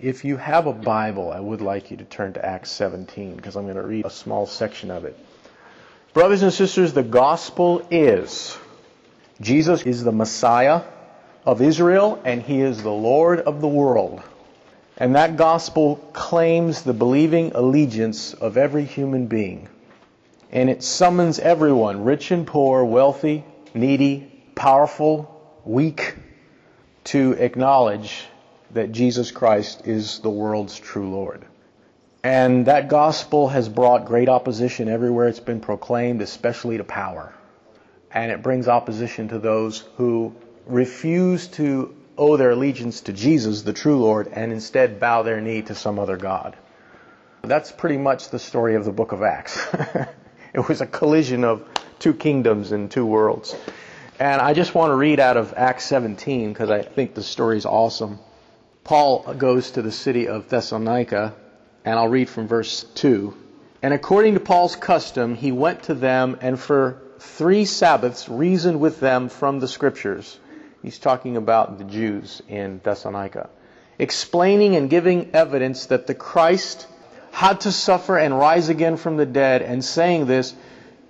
If 0.00 0.24
you 0.24 0.36
have 0.36 0.68
a 0.68 0.72
Bible, 0.72 1.32
I 1.32 1.40
would 1.40 1.60
like 1.60 1.90
you 1.90 1.96
to 1.96 2.04
turn 2.04 2.34
to 2.34 2.44
Acts 2.44 2.70
17 2.70 3.34
because 3.34 3.56
I'm 3.56 3.64
going 3.64 3.76
to 3.76 3.82
read 3.82 4.06
a 4.06 4.10
small 4.10 4.46
section 4.46 4.92
of 4.92 5.04
it. 5.04 5.18
Brothers 6.14 6.42
and 6.42 6.52
sisters, 6.52 6.92
the 6.92 7.02
gospel 7.02 7.84
is 7.90 8.56
Jesus 9.40 9.82
is 9.82 10.04
the 10.04 10.12
Messiah 10.12 10.82
of 11.44 11.60
Israel 11.60 12.22
and 12.24 12.40
he 12.40 12.60
is 12.60 12.80
the 12.80 12.92
Lord 12.92 13.40
of 13.40 13.60
the 13.60 13.66
world. 13.66 14.22
And 14.96 15.16
that 15.16 15.36
gospel 15.36 15.96
claims 16.12 16.82
the 16.82 16.92
believing 16.92 17.52
allegiance 17.54 18.34
of 18.34 18.56
every 18.56 18.84
human 18.84 19.26
being. 19.26 19.68
And 20.52 20.70
it 20.70 20.84
summons 20.84 21.40
everyone, 21.40 22.04
rich 22.04 22.30
and 22.30 22.46
poor, 22.46 22.84
wealthy, 22.84 23.44
needy, 23.74 24.30
powerful, 24.54 25.60
weak, 25.64 26.14
to 27.04 27.32
acknowledge 27.32 28.26
that 28.72 28.92
Jesus 28.92 29.30
Christ 29.30 29.86
is 29.86 30.20
the 30.20 30.30
world's 30.30 30.78
true 30.78 31.10
Lord. 31.10 31.44
And 32.22 32.66
that 32.66 32.88
gospel 32.88 33.48
has 33.48 33.68
brought 33.68 34.04
great 34.04 34.28
opposition 34.28 34.88
everywhere 34.88 35.28
it's 35.28 35.40
been 35.40 35.60
proclaimed, 35.60 36.20
especially 36.20 36.76
to 36.76 36.84
power. 36.84 37.32
And 38.12 38.32
it 38.32 38.42
brings 38.42 38.68
opposition 38.68 39.28
to 39.28 39.38
those 39.38 39.84
who 39.96 40.34
refuse 40.66 41.46
to 41.48 41.94
owe 42.16 42.36
their 42.36 42.50
allegiance 42.50 43.02
to 43.02 43.12
Jesus, 43.12 43.62
the 43.62 43.72
true 43.72 43.98
Lord, 44.00 44.28
and 44.32 44.52
instead 44.52 44.98
bow 44.98 45.22
their 45.22 45.40
knee 45.40 45.62
to 45.62 45.74
some 45.74 45.98
other 45.98 46.16
God. 46.16 46.56
That's 47.42 47.70
pretty 47.70 47.98
much 47.98 48.30
the 48.30 48.38
story 48.38 48.74
of 48.74 48.84
the 48.84 48.92
book 48.92 49.12
of 49.12 49.22
Acts. 49.22 49.58
it 50.52 50.68
was 50.68 50.80
a 50.80 50.86
collision 50.86 51.44
of 51.44 51.66
two 52.00 52.12
kingdoms 52.12 52.72
and 52.72 52.90
two 52.90 53.06
worlds. 53.06 53.54
And 54.18 54.40
I 54.40 54.52
just 54.52 54.74
want 54.74 54.90
to 54.90 54.96
read 54.96 55.20
out 55.20 55.36
of 55.36 55.54
Acts 55.56 55.84
17 55.86 56.52
because 56.52 56.70
I 56.70 56.82
think 56.82 57.14
the 57.14 57.22
story 57.22 57.56
is 57.56 57.66
awesome. 57.66 58.18
Paul 58.88 59.34
goes 59.34 59.72
to 59.72 59.82
the 59.82 59.92
city 59.92 60.28
of 60.28 60.48
Thessalonica, 60.48 61.34
and 61.84 61.98
I'll 61.98 62.08
read 62.08 62.30
from 62.30 62.48
verse 62.48 62.84
2. 62.94 63.34
And 63.82 63.92
according 63.92 64.32
to 64.32 64.40
Paul's 64.40 64.76
custom, 64.76 65.34
he 65.34 65.52
went 65.52 65.82
to 65.82 65.94
them 65.94 66.38
and 66.40 66.58
for 66.58 67.02
three 67.18 67.66
Sabbaths 67.66 68.30
reasoned 68.30 68.80
with 68.80 68.98
them 68.98 69.28
from 69.28 69.60
the 69.60 69.68
Scriptures. 69.68 70.40
He's 70.80 70.98
talking 70.98 71.36
about 71.36 71.76
the 71.76 71.84
Jews 71.84 72.40
in 72.48 72.80
Thessalonica. 72.82 73.50
Explaining 73.98 74.74
and 74.74 74.88
giving 74.88 75.34
evidence 75.34 75.84
that 75.84 76.06
the 76.06 76.14
Christ 76.14 76.86
had 77.30 77.60
to 77.60 77.72
suffer 77.72 78.16
and 78.16 78.38
rise 78.38 78.70
again 78.70 78.96
from 78.96 79.18
the 79.18 79.26
dead, 79.26 79.60
and 79.60 79.84
saying 79.84 80.24
this, 80.24 80.54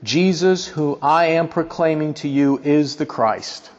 Jesus, 0.03 0.67
who 0.67 0.99
I 1.01 1.27
am 1.27 1.47
proclaiming 1.47 2.15
to 2.15 2.29
you, 2.29 2.59
is 2.59 2.97
the 2.97 3.07
Christ. 3.07 3.71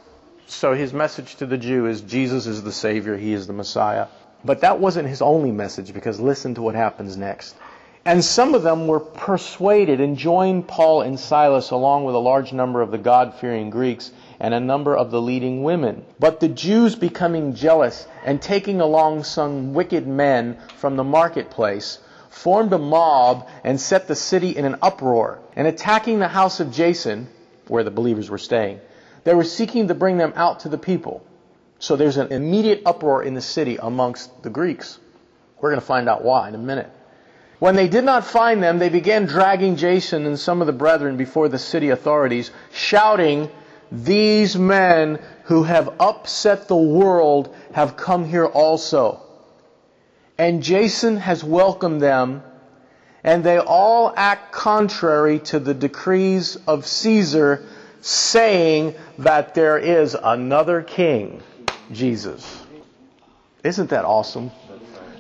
So 0.50 0.74
his 0.74 0.94
message 0.94 1.36
to 1.36 1.46
the 1.46 1.60
Jew 1.60 1.86
is 1.86 2.02
Jesus 2.02 2.48
is 2.48 2.64
the 2.64 2.72
Savior, 2.72 3.16
he 3.16 3.34
is 3.34 3.46
the 3.46 3.54
Messiah. 3.54 4.08
But 4.44 4.62
that 4.62 4.80
wasn't 4.80 5.08
his 5.08 5.22
only 5.22 5.52
message 5.52 5.94
because 5.94 6.20
listen 6.20 6.56
to 6.56 6.62
what 6.64 6.74
happens 6.74 7.16
next. 7.16 7.56
And 8.04 8.26
some 8.26 8.56
of 8.56 8.64
them 8.64 8.88
were 8.88 9.00
persuaded 9.00 10.02
and 10.02 10.18
joined 10.18 10.68
Paul 10.68 11.04
and 11.04 11.20
Silas 11.20 11.70
along 11.70 12.06
with 12.06 12.16
a 12.16 12.20
large 12.20 12.52
number 12.52 12.82
of 12.82 12.90
the 12.90 12.98
God 12.98 13.36
fearing 13.36 13.70
Greeks 13.70 14.12
and 14.40 14.54
a 14.54 14.60
number 14.60 14.98
of 14.98 15.12
the 15.12 15.22
leading 15.22 15.62
women. 15.62 16.04
But 16.20 16.40
the 16.40 16.48
Jews 16.48 16.96
becoming 16.96 17.54
jealous 17.54 18.08
and 18.26 18.42
taking 18.42 18.82
along 18.82 19.26
some 19.26 19.76
wicked 19.76 20.08
men 20.08 20.58
from 20.78 20.96
the 20.96 21.04
marketplace 21.04 22.00
formed 22.30 22.74
a 22.74 22.80
mob 22.80 23.48
and 23.64 23.80
set 23.80 24.08
the 24.08 24.16
city 24.16 24.50
in 24.50 24.66
an 24.66 24.78
uproar. 24.82 25.40
And 25.56 25.68
attacking 25.68 26.18
the 26.18 26.28
house 26.28 26.60
of 26.60 26.72
Jason, 26.72 27.28
where 27.68 27.84
the 27.84 27.92
believers 27.92 28.32
were 28.32 28.40
staying, 28.40 28.80
they 29.24 29.34
were 29.34 29.44
seeking 29.44 29.88
to 29.88 29.96
bring 29.96 30.18
them 30.18 30.34
out 30.36 30.62
to 30.62 30.70
the 30.70 30.78
people. 30.78 31.26
So 31.80 31.96
there's 31.96 32.18
an 32.18 32.32
immediate 32.32 32.82
uproar 32.86 33.24
in 33.24 33.34
the 33.34 33.42
city 33.42 33.78
amongst 33.78 34.44
the 34.44 34.50
Greeks. 34.50 35.00
We're 35.60 35.70
going 35.70 35.82
to 35.82 35.86
find 35.86 36.10
out 36.10 36.24
why 36.24 36.50
in 36.50 36.56
a 36.56 36.60
minute. 36.60 36.90
When 37.60 37.76
they 37.76 37.88
did 37.88 38.06
not 38.06 38.26
find 38.26 38.64
them, 38.64 38.80
they 38.80 38.90
began 38.90 39.26
dragging 39.26 39.76
Jason 39.76 40.26
and 40.26 40.40
some 40.40 40.62
of 40.62 40.68
the 40.68 40.74
brethren 40.74 41.18
before 41.18 41.50
the 41.50 41.60
city 41.60 41.90
authorities, 41.90 42.52
shouting, 42.72 43.50
These 43.92 44.58
men 44.58 45.20
who 45.44 45.64
have 45.64 45.96
upset 46.00 46.68
the 46.68 46.78
world 46.78 47.54
have 47.74 47.98
come 47.98 48.26
here 48.26 48.46
also 48.46 49.22
and 50.40 50.64
Jason 50.64 51.18
has 51.18 51.44
welcomed 51.44 52.02
them, 52.02 52.42
and 53.26 53.44
they 53.44 53.58
all 53.60 54.14
act 54.16 54.54
contrary 54.54 55.40
to 55.40 55.60
the 55.60 55.74
decrees 55.74 56.56
of 56.66 56.88
Caesar, 56.88 57.66
saying 58.02 58.96
that 59.20 59.54
there 59.56 59.78
is 59.78 60.16
another 60.22 60.82
king, 60.82 61.42
Jesus. 61.92 62.64
Isn't 63.64 63.90
that 63.90 64.06
awesome? 64.06 64.52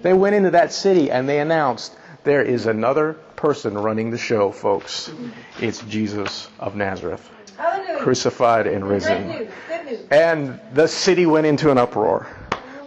They 0.01 0.13
went 0.13 0.35
into 0.35 0.51
that 0.51 0.72
city 0.72 1.12
and 1.12 1.28
they 1.28 1.39
announced, 1.39 1.95
there 2.23 2.41
is 2.41 2.66
another 2.66 3.13
person 3.35 3.78
running 3.78 4.12
the 4.12 4.18
show, 4.18 4.51
folks. 4.51 5.12
It's 5.59 5.81
Jesus 5.84 6.47
of 6.59 6.75
Nazareth, 6.75 7.29
Hallelujah. 7.57 8.00
crucified 8.00 8.68
and 8.68 8.81
Good 8.84 8.89
risen. 8.89 9.28
news. 9.28 9.50
Good 9.68 9.85
news. 9.85 10.00
And 10.12 10.59
the 10.73 10.88
city 10.88 11.25
went 11.25 11.47
into 11.47 11.72
an 11.72 11.78
uproar. 11.78 12.28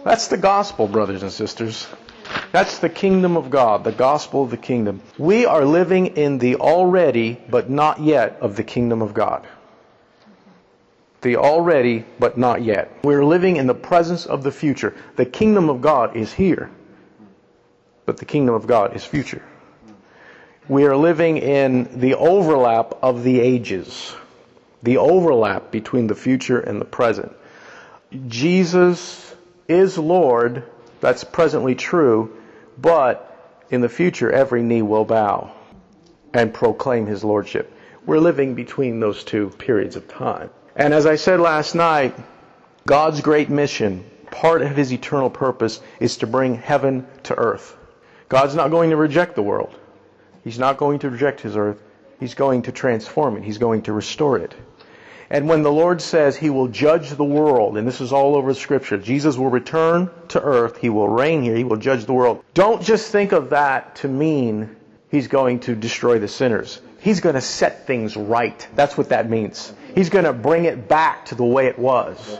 That's 0.03 0.27
the 0.27 0.37
gospel, 0.37 0.87
brothers 0.87 1.21
and 1.23 1.31
sisters. 1.31 1.87
That's 2.51 2.79
the 2.79 2.89
kingdom 2.89 3.37
of 3.37 3.49
God, 3.49 3.83
the 3.83 3.91
gospel 3.91 4.43
of 4.43 4.49
the 4.49 4.57
kingdom. 4.57 5.01
We 5.17 5.45
are 5.45 5.65
living 5.65 6.17
in 6.17 6.37
the 6.39 6.55
already 6.55 7.39
but 7.49 7.69
not 7.69 7.99
yet 8.01 8.37
of 8.41 8.55
the 8.55 8.63
kingdom 8.63 9.01
of 9.01 9.13
God. 9.13 9.45
The 11.23 11.37
already 11.37 12.03
but 12.19 12.37
not 12.37 12.63
yet. 12.63 12.91
We're 13.03 13.23
living 13.23 13.55
in 13.55 13.65
the 13.65 13.73
presence 13.73 14.25
of 14.25 14.43
the 14.43 14.51
future. 14.51 14.93
The 15.15 15.25
kingdom 15.25 15.69
of 15.69 15.81
God 15.81 16.17
is 16.17 16.33
here, 16.33 16.69
but 18.05 18.17
the 18.17 18.25
kingdom 18.25 18.53
of 18.53 18.67
God 18.67 18.93
is 18.93 19.05
future. 19.05 19.41
We 20.67 20.85
are 20.85 20.97
living 20.97 21.37
in 21.37 21.99
the 21.99 22.15
overlap 22.15 22.99
of 23.01 23.23
the 23.23 23.39
ages, 23.39 24.13
the 24.81 24.97
overlap 24.97 25.71
between 25.71 26.07
the 26.07 26.15
future 26.15 26.59
and 26.59 26.79
the 26.81 26.85
present. 26.85 27.31
Jesus 28.27 29.33
is 29.69 29.97
Lord, 29.97 30.63
that's 30.99 31.23
presently 31.23 31.75
true, 31.75 32.35
but 32.77 33.63
in 33.69 33.79
the 33.79 33.89
future 33.89 34.29
every 34.29 34.61
knee 34.61 34.81
will 34.81 35.05
bow 35.05 35.51
and 36.33 36.53
proclaim 36.53 37.05
his 37.05 37.23
lordship. 37.23 37.71
We're 38.05 38.19
living 38.19 38.55
between 38.55 38.99
those 38.99 39.23
two 39.23 39.51
periods 39.51 39.95
of 39.95 40.09
time. 40.09 40.49
And 40.75 40.93
as 40.93 41.05
I 41.05 41.15
said 41.15 41.39
last 41.39 41.75
night, 41.75 42.15
God's 42.85 43.21
great 43.21 43.49
mission, 43.49 44.03
part 44.31 44.61
of 44.61 44.75
his 44.75 44.91
eternal 44.91 45.29
purpose, 45.29 45.79
is 45.99 46.17
to 46.17 46.27
bring 46.27 46.55
heaven 46.55 47.05
to 47.23 47.35
earth. 47.35 47.77
God's 48.27 48.55
not 48.55 48.71
going 48.71 48.89
to 48.89 48.97
reject 48.97 49.35
the 49.35 49.43
world. 49.43 49.75
He's 50.43 50.57
not 50.57 50.77
going 50.77 50.99
to 50.99 51.09
reject 51.09 51.41
his 51.41 51.55
earth. 51.55 51.81
He's 52.19 52.33
going 52.33 52.63
to 52.63 52.71
transform 52.71 53.37
it. 53.37 53.43
He's 53.43 53.59
going 53.59 53.83
to 53.83 53.93
restore 53.93 54.37
it. 54.37 54.53
And 55.29 55.47
when 55.47 55.63
the 55.63 55.71
Lord 55.71 56.01
says 56.01 56.35
he 56.35 56.49
will 56.49 56.67
judge 56.67 57.11
the 57.11 57.23
world, 57.23 57.77
and 57.77 57.87
this 57.87 58.01
is 58.01 58.11
all 58.11 58.35
over 58.35 58.53
Scripture, 58.53 58.97
Jesus 58.97 59.37
will 59.37 59.49
return 59.49 60.09
to 60.29 60.41
earth, 60.41 60.77
he 60.77 60.89
will 60.89 61.07
reign 61.07 61.43
here, 61.43 61.55
he 61.55 61.63
will 61.63 61.77
judge 61.77 62.05
the 62.05 62.13
world. 62.13 62.43
Don't 62.53 62.81
just 62.81 63.11
think 63.11 63.31
of 63.31 63.51
that 63.51 63.95
to 63.97 64.07
mean 64.07 64.75
he's 65.09 65.27
going 65.27 65.61
to 65.61 65.75
destroy 65.75 66.19
the 66.19 66.27
sinners. 66.27 66.81
He's 66.99 67.19
going 67.19 67.35
to 67.35 67.41
set 67.41 67.87
things 67.87 68.15
right. 68.15 68.67
That's 68.75 68.97
what 68.97 69.09
that 69.09 69.29
means. 69.29 69.73
He's 69.95 70.09
going 70.09 70.25
to 70.25 70.33
bring 70.33 70.65
it 70.65 70.87
back 70.87 71.25
to 71.25 71.35
the 71.35 71.43
way 71.43 71.67
it 71.67 71.77
was. 71.77 72.39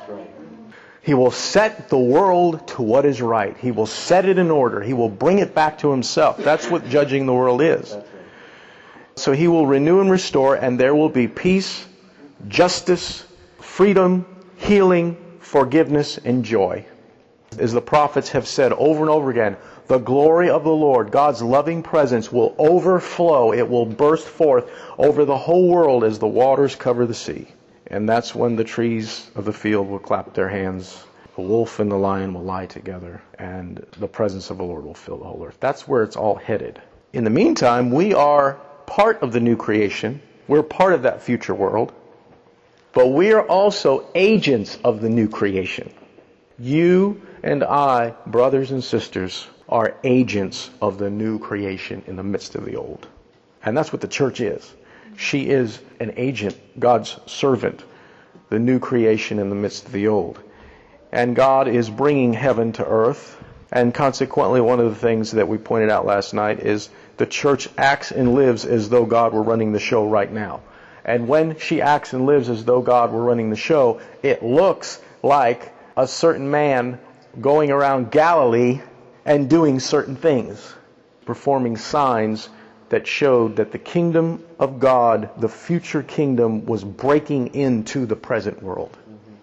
He 1.01 1.13
will 1.13 1.31
set 1.31 1.89
the 1.89 1.97
world 1.97 2.67
to 2.69 2.81
what 2.81 3.05
is 3.05 3.21
right. 3.21 3.57
He 3.57 3.71
will 3.71 3.85
set 3.85 4.25
it 4.25 4.37
in 4.37 4.49
order. 4.49 4.81
He 4.81 4.93
will 4.93 5.09
bring 5.09 5.39
it 5.39 5.53
back 5.53 5.79
to 5.79 5.91
himself. 5.91 6.37
That's 6.37 6.69
what 6.69 6.87
judging 6.87 7.25
the 7.25 7.33
world 7.33 7.61
is. 7.61 7.95
So 9.15 9.33
he 9.33 9.47
will 9.47 9.67
renew 9.67 9.99
and 9.99 10.09
restore, 10.09 10.55
and 10.55 10.79
there 10.79 10.95
will 10.95 11.09
be 11.09 11.27
peace, 11.27 11.85
justice, 12.47 13.25
freedom, 13.59 14.25
healing, 14.55 15.17
forgiveness, 15.39 16.17
and 16.17 16.43
joy. 16.43 16.85
As 17.59 17.73
the 17.73 17.81
prophets 17.81 18.29
have 18.29 18.47
said 18.47 18.73
over 18.73 19.01
and 19.01 19.09
over 19.09 19.29
again, 19.29 19.57
the 19.87 19.97
glory 19.97 20.49
of 20.49 20.63
the 20.63 20.71
Lord, 20.71 21.11
God's 21.11 21.41
loving 21.41 21.83
presence, 21.83 22.31
will 22.31 22.55
overflow. 22.57 23.51
It 23.51 23.69
will 23.69 23.85
burst 23.85 24.27
forth 24.27 24.69
over 24.97 25.25
the 25.25 25.37
whole 25.37 25.67
world 25.67 26.03
as 26.03 26.19
the 26.19 26.27
waters 26.27 26.75
cover 26.75 27.05
the 27.05 27.13
sea. 27.13 27.47
And 27.87 28.07
that's 28.07 28.33
when 28.33 28.55
the 28.55 28.63
trees 28.63 29.29
of 29.35 29.45
the 29.45 29.53
field 29.53 29.87
will 29.89 29.99
clap 29.99 30.33
their 30.33 30.49
hands. 30.49 31.03
The 31.35 31.41
wolf 31.41 31.79
and 31.79 31.91
the 31.91 31.97
lion 31.97 32.33
will 32.33 32.43
lie 32.43 32.67
together, 32.67 33.21
and 33.37 33.85
the 33.97 34.07
presence 34.07 34.49
of 34.49 34.57
the 34.57 34.63
Lord 34.63 34.85
will 34.85 34.93
fill 34.93 35.17
the 35.17 35.25
whole 35.25 35.43
earth. 35.45 35.57
That's 35.59 35.87
where 35.87 36.03
it's 36.03 36.15
all 36.15 36.35
headed. 36.35 36.81
In 37.11 37.23
the 37.23 37.29
meantime, 37.29 37.91
we 37.91 38.13
are 38.13 38.53
part 38.85 39.21
of 39.21 39.33
the 39.33 39.39
new 39.39 39.55
creation. 39.55 40.21
We're 40.47 40.63
part 40.63 40.93
of 40.93 41.03
that 41.03 41.23
future 41.23 41.53
world. 41.53 41.91
But 42.93 43.07
we 43.07 43.33
are 43.33 43.41
also 43.41 44.07
agents 44.13 44.77
of 44.83 45.01
the 45.01 45.09
new 45.09 45.27
creation. 45.27 45.91
You 46.59 47.21
and 47.41 47.63
I, 47.63 48.13
brothers 48.27 48.71
and 48.71 48.83
sisters, 48.83 49.47
are 49.69 49.95
agents 50.03 50.69
of 50.81 50.97
the 50.97 51.09
new 51.09 51.39
creation 51.39 52.03
in 52.07 52.15
the 52.15 52.23
midst 52.23 52.55
of 52.55 52.65
the 52.65 52.75
old. 52.75 53.07
And 53.63 53.77
that's 53.77 53.93
what 53.93 54.01
the 54.01 54.07
church 54.07 54.41
is. 54.41 54.73
She 55.17 55.49
is 55.49 55.79
an 55.99 56.13
agent, 56.17 56.57
God's 56.79 57.17
servant, 57.25 57.83
the 58.49 58.59
new 58.59 58.79
creation 58.79 59.39
in 59.39 59.49
the 59.49 59.55
midst 59.55 59.85
of 59.85 59.91
the 59.91 60.07
old. 60.07 60.39
And 61.11 61.35
God 61.35 61.67
is 61.67 61.89
bringing 61.89 62.33
heaven 62.33 62.73
to 62.73 62.85
earth. 62.85 63.37
And 63.71 63.93
consequently, 63.93 64.61
one 64.61 64.79
of 64.79 64.89
the 64.89 64.99
things 64.99 65.31
that 65.31 65.47
we 65.47 65.57
pointed 65.57 65.89
out 65.89 66.05
last 66.05 66.33
night 66.33 66.59
is 66.59 66.89
the 67.17 67.25
church 67.25 67.69
acts 67.77 68.11
and 68.11 68.33
lives 68.35 68.65
as 68.65 68.89
though 68.89 69.05
God 69.05 69.33
were 69.33 69.41
running 69.41 69.71
the 69.71 69.79
show 69.79 70.07
right 70.07 70.31
now. 70.31 70.61
And 71.05 71.27
when 71.27 71.57
she 71.59 71.81
acts 71.81 72.13
and 72.13 72.25
lives 72.25 72.49
as 72.49 72.65
though 72.65 72.81
God 72.81 73.11
were 73.11 73.23
running 73.23 73.49
the 73.49 73.55
show, 73.55 74.01
it 74.21 74.43
looks 74.43 75.01
like 75.21 75.73
a 75.95 76.07
certain 76.07 76.49
man 76.49 76.99
going 77.39 77.71
around 77.71 78.11
Galilee 78.11 78.81
and 79.25 79.49
doing 79.49 79.79
certain 79.79 80.15
things, 80.15 80.73
performing 81.25 81.77
signs 81.77 82.49
that 82.89 83.07
showed 83.07 83.55
that 83.55 83.71
the 83.71 83.79
kingdom 83.79 84.43
of 84.59 84.79
God, 84.79 85.29
the 85.39 85.49
future 85.49 86.03
kingdom, 86.03 86.65
was 86.65 86.83
breaking 86.83 87.55
into 87.55 88.05
the 88.05 88.15
present 88.15 88.61
world. 88.61 88.95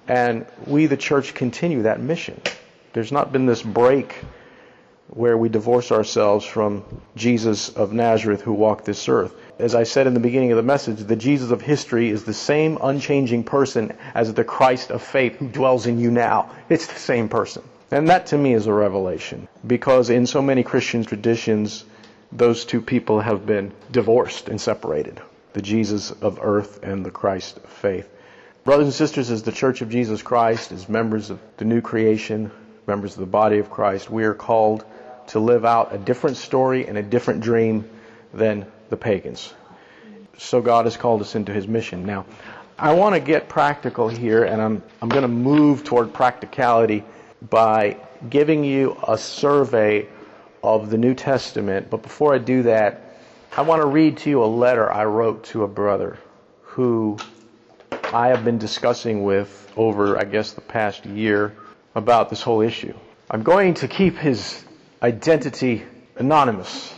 And 0.06 0.46
we, 0.66 0.86
the 0.86 0.96
church, 0.96 1.34
continue 1.34 1.82
that 1.82 2.00
mission. 2.00 2.40
There's 2.92 3.12
not 3.12 3.32
been 3.32 3.46
this 3.46 3.62
break 3.62 4.14
where 5.08 5.36
we 5.36 5.48
divorce 5.48 5.90
ourselves 5.90 6.44
from 6.44 6.84
Jesus 7.16 7.68
of 7.70 7.92
Nazareth 7.92 8.42
who 8.42 8.52
walked 8.52 8.84
this 8.84 9.08
earth. 9.08 9.34
As 9.58 9.74
I 9.74 9.82
said 9.82 10.06
in 10.06 10.14
the 10.14 10.20
beginning 10.20 10.52
of 10.52 10.56
the 10.56 10.62
message, 10.62 10.98
the 10.98 11.16
Jesus 11.16 11.50
of 11.50 11.60
history 11.60 12.10
is 12.10 12.24
the 12.24 12.34
same 12.34 12.78
unchanging 12.80 13.44
person 13.44 13.96
as 14.14 14.32
the 14.32 14.44
Christ 14.44 14.90
of 14.90 15.02
faith 15.02 15.36
who 15.36 15.48
dwells 15.48 15.86
in 15.86 15.98
you 15.98 16.10
now. 16.10 16.50
It's 16.68 16.86
the 16.86 16.98
same 16.98 17.28
person. 17.28 17.62
And 17.90 18.08
that 18.08 18.26
to 18.26 18.38
me 18.38 18.54
is 18.54 18.66
a 18.66 18.72
revelation 18.72 19.48
because 19.66 20.10
in 20.10 20.26
so 20.26 20.40
many 20.40 20.62
Christian 20.62 21.04
traditions, 21.04 21.84
those 22.30 22.64
two 22.64 22.80
people 22.80 23.20
have 23.20 23.46
been 23.46 23.72
divorced 23.90 24.48
and 24.48 24.60
separated 24.60 25.20
the 25.52 25.62
Jesus 25.62 26.12
of 26.12 26.38
earth 26.40 26.80
and 26.84 27.04
the 27.04 27.10
Christ 27.10 27.56
of 27.56 27.64
faith. 27.64 28.08
Brothers 28.62 28.86
and 28.86 28.94
sisters, 28.94 29.30
as 29.30 29.42
the 29.42 29.50
Church 29.52 29.80
of 29.80 29.90
Jesus 29.90 30.22
Christ, 30.22 30.70
as 30.70 30.88
members 30.88 31.30
of 31.30 31.40
the 31.56 31.64
new 31.64 31.80
creation, 31.80 32.52
members 32.86 33.14
of 33.14 33.20
the 33.20 33.26
body 33.26 33.58
of 33.58 33.70
Christ, 33.70 34.08
we 34.08 34.22
are 34.24 34.34
called 34.34 34.84
to 35.28 35.40
live 35.40 35.64
out 35.64 35.92
a 35.92 35.98
different 35.98 36.36
story 36.36 36.86
and 36.86 36.96
a 36.96 37.02
different 37.02 37.40
dream 37.40 37.88
than 38.32 38.66
the 38.90 38.96
pagans. 38.96 39.52
So 40.38 40.60
God 40.60 40.84
has 40.84 40.96
called 40.96 41.20
us 41.22 41.34
into 41.34 41.52
his 41.52 41.66
mission. 41.66 42.06
Now, 42.06 42.26
I 42.78 42.92
want 42.92 43.14
to 43.14 43.20
get 43.20 43.48
practical 43.48 44.08
here, 44.08 44.44
and 44.44 44.62
I'm, 44.62 44.82
I'm 45.02 45.08
going 45.08 45.22
to 45.22 45.28
move 45.28 45.82
toward 45.82 46.14
practicality 46.14 47.04
by 47.48 47.96
giving 48.28 48.64
you 48.64 48.96
a 49.06 49.16
survey 49.16 50.06
of 50.62 50.90
the 50.90 50.98
New 50.98 51.14
Testament. 51.14 51.88
But 51.90 52.02
before 52.02 52.34
I 52.34 52.38
do 52.38 52.64
that, 52.64 53.02
I 53.56 53.62
want 53.62 53.82
to 53.82 53.86
read 53.86 54.18
to 54.18 54.30
you 54.30 54.44
a 54.44 54.46
letter 54.46 54.92
I 54.92 55.04
wrote 55.04 55.44
to 55.44 55.64
a 55.64 55.68
brother 55.68 56.18
who 56.62 57.18
I 58.12 58.28
have 58.28 58.44
been 58.44 58.58
discussing 58.58 59.24
with 59.24 59.72
over, 59.76 60.18
I 60.18 60.24
guess, 60.24 60.52
the 60.52 60.60
past 60.60 61.06
year 61.06 61.54
about 61.94 62.30
this 62.30 62.42
whole 62.42 62.60
issue. 62.60 62.94
I'm 63.30 63.42
going 63.42 63.74
to 63.74 63.88
keep 63.88 64.16
his 64.16 64.64
identity 65.02 65.84
anonymous. 66.16 66.94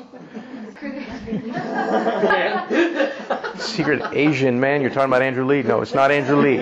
Secret 3.59 4.03
Asian 4.13 4.59
man, 4.59 4.81
you're 4.81 4.91
talking 4.91 5.09
about 5.09 5.23
Andrew 5.23 5.45
Lee? 5.45 5.63
No, 5.63 5.83
it's 5.83 5.95
not 5.95 6.11
Andrew 6.11 6.37
Lee. 6.37 6.59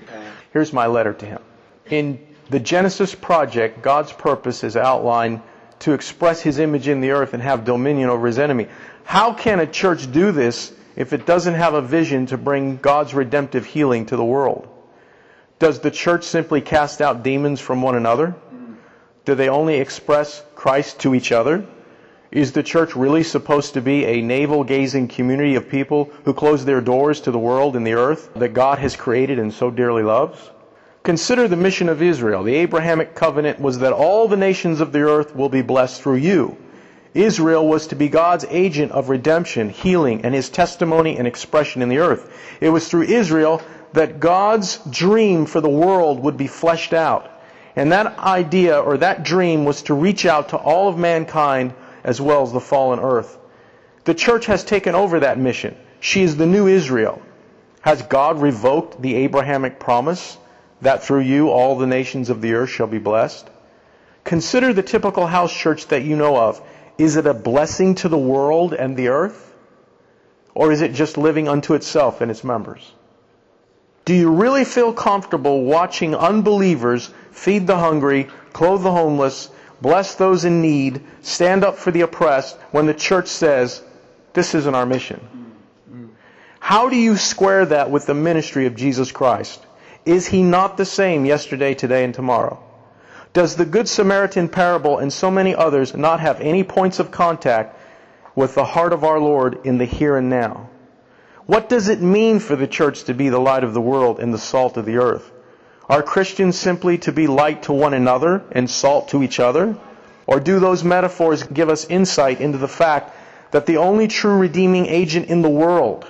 Here's 0.51 0.73
my 0.73 0.87
letter 0.87 1.13
to 1.13 1.25
him. 1.25 1.41
In 1.89 2.19
the 2.49 2.59
Genesis 2.59 3.15
project, 3.15 3.81
God's 3.81 4.11
purpose 4.11 4.63
is 4.63 4.75
outlined 4.75 5.41
to 5.79 5.93
express 5.93 6.41
his 6.41 6.59
image 6.59 6.87
in 6.87 7.01
the 7.01 7.11
earth 7.11 7.33
and 7.33 7.41
have 7.41 7.65
dominion 7.65 8.09
over 8.09 8.27
his 8.27 8.37
enemy. 8.37 8.67
How 9.03 9.33
can 9.33 9.59
a 9.59 9.67
church 9.67 10.11
do 10.11 10.31
this 10.31 10.73
if 10.95 11.13
it 11.13 11.25
doesn't 11.25 11.55
have 11.55 11.73
a 11.73 11.81
vision 11.81 12.27
to 12.27 12.37
bring 12.37 12.77
God's 12.77 13.13
redemptive 13.13 13.65
healing 13.65 14.05
to 14.07 14.17
the 14.17 14.23
world? 14.23 14.67
Does 15.59 15.79
the 15.79 15.91
church 15.91 16.23
simply 16.23 16.61
cast 16.61 17.01
out 17.01 17.23
demons 17.23 17.59
from 17.59 17.81
one 17.81 17.95
another? 17.95 18.35
Do 19.25 19.35
they 19.35 19.49
only 19.49 19.75
express 19.75 20.43
Christ 20.55 20.99
to 21.01 21.15
each 21.15 21.31
other? 21.31 21.65
Is 22.31 22.53
the 22.53 22.63
church 22.63 22.95
really 22.95 23.23
supposed 23.23 23.73
to 23.73 23.81
be 23.81 24.05
a 24.05 24.21
navel 24.21 24.63
gazing 24.63 25.09
community 25.09 25.55
of 25.55 25.67
people 25.67 26.09
who 26.23 26.33
close 26.33 26.63
their 26.63 26.79
doors 26.79 27.19
to 27.21 27.31
the 27.31 27.37
world 27.37 27.75
and 27.75 27.85
the 27.85 27.95
earth 27.95 28.29
that 28.35 28.53
God 28.53 28.79
has 28.79 28.95
created 28.95 29.37
and 29.37 29.53
so 29.53 29.69
dearly 29.69 30.01
loves? 30.01 30.49
Consider 31.03 31.49
the 31.49 31.57
mission 31.57 31.89
of 31.89 32.01
Israel. 32.01 32.43
The 32.43 32.55
Abrahamic 32.55 33.15
covenant 33.15 33.59
was 33.59 33.79
that 33.79 33.91
all 33.91 34.29
the 34.29 34.37
nations 34.37 34.79
of 34.79 34.93
the 34.93 35.01
earth 35.01 35.35
will 35.35 35.49
be 35.49 35.61
blessed 35.61 36.01
through 36.01 36.17
you. 36.17 36.55
Israel 37.13 37.67
was 37.67 37.87
to 37.87 37.95
be 37.97 38.07
God's 38.07 38.45
agent 38.49 38.93
of 38.93 39.09
redemption, 39.09 39.69
healing, 39.69 40.21
and 40.23 40.33
his 40.33 40.49
testimony 40.49 41.17
and 41.17 41.27
expression 41.27 41.81
in 41.81 41.89
the 41.89 41.97
earth. 41.97 42.31
It 42.61 42.69
was 42.69 42.87
through 42.87 43.03
Israel 43.03 43.61
that 43.91 44.21
God's 44.21 44.77
dream 44.89 45.45
for 45.45 45.59
the 45.59 45.69
world 45.69 46.21
would 46.21 46.37
be 46.37 46.47
fleshed 46.47 46.93
out. 46.93 47.29
And 47.75 47.91
that 47.91 48.17
idea 48.19 48.79
or 48.79 48.97
that 48.97 49.23
dream 49.23 49.65
was 49.65 49.81
to 49.83 49.93
reach 49.93 50.25
out 50.25 50.49
to 50.49 50.57
all 50.57 50.87
of 50.87 50.97
mankind 50.97 51.73
as 52.03 52.19
well 52.19 52.43
as 52.43 52.51
the 52.51 52.59
fallen 52.59 52.99
earth. 52.99 53.37
The 54.05 54.13
church 54.13 54.47
has 54.47 54.63
taken 54.63 54.95
over 54.95 55.19
that 55.19 55.37
mission. 55.37 55.75
She 55.99 56.23
is 56.23 56.35
the 56.35 56.45
new 56.45 56.67
Israel. 56.67 57.21
Has 57.81 58.01
God 58.01 58.41
revoked 58.41 59.01
the 59.01 59.15
Abrahamic 59.15 59.79
promise 59.79 60.37
that 60.81 61.03
through 61.03 61.21
you 61.21 61.49
all 61.49 61.77
the 61.77 61.87
nations 61.87 62.29
of 62.29 62.41
the 62.41 62.53
earth 62.53 62.69
shall 62.69 62.87
be 62.87 62.97
blessed? 62.97 63.47
Consider 64.23 64.73
the 64.73 64.83
typical 64.83 65.27
house 65.27 65.53
church 65.53 65.87
that 65.87 66.03
you 66.03 66.15
know 66.15 66.35
of. 66.37 66.61
Is 66.97 67.15
it 67.15 67.25
a 67.25 67.33
blessing 67.33 67.95
to 67.95 68.09
the 68.09 68.17
world 68.17 68.73
and 68.73 68.97
the 68.97 69.09
earth? 69.09 69.53
Or 70.53 70.71
is 70.71 70.81
it 70.81 70.93
just 70.93 71.17
living 71.17 71.47
unto 71.47 71.75
itself 71.75 72.21
and 72.21 72.29
its 72.29 72.43
members? 72.43 72.91
Do 74.03 74.15
you 74.15 74.31
really 74.31 74.65
feel 74.65 74.93
comfortable 74.93 75.63
watching 75.63 76.15
unbelievers 76.15 77.11
feed 77.29 77.67
the 77.67 77.77
hungry, 77.77 78.29
clothe 78.51 78.81
the 78.81 78.91
homeless, 78.91 79.50
bless 79.81 80.15
those 80.15 80.45
in 80.45 80.61
need, 80.61 81.01
stand 81.21 81.63
up 81.63 81.77
for 81.77 81.91
the 81.91 82.01
oppressed 82.01 82.57
when 82.71 82.85
the 82.85 82.93
church 82.93 83.27
says, 83.27 83.83
this 84.33 84.55
isn't 84.55 84.75
our 84.75 84.85
mission. 84.85 85.19
How 86.59 86.89
do 86.89 86.95
you 86.95 87.17
square 87.17 87.65
that 87.65 87.89
with 87.89 88.05
the 88.05 88.13
ministry 88.13 88.67
of 88.67 88.75
Jesus 88.75 89.11
Christ? 89.11 89.65
Is 90.05 90.27
he 90.27 90.43
not 90.43 90.77
the 90.77 90.85
same 90.85 91.25
yesterday, 91.25 91.73
today, 91.73 92.03
and 92.03 92.13
tomorrow? 92.13 92.63
Does 93.33 93.55
the 93.55 93.65
Good 93.65 93.87
Samaritan 93.87 94.49
parable 94.49 94.97
and 94.99 95.11
so 95.11 95.31
many 95.31 95.55
others 95.55 95.95
not 95.95 96.19
have 96.19 96.41
any 96.41 96.63
points 96.63 96.99
of 96.99 97.11
contact 97.11 97.77
with 98.35 98.55
the 98.55 98.65
heart 98.65 98.93
of 98.93 99.03
our 99.03 99.19
Lord 99.19 99.65
in 99.65 99.77
the 99.77 99.85
here 99.85 100.17
and 100.17 100.29
now? 100.29 100.69
What 101.45 101.69
does 101.69 101.87
it 101.87 102.01
mean 102.01 102.39
for 102.39 102.55
the 102.55 102.67
church 102.67 103.05
to 103.05 103.13
be 103.13 103.29
the 103.29 103.39
light 103.39 103.63
of 103.63 103.73
the 103.73 103.81
world 103.81 104.19
and 104.19 104.33
the 104.33 104.37
salt 104.37 104.77
of 104.77 104.85
the 104.85 104.97
earth? 104.97 105.30
Are 105.91 106.01
Christians 106.01 106.57
simply 106.57 106.99
to 106.99 107.11
be 107.11 107.27
light 107.27 107.63
to 107.63 107.73
one 107.73 107.93
another 107.93 108.45
and 108.53 108.69
salt 108.69 109.09
to 109.09 109.21
each 109.23 109.41
other? 109.41 109.75
Or 110.25 110.39
do 110.39 110.57
those 110.57 110.85
metaphors 110.85 111.43
give 111.43 111.67
us 111.67 111.83
insight 111.83 112.39
into 112.39 112.57
the 112.57 112.69
fact 112.69 113.13
that 113.51 113.65
the 113.65 113.75
only 113.75 114.07
true 114.07 114.37
redeeming 114.37 114.85
agent 114.85 115.27
in 115.27 115.41
the 115.41 115.49
world 115.49 116.09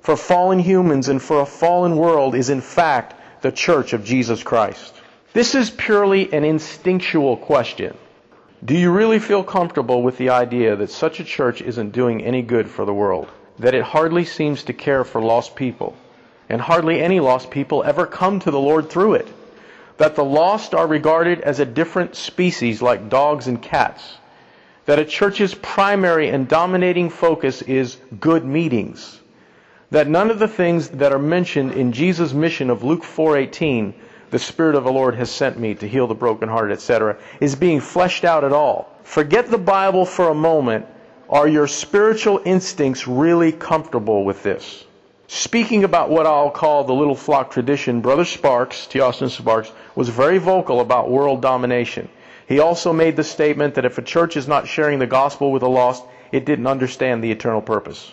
for 0.00 0.16
fallen 0.16 0.58
humans 0.58 1.10
and 1.10 1.20
for 1.20 1.42
a 1.42 1.44
fallen 1.44 1.98
world 1.98 2.34
is 2.34 2.48
in 2.48 2.62
fact 2.62 3.42
the 3.42 3.52
church 3.52 3.92
of 3.92 4.06
Jesus 4.06 4.42
Christ? 4.42 4.94
This 5.34 5.54
is 5.54 5.68
purely 5.68 6.32
an 6.32 6.44
instinctual 6.44 7.36
question. 7.36 7.98
Do 8.64 8.74
you 8.74 8.90
really 8.90 9.18
feel 9.18 9.44
comfortable 9.44 10.02
with 10.02 10.16
the 10.16 10.30
idea 10.30 10.76
that 10.76 10.90
such 10.90 11.20
a 11.20 11.24
church 11.24 11.60
isn't 11.60 11.92
doing 11.92 12.24
any 12.24 12.40
good 12.40 12.70
for 12.70 12.86
the 12.86 12.94
world? 12.94 13.28
That 13.58 13.74
it 13.74 13.82
hardly 13.82 14.24
seems 14.24 14.62
to 14.62 14.72
care 14.72 15.04
for 15.04 15.20
lost 15.20 15.56
people? 15.56 15.94
And 16.50 16.60
hardly 16.60 17.00
any 17.00 17.20
lost 17.20 17.50
people 17.50 17.84
ever 17.84 18.04
come 18.04 18.40
to 18.40 18.50
the 18.50 18.60
Lord 18.60 18.90
through 18.90 19.14
it. 19.14 19.28
That 19.98 20.16
the 20.16 20.24
lost 20.24 20.74
are 20.74 20.86
regarded 20.86 21.40
as 21.40 21.60
a 21.60 21.64
different 21.64 22.16
species 22.16 22.82
like 22.82 23.08
dogs 23.08 23.46
and 23.46 23.62
cats. 23.62 24.16
That 24.86 24.98
a 24.98 25.04
church's 25.04 25.54
primary 25.54 26.28
and 26.28 26.48
dominating 26.48 27.08
focus 27.10 27.62
is 27.62 27.98
good 28.18 28.44
meetings. 28.44 29.20
That 29.90 30.08
none 30.08 30.30
of 30.30 30.38
the 30.38 30.48
things 30.48 30.88
that 30.88 31.12
are 31.12 31.18
mentioned 31.18 31.72
in 31.72 31.92
Jesus' 31.92 32.32
mission 32.32 32.68
of 32.68 32.82
Luke 32.82 33.04
4:18, 33.04 33.94
the 34.30 34.38
Spirit 34.38 34.74
of 34.74 34.84
the 34.84 34.92
Lord 34.92 35.14
has 35.14 35.30
sent 35.30 35.58
me 35.58 35.74
to 35.74 35.86
heal 35.86 36.06
the 36.06 36.14
brokenhearted, 36.14 36.72
etc., 36.72 37.16
is 37.40 37.54
being 37.54 37.80
fleshed 37.80 38.24
out 38.24 38.42
at 38.42 38.52
all. 38.52 38.88
Forget 39.04 39.50
the 39.50 39.58
Bible 39.58 40.04
for 40.04 40.28
a 40.28 40.34
moment. 40.34 40.86
Are 41.28 41.46
your 41.46 41.68
spiritual 41.68 42.40
instincts 42.44 43.06
really 43.06 43.52
comfortable 43.52 44.24
with 44.24 44.42
this? 44.42 44.84
Speaking 45.32 45.84
about 45.84 46.10
what 46.10 46.26
I'll 46.26 46.50
call 46.50 46.82
the 46.82 46.92
little 46.92 47.14
flock 47.14 47.52
tradition, 47.52 48.00
Brother 48.00 48.24
Sparks, 48.24 48.88
T. 48.88 48.98
Austin 48.98 49.30
Sparks, 49.30 49.70
was 49.94 50.08
very 50.08 50.38
vocal 50.38 50.80
about 50.80 51.08
world 51.08 51.40
domination. 51.40 52.08
He 52.48 52.58
also 52.58 52.92
made 52.92 53.14
the 53.14 53.22
statement 53.22 53.76
that 53.76 53.84
if 53.84 53.96
a 53.96 54.02
church 54.02 54.36
is 54.36 54.48
not 54.48 54.66
sharing 54.66 54.98
the 54.98 55.06
gospel 55.06 55.52
with 55.52 55.60
the 55.60 55.68
lost, 55.68 56.02
it 56.32 56.44
didn't 56.44 56.66
understand 56.66 57.22
the 57.22 57.30
eternal 57.30 57.62
purpose. 57.62 58.12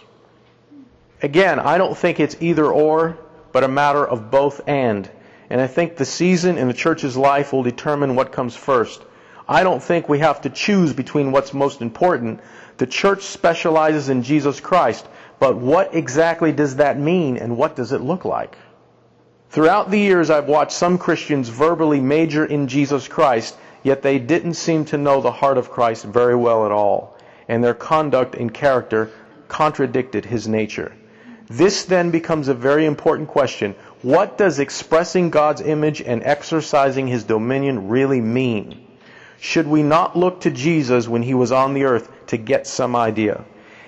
Again, 1.23 1.59
I 1.59 1.79
don't 1.79 1.97
think 1.97 2.19
it's 2.19 2.37
either 2.39 2.67
or, 2.67 3.17
but 3.51 3.63
a 3.63 3.67
matter 3.67 4.05
of 4.05 4.29
both 4.29 4.61
and. 4.67 5.09
And 5.49 5.59
I 5.59 5.65
think 5.65 5.95
the 5.95 6.05
season 6.05 6.59
in 6.59 6.67
the 6.67 6.73
church's 6.75 7.17
life 7.17 7.51
will 7.51 7.63
determine 7.63 8.13
what 8.13 8.31
comes 8.31 8.55
first. 8.55 9.01
I 9.49 9.63
don't 9.63 9.81
think 9.81 10.07
we 10.07 10.19
have 10.19 10.41
to 10.41 10.51
choose 10.51 10.93
between 10.93 11.31
what's 11.31 11.51
most 11.51 11.81
important. 11.81 12.41
The 12.77 12.85
church 12.85 13.23
specializes 13.23 14.07
in 14.07 14.21
Jesus 14.21 14.59
Christ. 14.59 15.07
But 15.39 15.57
what 15.57 15.93
exactly 15.93 16.51
does 16.51 16.77
that 16.77 16.99
mean 16.99 17.37
and 17.37 17.57
what 17.57 17.75
does 17.75 17.91
it 17.91 18.01
look 18.01 18.25
like? 18.25 18.57
Throughout 19.49 19.91
the 19.91 19.99
years, 19.99 20.29
I've 20.29 20.47
watched 20.47 20.73
some 20.73 20.97
Christians 20.97 21.49
verbally 21.49 22.01
major 22.01 22.45
in 22.45 22.67
Jesus 22.67 23.07
Christ, 23.07 23.55
yet 23.83 24.01
they 24.01 24.19
didn't 24.19 24.55
seem 24.55 24.83
to 24.85 24.97
know 24.97 25.21
the 25.21 25.31
heart 25.31 25.57
of 25.57 25.69
Christ 25.69 26.05
very 26.05 26.35
well 26.35 26.65
at 26.65 26.71
all, 26.71 27.17
and 27.47 27.63
their 27.63 27.73
conduct 27.73 28.35
and 28.35 28.53
character 28.53 29.09
contradicted 29.47 30.25
his 30.25 30.47
nature. 30.47 30.93
This 31.49 31.85
then 31.85 32.11
becomes 32.11 32.49
a 32.49 32.53
very 32.53 32.85
important 32.85 33.29
question. 33.29 33.73
What 34.01 34.37
does 34.37 34.59
expressing 34.59 35.29
God's 35.29 35.61
image 35.61 36.01
and 36.01 36.21
exercising 36.23 37.07
his 37.07 37.23
dominion 37.23 37.87
really 37.87 38.19
mean? 38.19 38.85
Should 39.39 39.67
we 39.67 39.81
not 39.81 40.17
look 40.17 40.41
to 40.41 40.51
Jesus 40.51 41.07
when 41.07 41.23
he 41.23 41.33
was 41.33 41.51
on 41.53 41.73
the 41.73 41.85
earth 41.85 42.09
to 42.27 42.37
get 42.37 42.67
some 42.67 42.95
idea? 42.95 43.45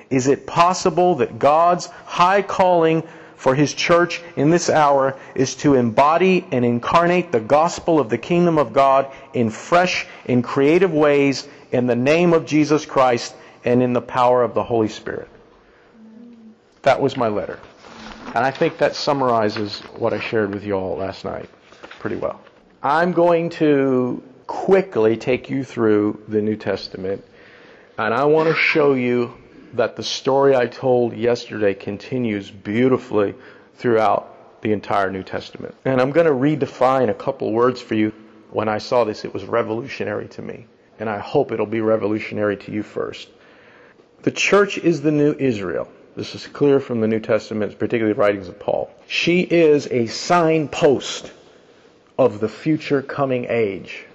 Is 0.10 0.28
it 0.28 0.48
possible 0.48 1.16
that 1.16 1.39
God's 1.39 1.88
high 2.06 2.42
calling 2.42 3.04
for 3.36 3.56
his 3.56 3.74
church 3.74 4.22
in 4.36 4.50
this 4.50 4.70
hour 4.70 5.18
is 5.34 5.56
to 5.56 5.75
embody 5.75 6.46
and 6.51 6.66
incarnate 6.66 7.32
the 7.32 7.39
gospel 7.39 8.00
of 8.00 8.10
the 8.10 8.18
kingdom 8.18 8.58
of 8.58 8.74
God 8.74 9.08
in 9.34 9.50
fresh 9.50 10.06
and 10.25 10.44
creative 10.44 10.94
ways 10.94 11.48
in 11.72 11.88
the 11.88 11.96
name 11.96 12.34
of 12.34 12.46
Jesus 12.46 12.86
Christ 12.86 13.34
and 13.63 13.82
in 13.82 13.94
the 13.94 14.01
power 14.01 14.44
of 14.44 14.54
the 14.54 14.63
Holy 14.63 14.89
Spirit? 14.89 15.30
That 16.82 17.01
was 17.01 17.16
my 17.16 17.28
letter. 17.28 17.60
And 18.28 18.39
I 18.39 18.51
think 18.51 18.78
that 18.80 18.96
summarizes 18.96 19.80
what 19.96 20.13
I 20.13 20.20
shared 20.20 20.54
with 20.54 20.63
you 20.63 20.74
all 20.74 20.98
last 20.98 21.25
night 21.25 21.50
pretty 22.00 22.16
well. 22.16 22.39
I'm 22.82 23.12
going 23.12 23.50
to 23.51 24.24
quickly 24.48 25.18
take 25.18 25.50
you 25.50 25.63
through 25.63 26.24
the 26.28 26.42
New 26.42 26.56
Testament, 26.56 27.24
and 27.98 28.13
I 28.13 28.25
want 28.25 28.50
to 28.50 28.56
show 28.56 28.94
you 28.94 29.34
that 29.73 29.95
the 29.95 30.03
story 30.03 30.55
I 30.55 30.67
told 30.67 31.15
yesterday 31.15 31.73
continues 31.73 32.49
beautifully 32.51 33.35
throughout 33.75 34.61
the 34.61 34.73
entire 34.73 35.11
New 35.11 35.23
Testament. 35.23 35.75
And 35.85 36.01
I'm 36.01 36.11
going 36.11 36.25
to 36.27 36.33
redefine 36.33 37.09
a 37.09 37.13
couple 37.13 37.51
words 37.51 37.81
for 37.81 37.95
you. 37.95 38.13
When 38.51 38.67
I 38.67 38.79
saw 38.79 39.03
this, 39.03 39.25
it 39.25 39.33
was 39.33 39.45
revolutionary 39.45 40.27
to 40.29 40.41
me, 40.41 40.65
and 40.99 41.09
I 41.09 41.19
hope 41.19 41.51
it'll 41.51 41.65
be 41.65 41.81
revolutionary 41.81 42.57
to 42.57 42.71
you 42.71 42.83
first. 42.83 43.29
The 44.23 44.31
church 44.31 44.77
is 44.77 45.01
the 45.01 45.11
new 45.11 45.33
Israel. 45.33 45.88
This 46.15 46.35
is 46.35 46.47
clear 46.47 46.79
from 46.79 46.99
the 46.99 47.07
New 47.07 47.19
Testament, 47.19 47.77
particularly 47.79 48.13
the 48.13 48.19
writings 48.19 48.47
of 48.49 48.59
Paul. 48.59 48.91
She 49.07 49.41
is 49.41 49.88
a 49.88 50.07
signpost 50.07 51.31
of 52.17 52.39
the 52.41 52.49
future 52.49 53.01
coming 53.01 53.45
age. 53.49 54.05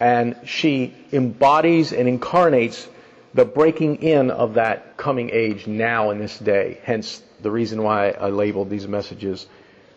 And 0.00 0.36
she 0.44 0.92
embodies 1.12 1.92
and 1.92 2.08
incarnates 2.08 2.88
the 3.34 3.44
breaking 3.44 3.96
in 3.96 4.30
of 4.30 4.54
that 4.54 4.96
coming 4.96 5.30
age 5.30 5.66
now 5.66 6.10
in 6.10 6.18
this 6.18 6.38
day. 6.38 6.78
Hence 6.84 7.22
the 7.42 7.50
reason 7.50 7.82
why 7.82 8.10
I 8.10 8.28
labeled 8.28 8.70
these 8.70 8.86
messages 8.86 9.46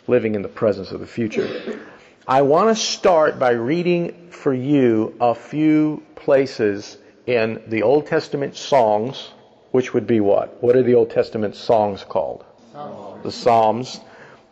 living 0.07 0.35
in 0.35 0.41
the 0.41 0.47
presence 0.47 0.91
of 0.91 0.99
the 0.99 1.07
future. 1.07 1.79
I 2.27 2.41
want 2.41 2.75
to 2.75 2.83
start 2.83 3.39
by 3.39 3.51
reading 3.51 4.31
for 4.31 4.53
you 4.53 5.15
a 5.21 5.35
few 5.35 6.03
places 6.15 6.97
in 7.25 7.61
the 7.67 7.83
Old 7.83 8.07
Testament 8.07 8.55
songs, 8.55 9.29
which 9.71 9.93
would 9.93 10.07
be 10.07 10.19
what? 10.19 10.61
What 10.63 10.75
are 10.75 10.83
the 10.83 10.95
Old 10.95 11.11
Testament 11.11 11.55
songs 11.55 12.03
called? 12.03 12.43
Psalms. 12.71 13.23
The 13.23 13.31
Psalms. 13.31 13.99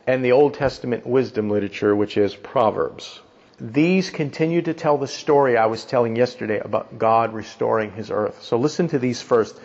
And 0.08 0.24
the 0.24 0.34
Old 0.34 0.54
Testament 0.54 1.06
wisdom 1.08 1.50
literature, 1.50 1.96
which 1.96 2.16
is 2.16 2.36
Proverbs. 2.36 3.22
These 3.60 4.10
continue 4.10 4.62
to 4.64 4.74
tell 4.74 4.98
the 4.98 5.08
story 5.08 5.56
I 5.56 5.68
was 5.68 5.86
telling 5.86 6.18
yesterday 6.18 6.60
about 6.60 7.00
God 7.00 7.34
restoring 7.34 7.92
his 7.92 8.12
earth. 8.12 8.44
So 8.44 8.58
listen 8.58 8.90
to 8.90 9.00
these 9.00 9.22
first. 9.22 9.58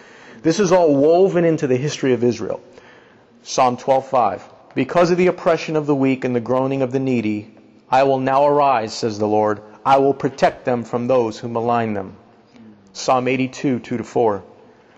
This 0.43 0.61
is 0.61 0.71
all 0.71 0.95
woven 0.95 1.45
into 1.45 1.67
the 1.67 1.77
history 1.77 2.13
of 2.13 2.23
Israel. 2.23 2.61
Psalm 3.43 3.77
12:5. 3.77 4.43
Because 4.77 5.11
of 5.11 5.19
the 5.19 5.27
oppression 5.27 5.75
of 5.75 5.87
the 5.87 5.95
weak 5.95 6.25
and 6.25 6.37
the 6.37 6.41
groaning 6.41 6.83
of 6.83 6.93
the 6.93 7.01
needy, 7.01 7.53
I 7.91 8.05
will 8.05 8.21
now 8.21 8.47
arise, 8.47 8.95
says 8.95 9.19
the 9.19 9.27
Lord. 9.27 9.61
I 9.85 9.99
will 9.99 10.15
protect 10.15 10.65
them 10.65 10.85
from 10.85 11.09
those 11.09 11.41
who 11.41 11.49
malign 11.49 11.95
them. 11.95 12.15
Psalm 12.93 13.27
82, 13.27 13.81
2 13.81 13.97
to 13.97 14.05
4. 14.05 14.45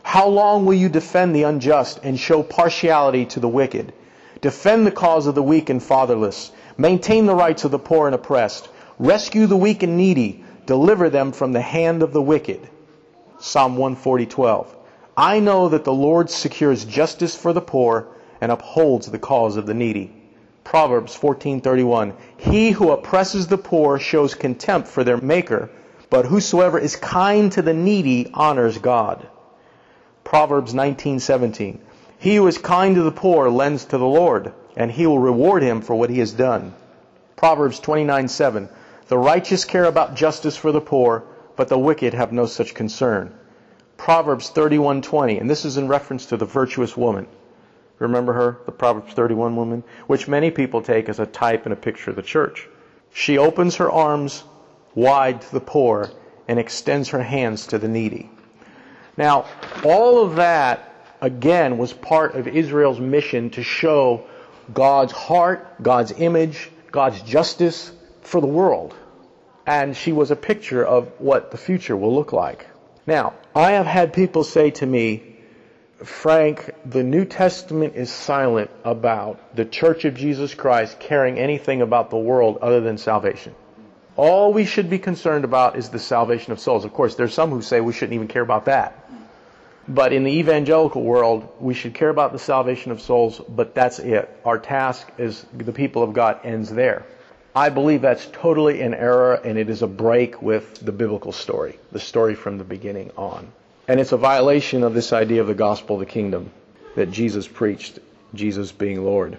How 0.03 0.29
long 0.29 0.67
will 0.67 0.75
you 0.75 0.91
defend 0.91 1.35
the 1.35 1.45
unjust 1.45 2.01
and 2.03 2.21
show 2.21 2.43
partiality 2.43 3.25
to 3.27 3.41
the 3.41 3.49
wicked? 3.49 3.95
Defend 4.43 4.87
the 4.87 4.91
cause 4.91 5.27
of 5.27 5.35
the 5.35 5.43
weak 5.43 5.71
and 5.71 5.83
fatherless. 5.83 6.53
Maintain 6.77 7.25
the 7.25 7.35
rights 7.35 7.65
of 7.65 7.71
the 7.71 7.79
poor 7.79 8.07
and 8.07 8.15
oppressed. 8.15 8.69
Rescue 8.99 9.47
the 9.47 9.57
weak 9.57 9.83
and 9.83 9.97
needy. 9.97 10.45
Deliver 10.67 11.11
them 11.11 11.33
from 11.33 11.53
the 11.53 11.61
hand 11.61 12.03
of 12.03 12.13
the 12.13 12.23
wicked. 12.23 12.61
Psalm 13.39 13.77
140:12. 13.77 14.67
I 15.17 15.41
know 15.41 15.69
that 15.71 15.85
the 15.85 15.93
Lord 15.93 16.31
secures 16.31 16.85
justice 16.85 17.35
for 17.35 17.53
the 17.53 17.61
poor 17.61 18.07
and 18.41 18.53
upholds 18.53 19.07
the 19.07 19.19
cause 19.19 19.57
of 19.57 19.67
the 19.67 19.75
needy. 19.75 20.13
Proverbs 20.63 21.17
14:31. 21.17 22.13
He 22.37 22.71
who 22.71 22.93
oppresses 22.93 23.49
the 23.49 23.59
poor 23.59 23.99
shows 23.99 24.35
contempt 24.35 24.87
for 24.87 25.03
their 25.03 25.17
maker, 25.17 25.71
but 26.09 26.27
whosoever 26.27 26.79
is 26.79 26.95
kind 26.95 27.51
to 27.53 27.63
the 27.63 27.75
needy 27.75 28.31
honors 28.35 28.79
God. 28.79 29.27
Proverbs 30.23 30.75
19:17. 30.75 31.79
He 32.19 32.37
who 32.37 32.47
is 32.47 32.59
kind 32.59 32.95
to 32.95 33.03
the 33.03 33.11
poor 33.11 33.51
lends 33.51 33.87
to 33.87 33.99
the 33.99 34.07
Lord, 34.07 34.53
and 34.77 34.93
he 34.93 35.07
will 35.07 35.19
reward 35.19 35.63
him 35.63 35.81
for 35.81 35.97
what 35.97 36.11
he 36.11 36.21
has 36.21 36.33
done. 36.33 36.75
Proverbs 37.35 37.81
29:7. 37.81 38.69
The 39.13 39.19
righteous 39.19 39.67
care 39.67 39.85
about 39.85 40.15
justice 40.15 40.57
for 40.57 40.73
the 40.73 40.81
poor, 40.81 41.25
but 41.55 41.69
the 41.69 41.77
wicked 41.77 42.15
have 42.15 42.33
no 42.33 42.47
such 42.47 42.73
concern. 42.73 43.35
Proverbs 43.99 44.49
31:20, 44.49 45.39
and 45.39 45.51
this 45.51 45.67
is 45.67 45.77
in 45.77 45.87
reference 45.87 46.25
to 46.25 46.39
the 46.39 46.47
virtuous 46.47 46.97
woman. 46.97 47.27
Remember 47.99 48.33
her, 48.33 48.57
the 48.65 48.73
Proverbs 48.73 49.13
31 49.13 49.55
woman, 49.55 49.85
which 50.07 50.29
many 50.29 50.51
people 50.51 50.81
take 50.81 51.11
as 51.11 51.21
a 51.21 51.27
type 51.27 51.67
and 51.67 51.75
a 51.75 51.77
picture 51.77 52.09
of 52.09 52.17
the 52.17 52.23
church. 52.23 52.67
She 53.13 53.37
opens 53.37 53.77
her 53.77 53.91
arms 53.91 54.45
wide 54.95 55.43
to 55.43 55.53
the 55.53 55.61
poor 55.61 56.09
and 56.49 56.59
extends 56.59 57.11
her 57.11 57.23
hands 57.23 57.67
to 57.67 57.79
the 57.79 57.89
needy. 57.89 58.31
Now, 59.19 59.45
all 59.85 60.25
of 60.25 60.37
that 60.37 60.91
again 61.21 61.77
was 61.77 61.93
part 61.93 62.35
of 62.35 62.49
Israel's 62.49 62.99
mission 62.99 63.51
to 63.51 63.63
show 63.63 64.23
God's 64.73 65.13
heart, 65.13 65.83
God's 65.83 66.13
image, 66.17 66.71
God's 66.91 67.21
justice 67.21 67.93
for 68.23 68.41
the 68.41 68.47
world 68.47 68.95
and 69.67 69.97
she 69.97 70.13
was 70.13 70.31
a 70.31 70.37
picture 70.37 70.85
of 70.85 71.09
what 71.19 71.51
the 71.51 71.57
future 71.57 71.97
will 71.97 72.15
look 72.15 72.33
like. 72.33 72.67
Now, 73.07 73.35
I 73.55 73.73
have 73.73 73.87
had 73.87 74.13
people 74.13 74.45
say 74.45 74.71
to 74.73 74.87
me, 74.87 75.37
Frank, 76.05 76.71
the 76.85 77.05
New 77.05 77.25
Testament 77.25 77.95
is 77.95 78.11
silent 78.11 78.71
about 78.85 79.55
the 79.55 79.65
Church 79.65 80.05
of 80.05 80.15
Jesus 80.17 80.55
Christ 80.55 80.99
caring 80.99 81.39
anything 81.39 81.81
about 81.81 82.11
the 82.11 82.17
world 82.17 82.59
other 82.61 82.81
than 82.81 82.99
salvation. 82.99 83.55
All 84.17 84.53
we 84.53 84.65
should 84.65 84.91
be 84.91 84.99
concerned 84.99 85.45
about 85.45 85.77
is 85.77 85.89
the 85.89 85.99
salvation 85.99 86.53
of 86.53 86.61
souls. 86.61 86.85
Of 86.85 86.93
course, 86.93 87.15
there's 87.15 87.33
some 87.33 87.51
who 87.51 87.63
say 87.63 87.81
we 87.81 87.93
shouldn't 87.93 88.15
even 88.15 88.29
care 88.29 88.43
about 88.43 88.67
that. 88.67 88.99
But 89.89 90.13
in 90.13 90.25
the 90.25 90.33
evangelical 90.33 91.03
world, 91.03 91.49
we 91.61 91.75
should 91.75 91.95
care 91.95 92.09
about 92.09 92.33
the 92.33 92.39
salvation 92.39 92.93
of 92.93 93.01
souls, 93.01 93.41
but 93.49 93.75
that's 93.75 93.99
it. 93.99 94.29
Our 94.45 94.59
task 94.59 95.09
as 95.19 95.45
the 95.53 95.73
people 95.73 96.03
of 96.03 96.13
God 96.13 96.41
ends 96.45 96.71
there. 96.71 97.05
I 97.55 97.69
believe 97.69 98.01
that's 98.01 98.27
totally 98.33 98.81
an 98.81 98.95
error 98.95 99.35
and 99.35 99.59
it 99.59 99.69
is 99.69 99.83
a 99.83 99.87
break 99.87 100.41
with 100.41 100.79
the 100.85 100.93
biblical 100.93 101.33
story, 101.33 101.79
the 101.91 102.01
story 102.01 102.35
from 102.35 102.57
the 102.57 102.65
beginning 102.65 103.11
on. 103.17 103.47
And 103.87 104.01
it's 104.01 104.13
a 104.13 104.17
violation 104.17 104.85
of 104.85 104.95
this 104.95 105.13
idea 105.13 105.43
of 105.43 105.49
the 105.49 105.55
gospel 105.55 105.97
of 105.97 106.01
the 106.01 106.07
kingdom 106.07 106.51
that 106.95 107.11
Jesus 107.11 107.47
preached, 107.47 107.99
Jesus 108.33 108.73
being 108.73 109.05
Lord. 109.05 109.39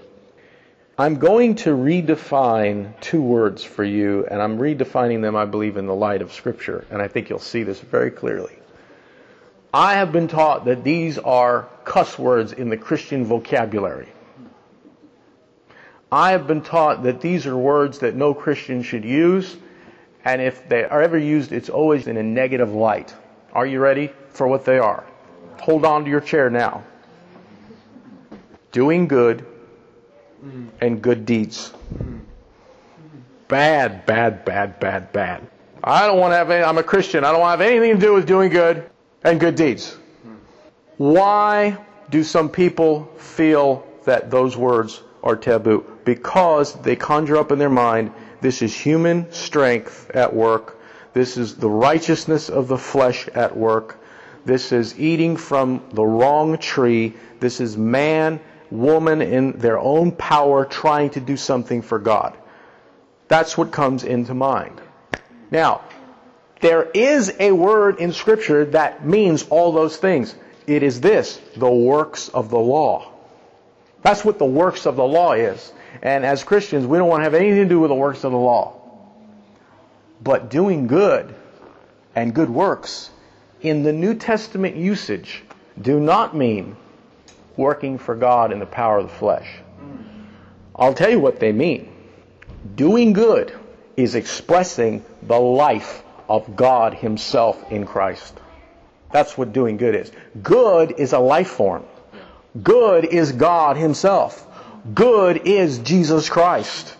I'm 0.96 1.18
going 1.18 1.56
to 1.56 1.72
redefine 1.72 3.00
two 3.02 3.22
words 3.22 3.64
for 3.64 3.84
you, 3.84 4.28
and 4.30 4.40
I'm 4.40 4.60
redefining 4.60 5.24
them, 5.24 5.36
I 5.36 5.46
believe, 5.46 5.78
in 5.78 5.88
the 5.88 5.96
light 5.96 6.22
of 6.22 6.32
Scripture, 6.32 6.86
and 6.92 7.02
I 7.02 7.08
think 7.08 7.30
you'll 7.30 7.40
see 7.40 7.64
this 7.64 7.80
very 7.80 8.12
clearly. 8.12 8.56
I 9.74 9.96
have 9.96 10.12
been 10.12 10.28
taught 10.28 10.66
that 10.66 10.84
these 10.84 11.18
are 11.18 11.68
cuss 11.84 12.20
words 12.20 12.54
in 12.54 12.70
the 12.70 12.78
Christian 12.78 13.26
vocabulary. 13.26 14.08
I 16.14 16.34
have 16.34 16.46
been 16.46 16.62
taught 16.62 17.02
that 17.04 17.22
these 17.22 17.48
are 17.48 17.58
words 17.58 17.98
that 18.00 18.14
no 18.14 18.36
Christian 18.36 18.84
should 18.84 19.04
use, 19.04 19.58
and 20.24 20.44
if 20.44 20.70
they 20.70 20.84
are 20.84 21.02
ever 21.02 21.18
used, 21.18 21.52
it's 21.52 21.70
always 21.70 22.06
in 22.06 22.18
a 22.18 22.22
negative 22.22 22.72
light. 22.72 23.16
Are 23.52 23.66
you 23.66 23.80
ready 23.80 24.12
for 24.30 24.48
what 24.48 24.64
they 24.64 24.78
are? 24.78 25.04
Hold 25.62 25.86
on 25.86 26.04
to 26.04 26.12
your 26.12 26.22
chair 26.22 26.52
now. 26.52 26.84
Doing 28.72 29.08
good 29.08 29.44
and 30.80 31.02
good 31.02 31.26
deeds. 31.26 31.74
Bad, 33.48 34.06
bad, 34.06 34.46
bad, 34.46 34.80
bad, 34.80 35.12
bad. 35.14 35.48
I 35.84 36.06
don't 36.06 36.20
want 36.20 36.34
to 36.34 36.36
have 36.36 36.52
any, 36.52 36.64
I'm 36.64 36.78
a 36.78 36.84
Christian. 36.84 37.24
I 37.24 37.32
don't 37.32 37.42
want 37.42 37.60
to 37.60 37.66
have 37.66 37.74
anything 37.74 37.96
to 37.96 38.00
do 38.00 38.14
with 38.14 38.28
doing 38.28 38.52
good 38.52 38.88
and 39.24 39.40
good 39.40 39.56
deeds. 39.56 39.98
Why 40.98 41.76
do 42.12 42.24
some 42.24 42.50
people 42.50 43.06
feel 43.18 43.88
that 44.06 44.30
those 44.30 44.56
words 44.56 45.02
are 45.24 45.36
taboo? 45.36 45.86
because 46.06 46.74
they 46.82 46.96
conjure 46.96 47.38
up 47.38 47.52
in 47.52 47.60
their 47.60 47.70
mind 47.70 48.12
this 48.42 48.62
is 48.62 48.76
human 48.76 49.32
strength 49.32 50.12
at 50.14 50.36
work. 50.36 50.78
This 51.14 51.38
is 51.38 51.56
the 51.56 51.70
righteousness 51.70 52.50
of 52.50 52.68
the 52.68 52.78
flesh 52.78 53.28
at 53.30 53.56
work. 53.56 54.04
This 54.46 54.74
is 54.74 55.00
eating 55.00 55.38
from 55.38 55.82
the 55.94 56.04
wrong 56.04 56.58
tree. 56.58 57.14
This 57.40 57.62
is 57.62 57.78
man 57.78 58.42
woman 58.70 59.22
in 59.22 59.54
their 59.54 59.80
own 59.80 60.12
power 60.12 60.66
trying 60.66 61.12
to 61.12 61.22
do 61.22 61.38
something 61.38 61.82
for 61.82 62.00
God. 62.00 62.36
That's 63.30 63.58
what 63.58 63.72
comes 63.72 64.04
into 64.04 64.34
mind. 64.34 64.82
Now, 65.50 65.82
there 66.60 66.90
is 66.94 67.34
a 67.40 67.52
word 67.52 68.00
in 68.00 68.12
Scripture 68.12 68.66
that 68.66 69.06
means 69.06 69.44
all 69.50 69.72
those 69.72 69.96
things. 69.96 70.36
It 70.68 70.84
is 70.84 71.00
this 71.00 71.40
the 71.56 71.72
works 71.72 72.28
of 72.30 72.50
the 72.50 72.60
law. 72.60 73.13
That's 74.04 74.24
what 74.24 74.38
the 74.38 74.46
works 74.46 74.86
of 74.86 74.96
the 74.96 75.04
law 75.04 75.34
is. 75.34 75.72
And 76.02 76.26
as 76.26 76.44
Christians, 76.44 76.86
we 76.86 76.98
don't 76.98 77.08
want 77.08 77.22
to 77.22 77.24
have 77.24 77.34
anything 77.34 77.64
to 77.64 77.70
do 77.70 77.80
with 77.80 77.90
the 77.90 77.96
works 77.96 78.24
of 78.24 78.32
the 78.32 78.38
law. 78.38 78.80
But 80.22 80.50
doing 80.50 80.88
good 80.88 81.34
and 82.16 82.34
good 82.34 82.50
works 82.50 83.10
in 83.62 83.84
the 83.84 83.94
New 83.94 84.14
Testament 84.14 84.76
usage 84.76 85.44
do 85.82 86.00
not 86.00 86.36
mean 86.36 86.76
working 87.56 87.98
for 87.98 88.16
God 88.16 88.52
in 88.52 88.60
the 88.60 88.66
power 88.66 89.00
of 89.00 89.08
the 89.08 89.14
flesh. 89.16 89.48
I'll 90.76 90.94
tell 90.94 91.10
you 91.10 91.20
what 91.20 91.40
they 91.40 91.52
mean. 91.52 91.90
Doing 92.76 93.14
good 93.14 93.54
is 93.96 94.16
expressing 94.16 95.06
the 95.22 95.40
life 95.40 96.04
of 96.28 96.56
God 96.56 96.94
Himself 96.94 97.72
in 97.72 97.86
Christ. 97.86 98.34
That's 99.12 99.38
what 99.38 99.54
doing 99.54 99.78
good 99.78 99.96
is. 99.96 100.12
Good 100.42 100.96
is 100.98 101.14
a 101.14 101.20
life 101.20 101.50
form. 101.50 101.86
Good 102.62 103.06
is 103.06 103.32
God 103.32 103.78
Himself. 103.78 104.48
Good 104.94 105.48
is 105.48 105.80
Jesus 105.80 106.30
Christ. 106.30 106.96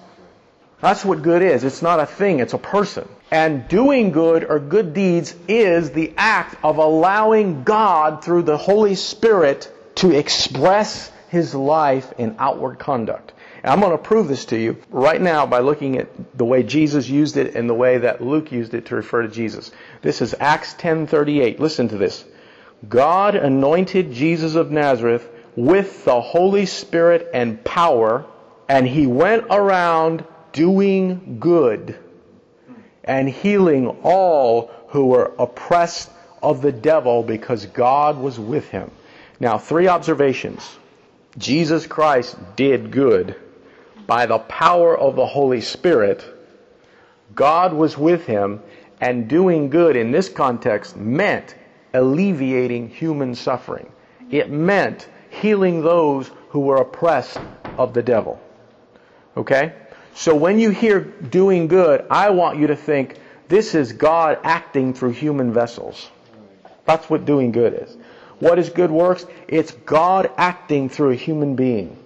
That's 0.82 1.06
what 1.06 1.22
good 1.22 1.42
is. 1.42 1.64
It's 1.64 1.82
not 1.82 2.00
a 2.00 2.06
thing, 2.06 2.40
it's 2.40 2.54
a 2.54 2.58
person. 2.58 3.08
And 3.30 3.68
doing 3.68 4.12
good 4.12 4.44
or 4.44 4.60
good 4.60 4.94
deeds 4.94 5.36
is 5.48 5.92
the 5.92 6.14
act 6.18 6.56
of 6.64 6.78
allowing 6.78 7.64
God 7.64 8.24
through 8.24 8.44
the 8.44 8.58
Holy 8.58 8.96
Spirit 8.96 9.72
to 9.96 10.12
express 10.12 11.12
His 11.30 11.54
life 11.54 12.14
in 12.18 12.36
outward 12.40 12.80
conduct. 12.80 13.34
And 13.64 13.72
I'm 13.72 13.80
going 13.80 13.92
to 13.92 13.98
prove 13.98 14.28
this 14.28 14.46
to 14.46 14.58
you 14.58 14.78
right 14.90 15.22
now 15.22 15.46
by 15.46 15.60
looking 15.60 15.98
at 15.98 16.38
the 16.38 16.46
way 16.46 16.64
Jesus 16.64 17.08
used 17.08 17.38
it 17.38 17.56
and 17.56 17.70
the 17.70 17.74
way 17.74 18.00
that 18.00 18.22
Luke 18.22 18.52
used 18.52 18.74
it 18.74 18.88
to 18.88 18.96
refer 18.96 19.22
to 19.22 19.30
Jesus. 19.30 19.72
This 20.02 20.22
is 20.22 20.36
Acts 20.40 20.74
10:38. 20.74 21.60
Listen 21.60 21.88
to 21.90 21.98
this. 21.98 22.26
God 22.88 23.36
anointed 23.36 24.12
Jesus 24.12 24.56
of 24.56 24.70
Nazareth 24.70 25.30
with 25.56 26.06
the 26.06 26.22
Holy 26.22 26.66
Spirit 26.66 27.30
and 27.34 27.64
power, 27.64 28.26
and 28.68 28.88
he 28.88 29.08
went 29.08 29.46
around 29.50 30.24
doing 30.52 31.38
good 31.40 31.98
and 33.04 33.28
healing 33.28 33.88
all 34.04 34.72
who 34.90 35.08
were 35.08 35.34
oppressed 35.38 36.10
of 36.42 36.62
the 36.62 36.72
devil 36.72 37.24
because 37.24 37.66
God 37.68 38.18
was 38.18 38.40
with 38.40 38.70
him. 38.70 38.92
Now, 39.40 39.58
three 39.58 39.88
observations. 39.88 40.78
Jesus 41.38 41.88
Christ 41.88 42.38
did 42.56 42.92
good 42.92 43.36
by 44.06 44.26
the 44.26 44.40
power 44.40 44.98
of 44.98 45.16
the 45.16 45.26
Holy 45.26 45.62
Spirit. 45.62 46.24
God 47.34 47.74
was 47.74 47.98
with 47.98 48.26
him, 48.26 48.62
and 49.02 49.28
doing 49.28 49.70
good 49.70 49.96
in 49.96 50.12
this 50.12 50.30
context 50.30 50.96
meant 50.96 51.56
alleviating 51.94 52.90
human 52.90 53.36
suffering. 53.36 53.92
It 54.30 54.50
meant 54.50 55.08
healing 55.34 55.82
those 55.82 56.30
who 56.50 56.62
were 56.62 56.78
oppressed 56.78 57.40
of 57.78 57.94
the 57.94 58.04
devil. 58.04 58.40
Okay? 59.36 59.74
So 60.16 60.36
when 60.36 60.60
you 60.60 60.70
hear 60.70 61.00
doing 61.00 61.68
good, 61.68 62.06
I 62.10 62.30
want 62.30 62.60
you 62.60 62.68
to 62.68 62.76
think 62.76 63.18
this 63.48 63.76
is 63.76 63.94
God 63.94 64.40
acting 64.44 64.94
through 64.94 65.12
human 65.12 65.54
vessels. 65.54 66.10
That's 66.86 67.10
what 67.10 67.26
doing 67.26 67.52
good 67.52 67.74
is. 67.84 67.98
What 68.40 68.60
is 68.60 68.70
good 68.70 68.92
works? 68.92 69.26
It's 69.48 69.72
God 69.72 70.30
acting 70.38 70.90
through 70.90 71.12
a 71.12 71.16
human 71.16 71.56
being. 71.56 71.98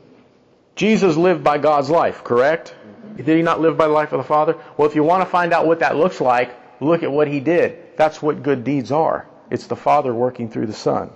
Jesus 0.75 1.17
lived 1.17 1.43
by 1.43 1.57
God's 1.57 1.89
life, 1.89 2.23
correct? 2.23 2.75
Did 3.15 3.27
he 3.27 3.41
not 3.41 3.59
live 3.59 3.77
by 3.77 3.87
the 3.87 3.93
life 3.93 4.11
of 4.13 4.19
the 4.19 4.27
Father? 4.27 4.55
Well, 4.77 4.87
if 4.87 4.95
you 4.95 5.03
want 5.03 5.21
to 5.21 5.29
find 5.29 5.51
out 5.51 5.65
what 5.65 5.79
that 5.79 5.95
looks 5.95 6.21
like, 6.21 6.55
look 6.79 7.01
at 7.01 7.11
what 7.11 7.27
he 7.27 7.39
did. 7.39 7.97
That's 7.97 8.21
what 8.21 8.43
good 8.43 8.63
deeds 8.63 8.91
are. 8.91 9.27
It's 9.49 9.67
the 9.67 9.75
Father 9.75 10.13
working 10.13 10.49
through 10.49 10.67
the 10.67 10.73
Son. 10.73 11.09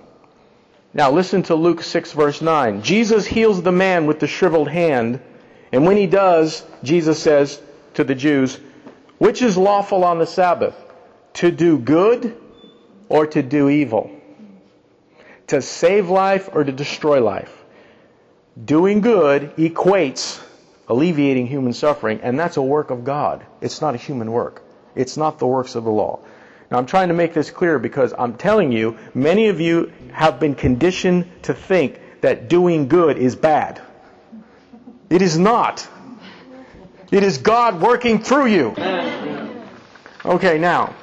Now 0.94 1.10
listen 1.10 1.42
to 1.44 1.54
Luke 1.54 1.82
6 1.82 2.12
verse 2.12 2.42
9. 2.42 2.82
Jesus 2.82 3.26
heals 3.26 3.62
the 3.62 3.72
man 3.72 4.06
with 4.06 4.20
the 4.20 4.26
shriveled 4.26 4.68
hand, 4.68 5.20
and 5.72 5.86
when 5.86 5.96
he 5.96 6.06
does, 6.06 6.64
Jesus 6.82 7.22
says 7.22 7.60
to 7.94 8.04
the 8.04 8.14
Jews, 8.14 8.58
which 9.18 9.40
is 9.40 9.56
lawful 9.56 10.04
on 10.04 10.18
the 10.18 10.26
Sabbath? 10.26 10.74
To 11.34 11.50
do 11.50 11.78
good 11.78 12.36
or 13.08 13.26
to 13.26 13.42
do 13.42 13.68
evil? 13.68 14.10
To 15.46 15.62
save 15.62 16.10
life 16.10 16.50
or 16.52 16.64
to 16.64 16.72
destroy 16.72 17.22
life? 17.22 17.56
Doing 18.62 19.00
good 19.00 19.56
equates 19.56 20.42
alleviating 20.88 21.46
human 21.46 21.72
suffering, 21.72 22.20
and 22.22 22.38
that's 22.38 22.56
a 22.56 22.62
work 22.62 22.90
of 22.90 23.04
God. 23.04 23.44
It's 23.60 23.80
not 23.80 23.94
a 23.94 23.98
human 23.98 24.30
work. 24.30 24.62
It's 24.94 25.16
not 25.16 25.38
the 25.38 25.46
works 25.46 25.74
of 25.74 25.84
the 25.84 25.90
law. 25.90 26.20
Now, 26.72 26.78
I'm 26.78 26.86
trying 26.86 27.08
to 27.08 27.14
make 27.14 27.34
this 27.34 27.50
clear 27.50 27.78
because 27.78 28.14
I'm 28.18 28.38
telling 28.38 28.72
you, 28.72 28.96
many 29.12 29.48
of 29.48 29.60
you 29.60 29.92
have 30.10 30.40
been 30.40 30.54
conditioned 30.54 31.30
to 31.42 31.52
think 31.52 32.00
that 32.22 32.48
doing 32.48 32.88
good 32.88 33.18
is 33.18 33.36
bad. 33.36 33.82
It 35.10 35.20
is 35.20 35.38
not. 35.38 35.86
It 37.10 37.24
is 37.24 37.36
God 37.36 37.82
working 37.82 38.22
through 38.22 38.46
you. 38.46 38.74
Okay, 40.24 40.56
now, 40.56 40.94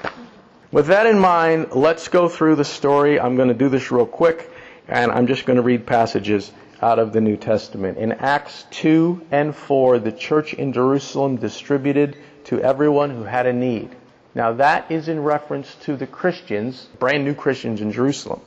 with 0.72 0.88
that 0.88 1.06
in 1.06 1.20
mind, 1.20 1.68
let's 1.74 2.08
go 2.08 2.28
through 2.28 2.56
the 2.56 2.66
story. 2.66 3.20
I'm 3.20 3.36
going 3.36 3.50
to 3.50 3.54
do 3.54 3.70
this 3.70 3.92
real 3.92 4.08
quick, 4.08 4.52
and 4.88 5.12
I'm 5.12 5.28
just 5.28 5.46
going 5.46 5.58
to 5.58 5.62
read 5.62 5.86
passages 5.86 6.52
out 6.82 6.98
of 6.98 7.14
the 7.14 7.22
New 7.22 7.38
Testament. 7.38 8.00
In 8.00 8.14
Acts 8.14 8.66
2 8.72 9.28
and 9.30 9.56
4, 9.56 10.00
the 10.00 10.14
church 10.14 10.56
in 10.56 10.74
Jerusalem 10.74 11.36
distributed 11.36 12.18
to 12.46 12.60
everyone 12.60 13.12
who 13.12 13.22
had 13.22 13.46
a 13.46 13.54
need. 13.54 13.96
Now 14.40 14.54
that 14.54 14.90
is 14.90 15.10
in 15.10 15.22
reference 15.22 15.76
to 15.82 15.98
the 15.98 16.08
Christians, 16.08 16.88
brand 16.98 17.26
new 17.26 17.34
Christians 17.34 17.82
in 17.82 17.92
Jerusalem. 17.92 18.40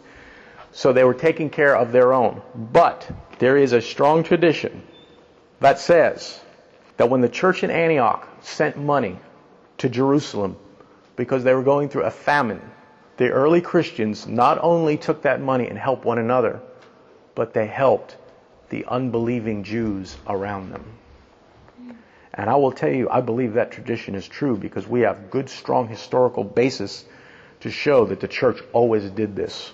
So 0.70 0.90
they 0.94 1.04
were 1.04 1.12
taking 1.12 1.50
care 1.50 1.76
of 1.76 1.92
their 1.92 2.14
own. 2.14 2.40
But 2.54 3.06
there 3.40 3.58
is 3.58 3.74
a 3.74 3.82
strong 3.82 4.24
tradition 4.24 4.84
that 5.60 5.78
says 5.78 6.40
that 6.96 7.10
when 7.10 7.20
the 7.20 7.28
church 7.28 7.62
in 7.62 7.70
Antioch 7.70 8.26
sent 8.40 8.78
money 8.78 9.18
to 9.76 9.90
Jerusalem 9.90 10.56
because 11.14 11.44
they 11.44 11.52
were 11.52 11.62
going 11.62 11.90
through 11.90 12.04
a 12.04 12.10
famine, 12.10 12.62
the 13.18 13.28
early 13.28 13.60
Christians 13.60 14.26
not 14.26 14.58
only 14.62 14.96
took 14.96 15.20
that 15.20 15.42
money 15.42 15.68
and 15.68 15.76
helped 15.76 16.06
one 16.06 16.16
another, 16.16 16.62
but 17.34 17.52
they 17.52 17.66
helped 17.66 18.16
the 18.70 18.86
unbelieving 18.86 19.62
Jews 19.62 20.16
around 20.26 20.70
them. 20.72 20.86
And 22.34 22.48
I 22.48 22.56
will 22.56 22.72
tell 22.72 22.90
you, 22.90 23.08
I 23.10 23.20
believe 23.20 23.54
that 23.54 23.72
tradition 23.72 24.14
is 24.14 24.26
true 24.26 24.56
because 24.56 24.86
we 24.86 25.00
have 25.00 25.30
good, 25.30 25.48
strong 25.50 25.88
historical 25.88 26.44
basis 26.44 27.04
to 27.60 27.70
show 27.70 28.06
that 28.06 28.20
the 28.20 28.28
church 28.28 28.60
always 28.72 29.08
did 29.10 29.36
this 29.36 29.72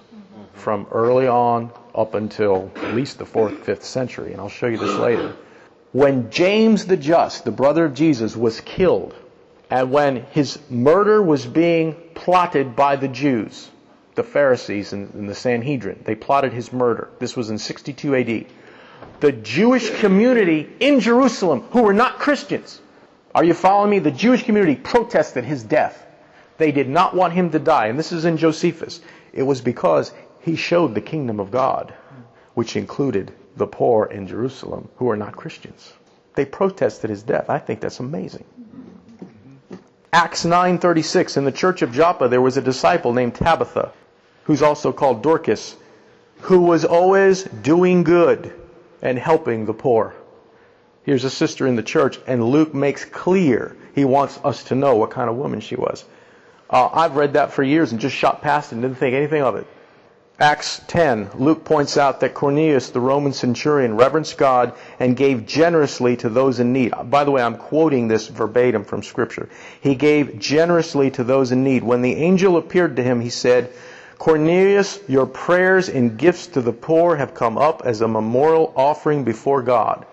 from 0.54 0.86
early 0.90 1.28
on 1.28 1.70
up 1.94 2.14
until 2.14 2.70
at 2.76 2.94
least 2.94 3.18
the 3.18 3.26
fourth, 3.26 3.64
fifth 3.64 3.84
century. 3.84 4.32
And 4.32 4.40
I'll 4.40 4.48
show 4.48 4.66
you 4.66 4.76
this 4.76 4.96
later. 4.96 5.36
When 5.92 6.30
James 6.30 6.86
the 6.86 6.96
Just, 6.96 7.44
the 7.44 7.50
brother 7.50 7.84
of 7.86 7.94
Jesus, 7.94 8.36
was 8.36 8.60
killed, 8.60 9.14
and 9.70 9.90
when 9.90 10.24
his 10.32 10.58
murder 10.68 11.22
was 11.22 11.46
being 11.46 11.94
plotted 12.14 12.76
by 12.76 12.96
the 12.96 13.08
Jews, 13.08 13.70
the 14.14 14.22
Pharisees 14.22 14.92
and, 14.92 15.28
the 15.28 15.34
Sanhedrin, 15.34 16.02
they 16.04 16.14
plotted 16.14 16.52
his 16.52 16.72
murder. 16.72 17.08
This 17.20 17.36
was 17.36 17.50
in 17.50 17.58
62 17.58 18.16
AD 18.16 18.46
the 19.20 19.32
Jewish 19.32 19.90
community 20.00 20.68
in 20.80 21.00
Jerusalem 21.00 21.62
who 21.70 21.82
were 21.82 21.92
not 21.92 22.18
Christians. 22.18 22.80
Are 23.34 23.44
you 23.44 23.54
following 23.54 23.90
me? 23.90 23.98
The 23.98 24.10
Jewish 24.10 24.44
community 24.44 24.76
protested 24.76 25.44
his 25.44 25.62
death. 25.62 26.06
They 26.56 26.72
did 26.72 26.88
not 26.88 27.14
want 27.14 27.32
him 27.32 27.50
to 27.50 27.58
die. 27.58 27.86
And 27.86 27.98
this 27.98 28.12
is 28.12 28.24
in 28.24 28.36
Josephus. 28.36 29.00
It 29.32 29.42
was 29.42 29.60
because 29.60 30.12
he 30.40 30.56
showed 30.56 30.94
the 30.94 31.00
kingdom 31.00 31.40
of 31.40 31.50
God, 31.50 31.92
which 32.54 32.76
included 32.76 33.32
the 33.56 33.66
poor 33.66 34.06
in 34.06 34.26
Jerusalem 34.26 34.88
who 34.96 35.10
are 35.10 35.16
not 35.16 35.36
Christians. 35.36 35.92
They 36.34 36.44
protested 36.44 37.10
his 37.10 37.22
death. 37.22 37.50
I 37.50 37.58
think 37.58 37.80
that's 37.80 38.00
amazing. 38.00 38.44
Acts 40.12 40.44
9:36 40.44 41.36
in 41.36 41.44
the 41.44 41.52
church 41.52 41.82
of 41.82 41.92
Joppa 41.92 42.28
there 42.28 42.40
was 42.40 42.56
a 42.56 42.62
disciple 42.62 43.12
named 43.12 43.34
Tabitha 43.34 43.92
who's 44.44 44.62
also 44.62 44.90
called 44.90 45.22
Dorcas 45.22 45.76
who 46.40 46.60
was 46.62 46.84
always 46.84 47.42
doing 47.42 48.04
good 48.04 48.52
and 49.02 49.18
helping 49.18 49.66
the 49.66 49.74
poor. 49.74 50.14
Here's 51.04 51.24
a 51.24 51.30
sister 51.30 51.66
in 51.66 51.76
the 51.76 51.82
church, 51.82 52.18
and 52.26 52.44
Luke 52.44 52.74
makes 52.74 53.04
clear 53.04 53.76
he 53.94 54.04
wants 54.04 54.38
us 54.44 54.64
to 54.64 54.74
know 54.74 54.96
what 54.96 55.10
kind 55.10 55.30
of 55.30 55.36
woman 55.36 55.60
she 55.60 55.76
was. 55.76 56.04
Uh, 56.70 56.88
I've 56.92 57.16
read 57.16 57.32
that 57.32 57.52
for 57.52 57.62
years 57.62 57.92
and 57.92 58.00
just 58.00 58.14
shot 58.14 58.42
past 58.42 58.72
it 58.72 58.76
and 58.76 58.82
didn't 58.82 58.98
think 58.98 59.14
anything 59.14 59.42
of 59.42 59.56
it. 59.56 59.66
Acts 60.40 60.80
10, 60.86 61.30
Luke 61.34 61.64
points 61.64 61.96
out 61.96 62.20
that 62.20 62.32
Cornelius, 62.32 62.90
the 62.90 63.00
Roman 63.00 63.32
centurion, 63.32 63.96
reverenced 63.96 64.38
God 64.38 64.72
and 65.00 65.16
gave 65.16 65.46
generously 65.46 66.16
to 66.18 66.28
those 66.28 66.60
in 66.60 66.72
need. 66.72 66.92
By 67.06 67.24
the 67.24 67.32
way, 67.32 67.42
I'm 67.42 67.56
quoting 67.56 68.06
this 68.06 68.28
verbatim 68.28 68.84
from 68.84 69.02
Scripture. 69.02 69.48
He 69.80 69.96
gave 69.96 70.38
generously 70.38 71.10
to 71.12 71.24
those 71.24 71.50
in 71.50 71.64
need. 71.64 71.82
When 71.82 72.02
the 72.02 72.14
angel 72.14 72.56
appeared 72.56 72.94
to 72.96 73.02
him, 73.02 73.20
he 73.20 73.30
said, 73.30 73.72
Cornelius, 74.18 74.98
your 75.06 75.26
prayers 75.26 75.88
and 75.88 76.18
gifts 76.18 76.48
to 76.48 76.60
the 76.60 76.72
poor 76.72 77.16
have 77.16 77.34
come 77.34 77.56
up 77.56 77.82
as 77.84 78.00
a 78.00 78.08
memorial 78.08 78.72
offering 78.74 79.22
before 79.22 79.62
God. 79.62 80.04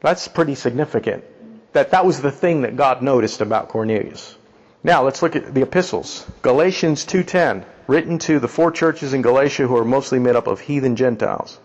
That's 0.00 0.28
pretty 0.28 0.54
significant. 0.54 1.24
That 1.72 1.90
that 1.90 2.06
was 2.06 2.22
the 2.22 2.30
thing 2.30 2.62
that 2.62 2.76
God 2.76 3.02
noticed 3.02 3.40
about 3.40 3.68
Cornelius. 3.68 4.36
Now 4.84 5.02
let's 5.02 5.20
look 5.20 5.34
at 5.34 5.52
the 5.52 5.62
epistles. 5.62 6.24
Galatians 6.42 7.04
2:10, 7.04 7.64
written 7.88 8.18
to 8.20 8.38
the 8.38 8.48
four 8.48 8.70
churches 8.70 9.12
in 9.12 9.20
Galatia 9.20 9.66
who 9.66 9.76
are 9.76 9.84
mostly 9.84 10.20
made 10.20 10.36
up 10.36 10.46
of 10.46 10.60
heathen 10.60 10.94
Gentiles. 10.94 11.58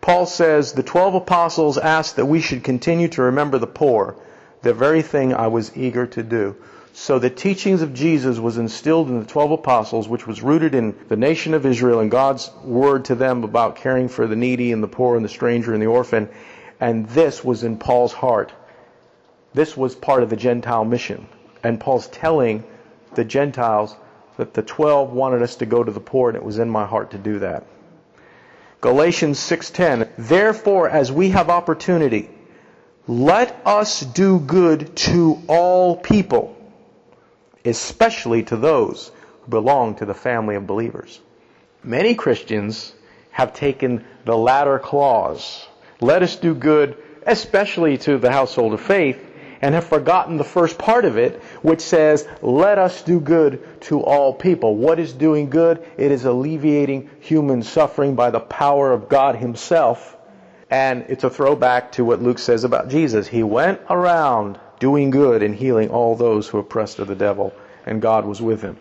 Paul 0.00 0.26
says, 0.26 0.72
"The 0.72 0.82
12 0.82 1.14
apostles 1.14 1.78
asked 1.78 2.16
that 2.16 2.26
we 2.26 2.40
should 2.40 2.64
continue 2.64 3.08
to 3.08 3.22
remember 3.22 3.58
the 3.58 3.68
poor, 3.68 4.16
the 4.62 4.74
very 4.74 5.02
thing 5.02 5.32
I 5.32 5.46
was 5.46 5.76
eager 5.76 6.06
to 6.06 6.22
do." 6.22 6.56
So 7.00 7.20
the 7.20 7.30
teachings 7.30 7.80
of 7.80 7.94
Jesus 7.94 8.40
was 8.40 8.58
instilled 8.58 9.08
in 9.08 9.20
the 9.20 9.24
12 9.24 9.52
apostles, 9.52 10.08
which 10.08 10.26
was 10.26 10.42
rooted 10.42 10.74
in 10.74 10.96
the 11.06 11.16
nation 11.16 11.54
of 11.54 11.64
Israel 11.64 12.00
and 12.00 12.10
God's 12.10 12.50
word 12.64 13.04
to 13.04 13.14
them 13.14 13.44
about 13.44 13.76
caring 13.76 14.08
for 14.08 14.26
the 14.26 14.34
needy 14.34 14.72
and 14.72 14.82
the 14.82 14.88
poor 14.88 15.14
and 15.14 15.24
the 15.24 15.28
stranger 15.28 15.72
and 15.72 15.80
the 15.80 15.86
orphan. 15.86 16.28
And 16.80 17.08
this 17.10 17.44
was 17.44 17.62
in 17.62 17.78
Paul's 17.78 18.12
heart. 18.12 18.52
This 19.54 19.76
was 19.76 19.94
part 19.94 20.24
of 20.24 20.28
the 20.28 20.36
Gentile 20.36 20.84
mission. 20.84 21.28
And 21.62 21.78
Paul's 21.78 22.08
telling 22.08 22.64
the 23.14 23.24
Gentiles 23.24 23.94
that 24.36 24.52
the 24.52 24.62
12 24.62 25.12
wanted 25.12 25.40
us 25.42 25.54
to 25.56 25.66
go 25.66 25.84
to 25.84 25.92
the 25.92 26.00
poor 26.00 26.30
and 26.30 26.36
it 26.36 26.44
was 26.44 26.58
in 26.58 26.68
my 26.68 26.84
heart 26.84 27.12
to 27.12 27.18
do 27.18 27.38
that. 27.38 27.64
Galatians 28.80 29.38
6:10 29.38 30.08
Therefore 30.18 30.90
as 30.90 31.12
we 31.12 31.30
have 31.30 31.48
opportunity 31.48 32.28
let 33.06 33.56
us 33.64 34.00
do 34.00 34.40
good 34.40 34.96
to 34.96 35.40
all 35.46 35.96
people 35.96 36.57
especially 37.64 38.42
to 38.44 38.56
those 38.56 39.10
who 39.42 39.50
belong 39.50 39.94
to 39.96 40.06
the 40.06 40.14
family 40.14 40.56
of 40.56 40.66
believers. 40.66 41.20
Many 41.82 42.14
Christians 42.14 42.92
have 43.30 43.54
taken 43.54 44.04
the 44.24 44.36
latter 44.36 44.78
clause, 44.78 45.66
let 46.00 46.22
us 46.22 46.36
do 46.36 46.54
good, 46.54 46.96
especially 47.26 47.98
to 47.98 48.18
the 48.18 48.30
household 48.30 48.72
of 48.72 48.80
faith, 48.80 49.24
and 49.60 49.74
have 49.74 49.84
forgotten 49.84 50.36
the 50.36 50.44
first 50.44 50.78
part 50.78 51.04
of 51.04 51.18
it, 51.18 51.42
which 51.62 51.80
says, 51.80 52.26
let 52.42 52.78
us 52.78 53.02
do 53.02 53.20
good 53.20 53.80
to 53.82 54.00
all 54.02 54.32
people. 54.32 54.76
What 54.76 54.98
is 54.98 55.12
doing 55.12 55.50
good? 55.50 55.84
It 55.96 56.12
is 56.12 56.24
alleviating 56.24 57.10
human 57.20 57.62
suffering 57.62 58.14
by 58.14 58.30
the 58.30 58.40
power 58.40 58.92
of 58.92 59.08
God 59.08 59.34
Himself. 59.34 60.16
And 60.70 61.06
it's 61.08 61.24
a 61.24 61.30
throwback 61.30 61.92
to 61.92 62.04
what 62.04 62.22
Luke 62.22 62.38
says 62.38 62.64
about 62.64 62.88
Jesus. 62.88 63.26
He 63.26 63.42
went 63.42 63.80
around 63.90 64.60
doing 64.78 65.10
good 65.10 65.42
and 65.42 65.54
healing 65.54 65.90
all 65.90 66.14
those 66.14 66.48
who 66.48 66.56
were 66.56 66.62
oppressed 66.62 66.98
of 66.98 67.08
the 67.08 67.14
devil, 67.14 67.52
and 67.86 68.02
God 68.02 68.24
was 68.24 68.40
with 68.40 68.62
him. 68.62 68.76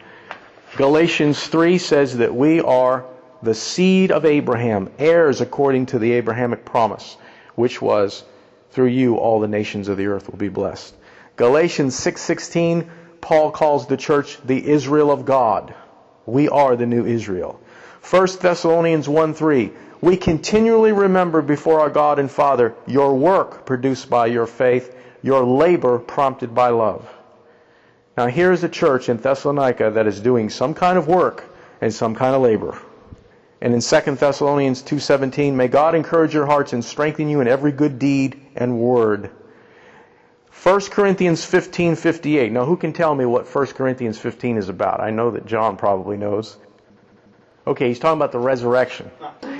Galatians 0.75 1.47
3 1.47 1.77
says 1.77 2.17
that 2.17 2.35
we 2.35 2.61
are 2.61 3.05
the 3.41 3.55
seed 3.55 4.11
of 4.11 4.25
Abraham, 4.25 4.89
heirs 4.99 5.41
according 5.41 5.87
to 5.87 5.99
the 5.99 6.13
Abrahamic 6.13 6.65
promise, 6.65 7.17
which 7.55 7.81
was 7.81 8.23
through 8.71 8.87
you 8.87 9.15
all 9.15 9.39
the 9.39 9.47
nations 9.47 9.87
of 9.87 9.97
the 9.97 10.07
earth 10.07 10.29
will 10.29 10.37
be 10.37 10.49
blessed. 10.49 10.93
Galatians 11.35 11.95
6:16 11.95 12.85
Paul 13.21 13.51
calls 13.51 13.87
the 13.87 13.97
church 13.97 14.39
the 14.45 14.69
Israel 14.69 15.11
of 15.11 15.25
God. 15.25 15.73
We 16.25 16.49
are 16.49 16.75
the 16.75 16.85
new 16.85 17.05
Israel. 17.05 17.59
1 18.01 18.39
Thessalonians 18.41 19.07
1:3 19.07 19.71
We 20.01 20.17
continually 20.17 20.91
remember 20.91 21.41
before 21.41 21.79
our 21.79 21.89
God 21.89 22.19
and 22.19 22.29
Father 22.29 22.73
your 22.85 23.15
work 23.15 23.65
produced 23.65 24.09
by 24.09 24.27
your 24.27 24.45
faith 24.45 24.95
your 25.21 25.43
labor 25.43 25.99
prompted 25.99 26.53
by 26.53 26.69
love. 26.69 27.07
Now 28.17 28.27
here 28.27 28.51
is 28.51 28.63
a 28.63 28.69
church 28.69 29.09
in 29.09 29.17
Thessalonica 29.17 29.91
that 29.91 30.07
is 30.07 30.19
doing 30.19 30.49
some 30.49 30.73
kind 30.73 30.97
of 30.97 31.07
work 31.07 31.43
and 31.81 31.93
some 31.93 32.15
kind 32.15 32.35
of 32.35 32.41
labor. 32.41 32.79
And 33.61 33.73
in 33.73 33.81
2 33.81 34.15
Thessalonians 34.17 34.83
2:17, 34.83 35.55
may 35.55 35.67
God 35.67 35.95
encourage 35.95 36.33
your 36.33 36.45
hearts 36.45 36.73
and 36.73 36.83
strengthen 36.83 37.29
you 37.29 37.41
in 37.41 37.47
every 37.47 37.71
good 37.71 37.99
deed 37.99 38.39
and 38.55 38.79
word. 38.79 39.31
1 40.63 40.91
Corinthians 40.91 41.45
15:58. 41.45 42.51
Now 42.51 42.65
who 42.65 42.77
can 42.77 42.93
tell 42.93 43.13
me 43.13 43.25
what 43.25 43.47
1 43.47 43.73
Corinthians 43.73 44.17
15 44.17 44.57
is 44.57 44.69
about? 44.69 44.99
I 44.99 45.11
know 45.11 45.31
that 45.31 45.45
John 45.45 45.77
probably 45.77 46.17
knows. 46.17 46.57
Okay, 47.67 47.89
he's 47.89 47.99
talking 47.99 48.17
about 48.17 48.31
the 48.31 48.39
resurrection. 48.39 49.11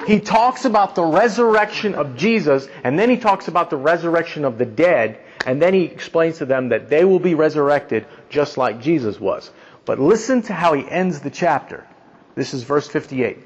He 0.08 0.22
talks 0.22 0.64
about 0.64 0.96
the 0.96 1.04
resurrection 1.04 1.94
of 1.94 2.16
Jesus, 2.16 2.66
and 2.86 2.98
then 2.98 3.10
he 3.10 3.18
talks 3.18 3.50
about 3.50 3.70
the 3.70 3.76
resurrection 3.76 4.46
of 4.46 4.58
the 4.58 4.66
dead, 4.66 5.20
and 5.46 5.62
then 5.62 5.74
he 5.74 5.84
explains 5.84 6.38
to 6.38 6.46
them 6.46 6.70
that 6.70 6.90
they 6.90 7.04
will 7.04 7.20
be 7.20 7.36
resurrected 7.36 8.06
just 8.30 8.56
like 8.56 8.82
Jesus 8.82 9.20
was. 9.20 9.52
But 9.84 10.00
listen 10.00 10.42
to 10.44 10.54
how 10.54 10.72
he 10.72 10.90
ends 10.90 11.20
the 11.20 11.30
chapter. 11.30 11.86
This 12.34 12.54
is 12.54 12.64
verse 12.64 12.88
58. 12.88 13.40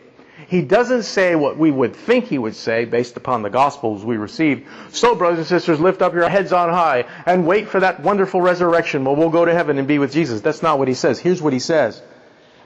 He 0.47 0.61
doesn't 0.61 1.03
say 1.03 1.35
what 1.35 1.57
we 1.57 1.71
would 1.71 1.95
think 1.95 2.25
he 2.25 2.37
would 2.37 2.55
say 2.55 2.85
based 2.85 3.17
upon 3.17 3.41
the 3.41 3.49
gospels 3.49 4.05
we 4.05 4.17
received. 4.17 4.67
So, 4.91 5.15
brothers 5.15 5.39
and 5.39 5.47
sisters, 5.47 5.79
lift 5.79 6.03
up 6.03 6.13
your 6.13 6.29
heads 6.29 6.53
on 6.53 6.69
high 6.69 7.05
and 7.25 7.47
wait 7.47 7.67
for 7.67 7.79
that 7.79 8.01
wonderful 8.01 8.41
resurrection 8.41 9.05
where 9.05 9.15
we'll 9.15 9.29
go 9.29 9.43
to 9.43 9.53
heaven 9.53 9.79
and 9.79 9.87
be 9.87 9.97
with 9.97 10.13
Jesus. 10.13 10.41
That's 10.41 10.61
not 10.61 10.77
what 10.77 10.87
he 10.87 10.93
says. 10.93 11.17
Here's 11.17 11.41
what 11.41 11.53
he 11.53 11.59
says. 11.59 12.01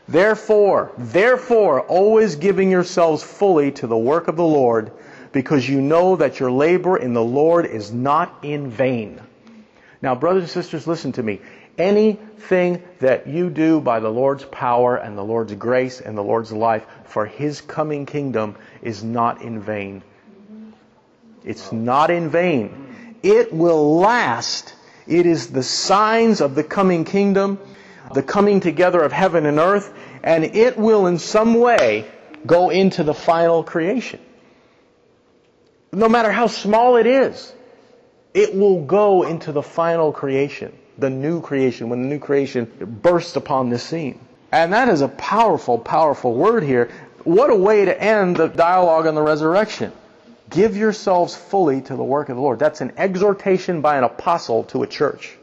Therefore, 0.07 0.91
therefore, 0.97 1.81
always 1.81 2.35
giving 2.35 2.69
yourselves 2.69 3.23
fully 3.23 3.71
to 3.73 3.87
the 3.87 3.97
work 3.97 4.27
of 4.27 4.35
the 4.35 4.43
Lord, 4.43 4.91
because 5.31 5.67
you 5.67 5.81
know 5.81 6.15
that 6.17 6.39
your 6.39 6.51
labor 6.51 6.95
in 6.95 7.13
the 7.13 7.23
Lord 7.23 7.65
is 7.65 7.91
not 7.91 8.33
in 8.43 8.69
vain. 8.69 9.19
Now, 10.01 10.13
brothers 10.13 10.43
and 10.43 10.51
sisters, 10.51 10.85
listen 10.85 11.13
to 11.13 11.23
me. 11.23 11.41
Anything 11.77 12.83
that 12.99 13.27
you 13.27 13.49
do 13.49 13.81
by 13.81 13.99
the 13.99 14.09
Lord's 14.09 14.45
power 14.45 14.95
and 14.95 15.17
the 15.17 15.23
Lord's 15.23 15.53
grace 15.53 15.99
and 15.99 16.17
the 16.17 16.23
Lord's 16.23 16.53
life 16.53 16.85
for 17.05 17.25
His 17.25 17.59
coming 17.59 18.05
kingdom 18.05 18.55
is 18.81 19.03
not 19.03 19.41
in 19.41 19.59
vain. 19.59 20.03
It's 21.43 21.71
not 21.71 22.11
in 22.11 22.29
vain. 22.29 23.15
It 23.23 23.51
will 23.51 23.97
last. 23.97 24.73
It 25.07 25.25
is 25.25 25.47
the 25.47 25.63
signs 25.63 26.41
of 26.41 26.55
the 26.55 26.63
coming 26.63 27.03
kingdom 27.03 27.59
the 28.13 28.23
coming 28.23 28.59
together 28.59 29.01
of 29.01 29.11
heaven 29.11 29.45
and 29.45 29.59
earth, 29.59 29.93
and 30.23 30.43
it 30.43 30.77
will 30.77 31.07
in 31.07 31.19
some 31.19 31.55
way 31.55 32.05
go 32.45 32.69
into 32.69 33.03
the 33.03 33.13
final 33.13 33.63
creation. 33.63 34.19
No 35.91 36.09
matter 36.09 36.31
how 36.31 36.47
small 36.47 36.97
it 36.97 37.07
is, 37.07 37.53
it 38.33 38.53
will 38.53 38.83
go 38.83 39.23
into 39.23 39.51
the 39.51 39.63
final 39.63 40.11
creation, 40.11 40.73
the 40.97 41.09
new 41.09 41.41
creation, 41.41 41.89
when 41.89 42.01
the 42.01 42.07
new 42.07 42.19
creation 42.19 42.99
bursts 43.01 43.35
upon 43.35 43.69
the 43.69 43.79
scene. 43.79 44.19
And 44.51 44.73
that 44.73 44.89
is 44.89 45.01
a 45.01 45.07
powerful, 45.07 45.77
powerful 45.77 46.33
word 46.33 46.63
here. 46.63 46.89
What 47.23 47.49
a 47.49 47.55
way 47.55 47.85
to 47.85 48.01
end 48.01 48.35
the 48.35 48.47
dialogue 48.47 49.07
on 49.07 49.15
the 49.15 49.21
resurrection. 49.21 49.91
Give 50.49 50.77
yourselves 50.77 51.35
fully 51.35 51.81
to 51.81 51.95
the 51.95 52.03
work 52.03 52.29
of 52.29 52.35
the 52.35 52.41
Lord. 52.41 52.59
That's 52.59 52.81
an 52.81 52.93
exhortation 52.97 53.81
by 53.81 53.97
an 53.97 54.03
apostle 54.03 54.65
to 54.65 54.83
a 54.83 54.87
church. 54.87 55.35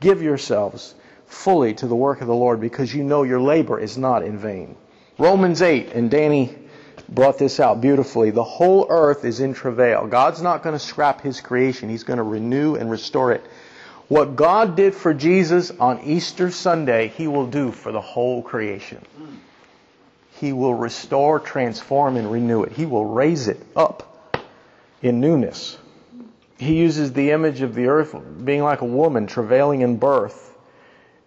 Give 0.00 0.20
yourselves 0.20 0.94
fully 1.26 1.74
to 1.74 1.86
the 1.86 1.96
work 1.96 2.20
of 2.20 2.26
the 2.26 2.34
Lord 2.34 2.60
because 2.60 2.94
you 2.94 3.02
know 3.02 3.22
your 3.22 3.40
labor 3.40 3.78
is 3.78 3.98
not 3.98 4.22
in 4.22 4.38
vain. 4.38 4.76
Romans 5.18 5.62
8, 5.62 5.92
and 5.92 6.10
Danny 6.10 6.54
brought 7.08 7.38
this 7.38 7.60
out 7.60 7.80
beautifully. 7.80 8.30
The 8.30 8.44
whole 8.44 8.86
earth 8.88 9.24
is 9.24 9.40
in 9.40 9.54
travail. 9.54 10.06
God's 10.06 10.42
not 10.42 10.62
going 10.62 10.74
to 10.74 10.78
scrap 10.78 11.20
his 11.20 11.40
creation. 11.40 11.88
He's 11.88 12.04
going 12.04 12.18
to 12.18 12.22
renew 12.22 12.74
and 12.74 12.90
restore 12.90 13.32
it. 13.32 13.44
What 14.08 14.36
God 14.36 14.76
did 14.76 14.94
for 14.94 15.12
Jesus 15.12 15.70
on 15.70 16.00
Easter 16.02 16.50
Sunday, 16.50 17.08
he 17.08 17.26
will 17.26 17.46
do 17.46 17.72
for 17.72 17.90
the 17.90 18.00
whole 18.00 18.42
creation. 18.42 19.04
He 20.38 20.52
will 20.52 20.74
restore, 20.74 21.40
transform, 21.40 22.16
and 22.16 22.30
renew 22.30 22.62
it. 22.62 22.72
He 22.72 22.86
will 22.86 23.06
raise 23.06 23.48
it 23.48 23.60
up 23.74 24.38
in 25.02 25.20
newness. 25.20 25.78
He 26.58 26.76
uses 26.76 27.12
the 27.12 27.32
image 27.32 27.62
of 27.62 27.74
the 27.74 27.86
earth 27.86 28.14
being 28.44 28.62
like 28.62 28.80
a 28.80 28.86
woman 28.86 29.26
travailing 29.26 29.80
in 29.80 29.96
birth 29.96 30.45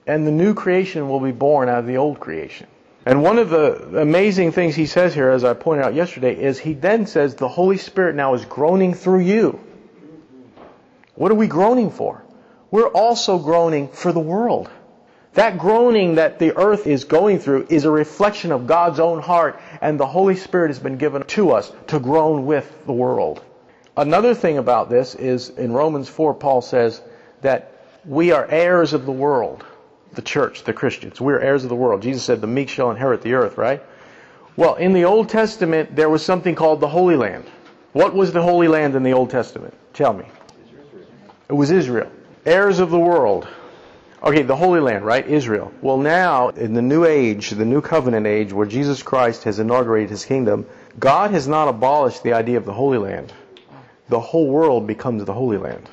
and 0.10 0.26
the 0.26 0.32
new 0.32 0.56
creation 0.56 1.08
will 1.08 1.20
be 1.20 1.32
born 1.32 1.70
out 1.70 1.78
of 1.78 1.86
the 1.86 1.98
old 1.98 2.20
creation. 2.20 2.66
And 3.06 3.22
one 3.22 3.38
of 3.38 3.52
the 3.52 4.02
amazing 4.02 4.54
things 4.54 4.74
he 4.74 4.88
says 4.88 5.14
here, 5.14 5.30
as 5.30 5.44
I 5.44 5.54
pointed 5.54 5.86
out 5.86 5.94
yesterday, 5.94 6.36
is 6.36 6.58
he 6.58 6.74
then 6.74 7.06
says 7.06 7.36
the 7.36 7.48
Holy 7.48 7.78
Spirit 7.78 8.16
now 8.16 8.34
is 8.34 8.44
groaning 8.44 8.96
through 8.96 9.20
you. 9.20 9.60
What 11.14 11.32
are 11.32 11.36
we 11.36 11.46
groaning 11.46 11.92
for? 11.92 12.24
We're 12.72 12.88
also 12.88 13.38
groaning 13.38 13.88
for 13.88 14.12
the 14.12 14.20
world. 14.20 14.72
That 15.34 15.60
groaning 15.60 16.16
that 16.16 16.40
the 16.40 16.58
earth 16.58 16.88
is 16.88 17.04
going 17.04 17.38
through 17.38 17.68
is 17.70 17.86
a 17.86 17.92
reflection 17.92 18.52
of 18.52 18.66
God's 18.66 19.00
own 19.00 19.22
heart, 19.22 19.62
and 19.80 20.00
the 20.00 20.08
Holy 20.08 20.36
Spirit 20.36 20.70
has 20.70 20.80
been 20.80 20.98
given 20.98 21.22
to 21.38 21.52
us 21.52 21.72
to 21.88 22.00
groan 22.00 22.48
with 22.48 22.86
the 22.88 22.94
world. 22.94 23.44
Another 23.96 24.34
thing 24.34 24.58
about 24.58 24.90
this 24.90 25.14
is 25.14 25.50
in 25.50 25.72
Romans 25.72 26.10
4, 26.10 26.34
Paul 26.34 26.62
says 26.62 27.00
that 27.42 27.74
we 28.06 28.32
are 28.32 28.46
heirs 28.50 28.94
of 28.94 29.06
the 29.06 29.12
world 29.12 29.64
the 30.14 30.22
church, 30.22 30.64
the 30.64 30.74
Christians. 30.74 31.22
We're 31.22 31.40
heirs 31.40 31.64
of 31.64 31.70
the 31.70 31.76
world. 31.76 32.02
Jesus 32.02 32.24
said, 32.24 32.42
the 32.42 32.48
meek 32.48 32.70
shall 32.70 32.92
inherit 32.92 33.22
the 33.22 33.34
earth, 33.34 33.58
right? 33.58 33.82
Well, 34.56 34.76
in 34.76 34.94
the 34.94 35.06
Old 35.06 35.30
Testament, 35.30 35.96
there 35.96 36.10
was 36.10 36.24
something 36.24 36.56
called 36.56 36.80
the 36.80 36.88
Holy 36.88 37.16
Land. 37.16 37.46
What 37.94 38.14
was 38.14 38.34
the 38.34 38.42
Holy 38.42 38.68
Land 38.68 38.96
in 38.96 39.04
the 39.04 39.14
Old 39.14 39.30
Testament? 39.30 39.74
Tell 39.94 40.14
me. 40.14 40.26
It 41.48 41.54
was 41.54 41.72
Israel. 41.72 42.12
Heirs 42.46 42.80
of 42.80 42.90
the 42.90 43.00
world. 43.00 43.48
Okay, 44.22 44.42
the 44.42 44.56
Holy 44.56 44.82
Land, 44.82 45.06
right? 45.06 45.26
Israel. 45.26 45.72
Well, 45.82 45.98
now, 45.98 46.50
in 46.50 46.74
the 46.74 46.82
new 46.82 47.06
age, 47.06 47.52
the 47.52 47.66
new 47.66 47.82
covenant 47.82 48.28
age, 48.28 48.52
where 48.52 48.68
Jesus 48.68 49.02
Christ 49.02 49.46
has 49.46 49.60
inaugurated 49.60 50.10
his 50.10 50.26
kingdom, 50.26 50.66
God 51.00 51.32
has 51.32 51.48
not 51.48 51.70
abolished 51.70 52.24
the 52.24 52.34
idea 52.34 52.58
of 52.58 52.66
the 52.66 52.74
Holy 52.74 52.98
Land. 52.98 53.32
The 54.10 54.20
whole 54.20 54.48
world 54.48 54.88
becomes 54.88 55.24
the 55.24 55.34
Holy 55.34 55.58
Land. 55.58 55.88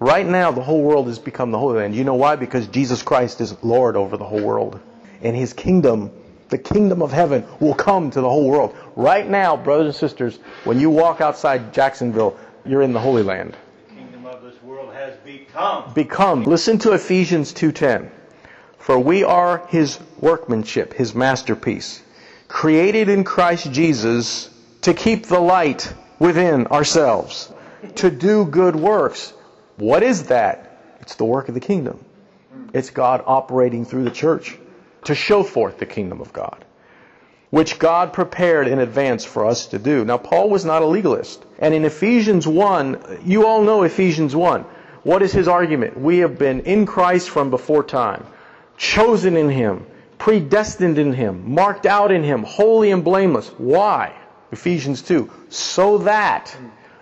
Right 0.00 0.26
now, 0.26 0.52
the 0.52 0.62
whole 0.62 0.82
world 0.82 1.08
has 1.08 1.18
become 1.18 1.50
the 1.50 1.58
Holy 1.58 1.78
Land. 1.78 1.94
You 1.94 2.04
know 2.04 2.14
why? 2.14 2.36
Because 2.36 2.68
Jesus 2.68 3.02
Christ 3.02 3.40
is 3.40 3.62
Lord 3.64 3.96
over 3.96 4.16
the 4.16 4.24
whole 4.24 4.42
world. 4.42 4.78
And 5.22 5.36
his 5.36 5.52
kingdom, 5.52 6.12
the 6.50 6.58
kingdom 6.58 7.02
of 7.02 7.10
heaven, 7.10 7.44
will 7.58 7.74
come 7.74 8.10
to 8.12 8.20
the 8.20 8.28
whole 8.28 8.48
world. 8.48 8.76
Right 8.94 9.28
now, 9.28 9.56
brothers 9.56 9.86
and 9.86 9.94
sisters, 9.96 10.38
when 10.62 10.78
you 10.78 10.90
walk 10.90 11.20
outside 11.20 11.74
Jacksonville, 11.74 12.36
you're 12.64 12.82
in 12.82 12.92
the 12.92 13.00
Holy 13.00 13.24
Land. 13.24 13.56
The 13.88 13.94
kingdom 13.94 14.26
of 14.26 14.42
this 14.42 14.62
world 14.62 14.94
has 14.94 15.16
become. 15.24 15.92
Become. 15.94 16.44
Listen 16.44 16.78
to 16.78 16.92
Ephesians 16.92 17.52
2:10. 17.52 18.10
For 18.78 18.98
we 18.98 19.24
are 19.24 19.62
his 19.68 19.98
workmanship, 20.20 20.94
his 20.94 21.14
masterpiece, 21.14 22.00
created 22.46 23.08
in 23.08 23.24
Christ 23.24 23.72
Jesus 23.72 24.48
to 24.82 24.94
keep 24.94 25.26
the 25.26 25.40
light 25.40 25.92
within 26.20 26.68
ourselves, 26.68 27.52
to 27.96 28.10
do 28.10 28.44
good 28.44 28.76
works. 28.76 29.32
What 29.78 30.02
is 30.02 30.24
that? 30.24 30.96
It's 31.00 31.14
the 31.14 31.24
work 31.24 31.48
of 31.48 31.54
the 31.54 31.60
kingdom. 31.60 32.04
It's 32.72 32.90
God 32.90 33.22
operating 33.26 33.84
through 33.84 34.04
the 34.04 34.10
church 34.10 34.58
to 35.04 35.14
show 35.14 35.42
forth 35.42 35.78
the 35.78 35.86
kingdom 35.86 36.20
of 36.20 36.32
God, 36.32 36.64
which 37.50 37.78
God 37.78 38.12
prepared 38.12 38.66
in 38.66 38.80
advance 38.80 39.24
for 39.24 39.46
us 39.46 39.66
to 39.68 39.78
do. 39.78 40.04
Now, 40.04 40.18
Paul 40.18 40.50
was 40.50 40.64
not 40.64 40.82
a 40.82 40.86
legalist. 40.86 41.44
And 41.58 41.72
in 41.72 41.84
Ephesians 41.84 42.46
1, 42.46 43.20
you 43.24 43.46
all 43.46 43.62
know 43.62 43.84
Ephesians 43.84 44.34
1. 44.34 44.62
What 45.04 45.22
is 45.22 45.32
his 45.32 45.48
argument? 45.48 45.98
We 45.98 46.18
have 46.18 46.38
been 46.38 46.60
in 46.60 46.84
Christ 46.84 47.30
from 47.30 47.50
before 47.50 47.84
time, 47.84 48.26
chosen 48.76 49.36
in 49.36 49.48
him, 49.48 49.86
predestined 50.18 50.98
in 50.98 51.12
him, 51.12 51.54
marked 51.54 51.86
out 51.86 52.10
in 52.10 52.24
him, 52.24 52.42
holy 52.42 52.90
and 52.90 53.04
blameless. 53.04 53.48
Why? 53.56 54.12
Ephesians 54.50 55.02
2. 55.02 55.30
So 55.48 55.98
that 55.98 56.54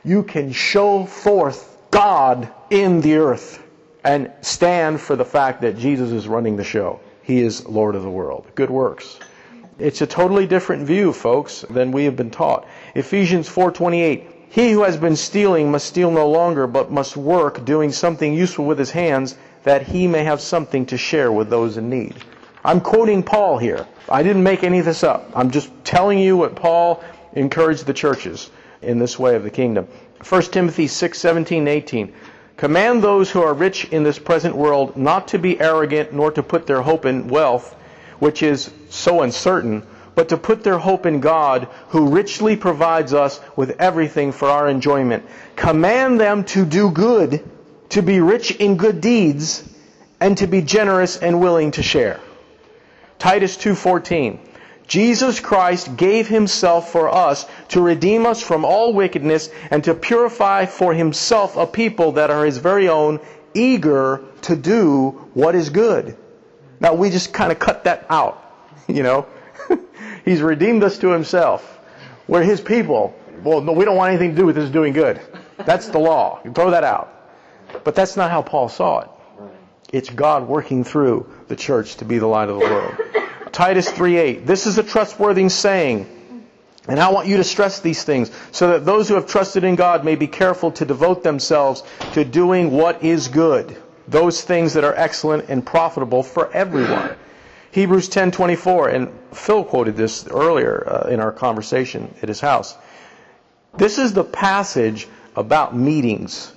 you 0.05 0.23
can 0.23 0.53
show 0.53 1.07
forth 1.07 1.76
God 1.91 2.49
in 2.71 3.01
the 3.01 3.17
earth 3.17 3.63
and 4.05 4.31
stand 4.41 5.01
for 5.01 5.17
the 5.17 5.25
fact 5.25 5.63
that 5.63 5.79
Jesus 5.79 6.11
is 6.13 6.29
running 6.29 6.57
the 6.57 6.65
show. 6.65 7.01
He 7.23 7.41
is 7.41 7.67
Lord 7.67 7.97
of 7.97 8.03
the 8.03 8.11
world. 8.11 8.47
Good 8.55 8.71
works. 8.71 9.19
It's 9.79 10.01
a 10.01 10.07
totally 10.07 10.47
different 10.47 10.87
view, 10.87 11.13
folks, 11.13 11.65
than 11.69 11.93
we 11.93 12.05
have 12.05 12.17
been 12.17 12.31
taught. 12.31 12.67
Ephesians 12.95 13.49
4:28 13.49 14.23
He 14.49 14.71
who 14.71 14.85
has 14.85 14.97
been 14.97 15.17
stealing 15.17 15.71
must 15.71 15.87
steal 15.87 16.11
no 16.11 16.29
longer, 16.31 16.67
but 16.67 16.91
must 16.91 17.17
work 17.17 17.65
doing 17.65 17.93
something 17.93 18.33
useful 18.33 18.65
with 18.65 18.79
his 18.79 18.93
hands 18.93 19.37
that 19.65 19.83
he 19.83 20.07
may 20.07 20.23
have 20.25 20.41
something 20.41 20.87
to 20.87 20.97
share 20.97 21.33
with 21.33 21.51
those 21.51 21.77
in 21.77 21.91
need. 21.91 22.15
I'm 22.65 22.81
quoting 22.81 23.23
Paul 23.23 23.59
here. 23.59 23.87
I 24.09 24.23
didn't 24.23 24.45
make 24.45 24.63
any 24.63 24.79
of 24.79 24.85
this 24.85 25.03
up. 25.03 25.31
I'm 25.35 25.51
just 25.51 25.71
telling 25.85 26.19
you 26.19 26.37
what 26.37 26.55
Paul 26.55 27.03
encouraged 27.33 27.87
the 27.87 27.93
churches 27.93 28.51
in 28.83 28.99
this 28.99 29.19
way 29.19 29.35
of 29.35 29.43
the 29.43 29.51
kingdom. 29.51 29.89
1 30.23 30.43
Timothy 30.43 30.87
6:17 30.87 31.69
18 31.69 32.13
Command 32.57 33.03
those 33.03 33.31
who 33.31 33.43
are 33.43 33.53
rich 33.53 33.85
in 33.91 34.03
this 34.03 34.19
present 34.19 34.57
world 34.57 34.97
not 34.97 35.29
to 35.29 35.39
be 35.39 35.61
arrogant 35.61 36.13
nor 36.15 36.31
to 36.31 36.43
put 36.43 36.67
their 36.67 36.81
hope 36.81 37.05
in 37.05 37.29
wealth, 37.29 37.77
which 38.19 38.43
is 38.43 38.71
so 38.89 39.21
uncertain, 39.21 39.83
but 40.15 40.31
to 40.31 40.39
put 40.39 40.65
their 40.65 40.79
hope 40.79 41.05
in 41.05 41.21
God, 41.21 41.69
who 41.89 42.09
richly 42.09 42.57
provides 42.57 43.13
us 43.13 43.41
with 43.57 43.77
everything 43.79 44.33
for 44.33 44.49
our 44.49 44.69
enjoyment. 44.69 45.23
Command 45.55 46.19
them 46.19 46.45
to 46.45 46.65
do 46.65 46.91
good, 46.91 47.45
to 47.91 48.01
be 48.01 48.21
rich 48.21 48.53
in 48.53 48.79
good 48.79 49.03
deeds, 49.03 49.63
and 50.19 50.39
to 50.39 50.47
be 50.47 50.63
generous 50.63 51.19
and 51.19 51.39
willing 51.39 51.73
to 51.73 51.83
share. 51.83 52.21
Titus 53.19 53.59
2:14 53.59 54.39
Jesus 54.87 55.41
Christ 55.41 55.97
gave 55.97 56.29
himself 56.29 56.93
for 56.93 57.13
us 57.13 57.47
to 57.69 57.81
redeem 57.81 58.25
us 58.27 58.41
from 58.41 58.65
all 58.65 58.93
wickedness 58.93 59.51
and 59.71 59.83
to 59.85 59.95
purify 59.95 60.67
for 60.67 60.95
himself 60.95 61.57
a 61.57 61.67
people 61.67 62.13
that 62.13 62.31
are 62.31 62.45
his 62.45 62.59
very 62.59 62.89
own, 62.89 63.21
eager 63.55 64.23
to 64.43 64.55
do 64.55 65.11
what 65.35 65.55
is 65.55 65.71
good. 65.71 66.17
Now 66.79 66.95
we 66.95 67.11
just 67.11 67.33
kind 67.33 67.51
of 67.51 67.59
cut 67.59 67.85
that 67.85 68.07
out, 68.09 68.43
you 68.87 69.03
know. 69.03 69.27
He's 70.25 70.41
redeemed 70.41 70.85
us 70.85 70.99
to 70.99 71.09
himself. 71.09 71.79
We're 72.29 72.43
his 72.43 72.61
people. 72.61 73.15
Well, 73.43 73.61
no, 73.61 73.73
we 73.73 73.85
don't 73.85 73.97
want 73.97 74.11
anything 74.11 74.31
to 74.31 74.37
do 74.37 74.47
with 74.47 74.57
this 74.57 74.71
doing 74.71 74.93
good. 74.93 75.21
That's 75.59 75.89
the 75.89 75.99
law. 75.99 76.41
You 76.45 76.53
throw 76.53 76.71
that 76.71 76.85
out. 76.85 77.13
But 77.85 77.95
that's 77.95 78.17
not 78.17 78.31
how 78.31 78.43
Paul 78.43 78.69
saw 78.69 79.01
it. 79.01 79.11
It's 79.93 80.11
God 80.11 80.49
working 80.49 80.85
through 80.85 81.31
the 81.49 81.57
church 81.57 81.97
to 81.97 82.05
be 82.05 82.19
the 82.19 82.27
light 82.27 82.49
of 82.49 82.59
the 82.59 82.67
world. 82.67 83.16
Titus 83.57 83.91
3:8. 83.91 84.47
This 84.47 84.67
is 84.67 84.77
a 84.77 84.83
trustworthy 84.83 85.49
saying, 85.49 86.05
and 86.89 87.01
I 87.01 87.09
want 87.09 87.27
you 87.27 87.39
to 87.39 87.45
stress 87.45 87.81
these 87.81 88.05
things 88.05 88.31
so 88.53 88.73
that 88.73 88.85
those 88.85 89.09
who 89.09 89.15
have 89.15 89.27
trusted 89.27 89.65
in 89.65 89.77
God 89.77 90.05
may 90.05 90.15
be 90.15 90.27
careful 90.27 90.73
to 90.73 90.85
devote 90.85 91.23
themselves 91.23 91.83
to 92.13 92.23
doing 92.23 92.71
what 92.71 93.03
is 93.03 93.29
good, 93.29 93.75
those 94.09 94.43
things 94.43 94.75
that 94.75 94.85
are 94.85 94.93
excellent 94.95 95.47
and 95.49 95.65
profitable 95.65 96.23
for 96.23 96.53
everyone. 96.53 97.17
Hebrews 97.71 98.11
10:24 98.11 98.89
and 98.89 99.09
Phil 99.33 99.65
quoted 99.65 99.97
this 99.97 100.29
earlier 100.29 100.87
uh, 100.87 101.09
in 101.09 101.21
our 101.21 101.33
conversation 101.33 102.15
at 102.21 102.29
his 102.29 102.41
house. 102.41 102.77
This 103.79 103.97
is 103.97 104.13
the 104.13 104.25
passage 104.25 105.09
about 105.35 105.75
meetings. 105.75 106.53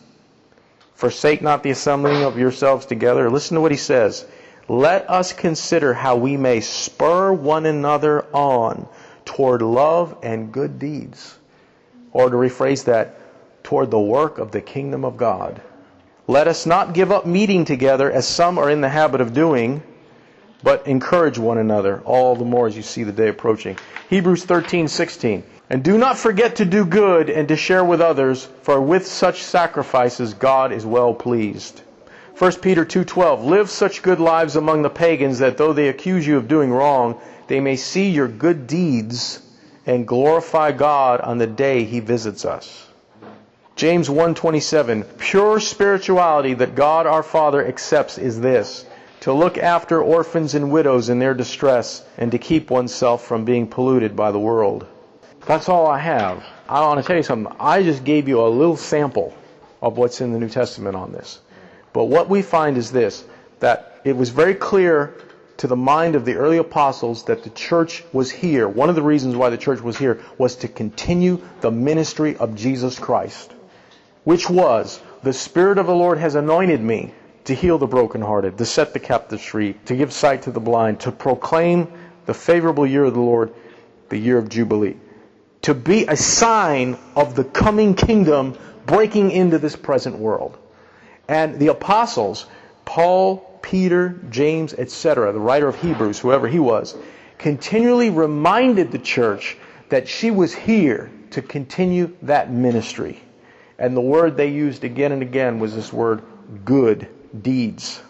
Forsake 0.96 1.42
not 1.42 1.64
the 1.64 1.70
assembling 1.70 2.24
of 2.24 2.38
yourselves 2.38 2.86
together. 2.86 3.30
Listen 3.30 3.56
to 3.56 3.62
what 3.62 3.72
he 3.72 3.78
says. 3.78 4.26
Let 4.70 5.10
us 5.10 5.34
consider 5.34 5.96
how 5.96 6.16
we 6.18 6.38
may 6.38 6.62
spur 6.62 7.34
one 7.34 7.66
another 7.66 8.24
on 8.34 8.88
toward 9.26 9.64
love 9.64 10.16
and 10.22 10.52
good 10.52 10.78
deeds. 10.78 11.38
Or 12.14 12.30
to 12.30 12.36
rephrase 12.36 12.86
that, 12.86 13.20
toward 13.64 13.90
the 13.90 14.00
work 14.00 14.38
of 14.38 14.52
the 14.52 14.62
kingdom 14.62 15.04
of 15.06 15.18
God. 15.18 15.60
Let 16.28 16.48
us 16.48 16.68
not 16.68 16.94
give 16.94 17.12
up 17.12 17.26
meeting 17.26 17.66
together 17.66 18.12
as 18.12 18.28
some 18.28 18.60
are 18.60 18.70
in 18.70 18.82
the 18.82 18.90
habit 18.90 19.22
of 19.22 19.34
doing, 19.34 19.82
but 20.62 20.86
encourage 20.86 21.40
one 21.40 21.58
another, 21.58 22.02
all 22.06 22.36
the 22.36 22.46
more 22.46 22.68
as 22.68 22.78
you 22.78 22.84
see 22.84 23.04
the 23.04 23.12
day 23.12 23.30
approaching. 23.30 23.76
Hebrews 24.10 24.46
13:16. 24.46 25.44
And 25.72 25.84
do 25.84 25.98
not 25.98 26.18
forget 26.18 26.58
to 26.58 26.66
do 26.66 26.86
good 26.86 27.32
and 27.32 27.48
to 27.48 27.56
share 27.56 27.84
with 27.84 28.02
others, 28.02 28.48
for 28.62 28.80
with 28.80 29.08
such 29.08 29.42
sacrifices 29.42 30.36
God 30.36 30.72
is 30.72 30.86
well 30.86 31.16
pleased. 31.16 31.82
1 32.40 32.62
Peter 32.62 32.86
2:12 32.86 33.44
Live 33.44 33.70
such 33.70 34.02
good 34.02 34.22
lives 34.22 34.56
among 34.56 34.82
the 34.82 34.90
pagans 34.90 35.40
that 35.40 35.58
though 35.58 35.74
they 35.74 35.90
accuse 35.90 36.26
you 36.26 36.38
of 36.38 36.48
doing 36.48 36.72
wrong, 36.72 37.20
they 37.48 37.60
may 37.60 37.76
see 37.76 38.08
your 38.08 38.30
good 38.30 38.66
deeds 38.66 39.42
and 39.86 40.08
glorify 40.08 40.72
God 40.72 41.20
on 41.20 41.38
the 41.38 41.46
day 41.46 41.84
he 41.84 42.00
visits 42.00 42.46
us. 42.46 42.88
James 43.76 44.08
1:27 44.08 45.04
Pure 45.18 45.60
spirituality 45.60 46.54
that 46.54 46.76
God 46.76 47.06
our 47.06 47.24
Father 47.24 47.68
accepts 47.68 48.18
is 48.18 48.40
this: 48.40 48.86
to 49.20 49.34
look 49.34 49.58
after 49.58 50.02
orphans 50.02 50.56
and 50.56 50.72
widows 50.72 51.10
in 51.10 51.20
their 51.20 51.34
distress 51.34 52.06
and 52.18 52.32
to 52.32 52.38
keep 52.38 52.72
oneself 52.72 53.22
from 53.22 53.44
being 53.44 53.68
polluted 53.68 54.16
by 54.16 54.32
the 54.32 54.40
world. 54.40 54.86
That's 55.46 55.68
all 55.68 55.88
I 55.88 56.00
have. 56.00 56.42
I 56.70 56.80
want 56.86 57.02
to 57.02 57.06
tell 57.06 57.18
you 57.18 57.24
something. 57.24 57.54
I 57.60 57.84
just 57.84 58.06
gave 58.06 58.30
you 58.30 58.40
a 58.40 58.48
little 58.48 58.78
sample 58.78 59.34
of 59.82 59.98
what's 59.98 60.22
in 60.22 60.32
the 60.32 60.40
New 60.40 60.48
Testament 60.48 60.96
on 60.96 61.12
this. 61.12 61.40
But 61.94 62.06
what 62.06 62.30
we 62.30 62.42
find 62.42 62.78
is 62.78 62.92
this 62.92 63.24
that 63.60 64.00
it 64.06 64.16
was 64.16 64.30
very 64.30 64.56
clear 64.56 65.14
to 65.58 65.68
the 65.68 65.76
mind 65.76 66.16
of 66.16 66.24
the 66.24 66.36
early 66.36 66.58
apostles 66.58 67.24
that 67.24 67.44
the 67.44 67.50
church 67.50 68.04
was 68.14 68.32
here. 68.32 68.68
One 68.68 68.90
of 68.90 68.96
the 68.96 69.02
reasons 69.02 69.36
why 69.36 69.50
the 69.50 69.58
church 69.58 69.82
was 69.82 69.98
here 69.98 70.22
was 70.38 70.56
to 70.58 70.70
continue 70.70 71.42
the 71.60 71.72
ministry 71.72 72.38
of 72.38 72.56
Jesus 72.56 72.98
Christ, 72.98 73.52
which 74.24 74.50
was 74.50 75.02
the 75.22 75.34
Spirit 75.34 75.78
of 75.78 75.88
the 75.88 75.96
Lord 75.96 76.18
has 76.18 76.36
anointed 76.36 76.80
me 76.80 77.14
to 77.44 77.54
heal 77.54 77.78
the 77.78 77.88
brokenhearted, 77.88 78.58
to 78.58 78.66
set 78.66 78.94
the 78.94 79.00
captives 79.00 79.44
free, 79.44 79.74
to 79.86 79.96
give 79.96 80.14
sight 80.14 80.44
to 80.44 80.52
the 80.52 80.60
blind, 80.62 81.02
to 81.02 81.12
proclaim 81.12 81.92
the 82.26 82.34
favorable 82.34 82.86
year 82.86 83.04
of 83.04 83.14
the 83.14 83.20
Lord, 83.20 83.54
the 84.08 84.18
year 84.18 84.38
of 84.38 84.48
Jubilee, 84.48 84.96
to 85.64 85.74
be 85.74 86.06
a 86.06 86.16
sign 86.16 86.98
of 87.16 87.36
the 87.36 87.44
coming 87.44 87.96
kingdom 87.96 88.58
breaking 88.86 89.32
into 89.32 89.58
this 89.58 89.76
present 89.76 90.18
world. 90.18 90.58
And 91.30 91.60
the 91.60 91.68
apostles, 91.68 92.48
Paul, 92.86 93.60
Peter, 93.62 94.20
James, 94.32 94.74
etc., 94.74 95.32
the 95.32 95.40
writer 95.40 95.68
of 95.68 95.80
Hebrews, 95.80 96.18
whoever 96.18 96.48
he 96.48 96.58
was, 96.58 96.98
continually 97.38 98.10
reminded 98.10 98.92
the 98.92 98.98
church 98.98 99.56
that 99.90 100.08
she 100.08 100.32
was 100.32 100.56
here 100.56 101.12
to 101.32 101.44
continue 101.44 102.16
that 102.24 102.52
ministry. 102.52 103.22
And 103.78 103.96
the 103.96 104.02
word 104.02 104.38
they 104.38 104.48
used 104.48 104.84
again 104.84 105.12
and 105.12 105.22
again 105.22 105.60
was 105.60 105.76
this 105.76 105.94
word 105.94 106.24
good 106.66 107.08
deeds. 107.40 108.02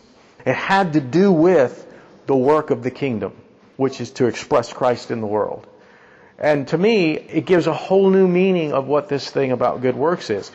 It 0.46 0.56
had 0.56 0.94
to 0.94 1.02
do 1.02 1.30
with 1.30 1.86
the 2.26 2.38
work 2.38 2.72
of 2.72 2.84
the 2.84 2.92
kingdom, 2.92 3.34
which 3.76 4.00
is 4.00 4.12
to 4.12 4.28
express 4.28 4.72
Christ 4.72 5.12
in 5.12 5.20
the 5.20 5.28
world. 5.28 5.68
And 6.38 6.70
to 6.70 6.78
me, 6.78 7.16
it 7.16 7.46
gives 7.46 7.68
a 7.68 7.74
whole 7.74 8.10
new 8.12 8.30
meaning 8.30 8.72
of 8.72 8.88
what 8.88 9.10
this 9.10 9.30
thing 9.30 9.52
about 9.52 9.82
good 9.82 9.98
works 9.98 10.30
is. 10.30 10.50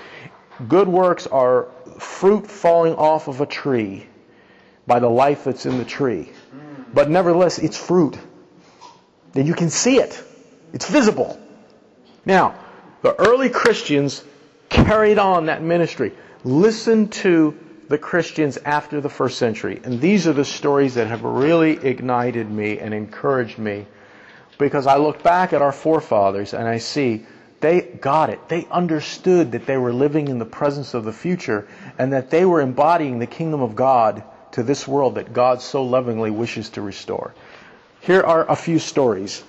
Good 0.66 0.88
works 0.88 1.26
are 1.26 1.68
fruit 1.98 2.46
falling 2.46 2.94
off 2.94 3.28
of 3.28 3.40
a 3.40 3.46
tree 3.46 4.06
by 4.86 4.98
the 4.98 5.08
life 5.08 5.44
that's 5.44 5.66
in 5.66 5.78
the 5.78 5.84
tree. 5.84 6.30
But 6.92 7.10
nevertheless, 7.10 7.58
it's 7.58 7.76
fruit. 7.76 8.18
And 9.34 9.46
you 9.46 9.54
can 9.54 9.70
see 9.70 9.98
it. 9.98 10.22
It's 10.72 10.88
visible. 10.88 11.38
Now, 12.24 12.54
the 13.02 13.14
early 13.14 13.50
Christians 13.50 14.22
carried 14.68 15.18
on 15.18 15.46
that 15.46 15.62
ministry. 15.62 16.12
Listen 16.44 17.08
to 17.08 17.58
the 17.88 17.98
Christians 17.98 18.56
after 18.58 19.00
the 19.00 19.08
first 19.08 19.38
century. 19.38 19.80
And 19.84 20.00
these 20.00 20.26
are 20.26 20.32
the 20.32 20.44
stories 20.44 20.94
that 20.94 21.06
have 21.08 21.22
really 21.22 21.72
ignited 21.72 22.50
me 22.50 22.78
and 22.78 22.94
encouraged 22.94 23.58
me 23.58 23.86
because 24.58 24.86
I 24.86 24.96
look 24.96 25.22
back 25.22 25.52
at 25.52 25.62
our 25.62 25.72
forefathers 25.72 26.54
and 26.54 26.66
I 26.66 26.78
see 26.78 27.26
they 27.64 27.80
got 27.80 28.28
it. 28.28 28.46
They 28.50 28.66
understood 28.70 29.52
that 29.52 29.64
they 29.64 29.78
were 29.78 29.92
living 29.92 30.28
in 30.28 30.38
the 30.38 30.44
presence 30.44 30.92
of 30.92 31.04
the 31.04 31.14
future 31.14 31.66
and 31.98 32.12
that 32.12 32.28
they 32.28 32.44
were 32.44 32.60
embodying 32.60 33.18
the 33.18 33.26
kingdom 33.26 33.62
of 33.62 33.74
God 33.74 34.22
to 34.52 34.62
this 34.62 34.86
world 34.86 35.14
that 35.14 35.32
God 35.32 35.62
so 35.62 35.82
lovingly 35.82 36.30
wishes 36.30 36.68
to 36.70 36.82
restore. 36.82 37.34
Here 38.02 38.20
are 38.20 38.48
a 38.50 38.54
few 38.54 38.78
stories. 38.78 39.42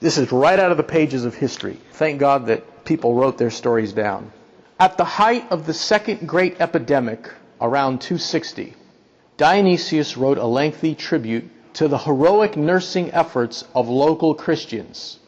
This 0.00 0.18
is 0.18 0.30
right 0.30 0.58
out 0.58 0.70
of 0.70 0.76
the 0.76 0.82
pages 0.82 1.24
of 1.24 1.34
history. 1.34 1.78
Thank 1.92 2.20
God 2.20 2.46
that 2.48 2.84
people 2.84 3.14
wrote 3.14 3.38
their 3.38 3.50
stories 3.50 3.94
down. 3.94 4.32
At 4.78 4.98
the 4.98 5.04
height 5.04 5.50
of 5.50 5.64
the 5.64 5.72
second 5.72 6.28
great 6.28 6.60
epidemic, 6.60 7.32
around 7.58 8.02
260, 8.02 8.74
Dionysius 9.38 10.18
wrote 10.18 10.36
a 10.36 10.46
lengthy 10.46 10.94
tribute 10.94 11.48
to 11.72 11.88
the 11.88 11.96
heroic 11.96 12.54
nursing 12.54 13.12
efforts 13.12 13.64
of 13.74 13.88
local 13.88 14.34
Christians, 14.34 15.20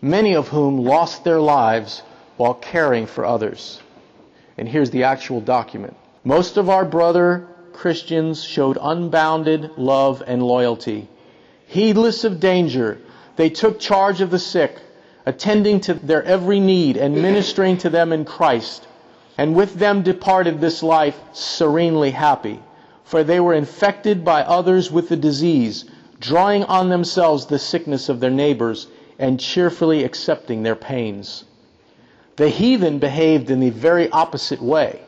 many 0.00 0.34
of 0.34 0.48
whom 0.48 0.84
lost 0.84 1.24
their 1.24 1.40
lives 1.40 2.02
while 2.36 2.54
caring 2.54 3.06
for 3.06 3.24
others. 3.24 3.80
And 4.56 4.68
here's 4.68 4.90
the 4.90 5.04
actual 5.04 5.40
document. 5.40 5.96
Most 6.24 6.56
of 6.56 6.68
our 6.68 6.84
brother 6.84 7.46
Christians 7.72 8.42
showed 8.42 8.78
unbounded 8.80 9.70
love 9.76 10.22
and 10.26 10.42
loyalty. 10.42 11.08
Heedless 11.66 12.24
of 12.24 12.40
danger, 12.40 12.98
they 13.36 13.50
took 13.50 13.78
charge 13.78 14.20
of 14.20 14.30
the 14.30 14.38
sick, 14.38 14.76
attending 15.26 15.80
to 15.80 15.94
their 15.94 16.22
every 16.22 16.60
need 16.60 16.96
and 16.96 17.22
ministering 17.22 17.78
to 17.78 17.90
them 17.90 18.12
in 18.12 18.24
Christ, 18.24 18.86
and 19.36 19.54
with 19.54 19.74
them 19.74 20.02
departed 20.02 20.60
this 20.60 20.82
life 20.82 21.18
serenely 21.32 22.10
happy 22.10 22.60
for 23.08 23.24
they 23.24 23.40
were 23.40 23.54
infected 23.54 24.22
by 24.22 24.42
others 24.42 24.90
with 24.90 25.08
the 25.08 25.16
disease, 25.16 25.86
drawing 26.20 26.62
on 26.64 26.90
themselves 26.90 27.46
the 27.46 27.58
sickness 27.58 28.10
of 28.10 28.20
their 28.20 28.30
neighbors, 28.30 28.86
and 29.18 29.40
cheerfully 29.40 30.04
accepting 30.04 30.62
their 30.62 30.76
pains. 30.76 31.44
The 32.36 32.48
heathen 32.48 32.98
behaved 32.98 33.50
in 33.50 33.60
the 33.60 33.70
very 33.70 34.08
opposite 34.10 34.62
way. 34.62 35.00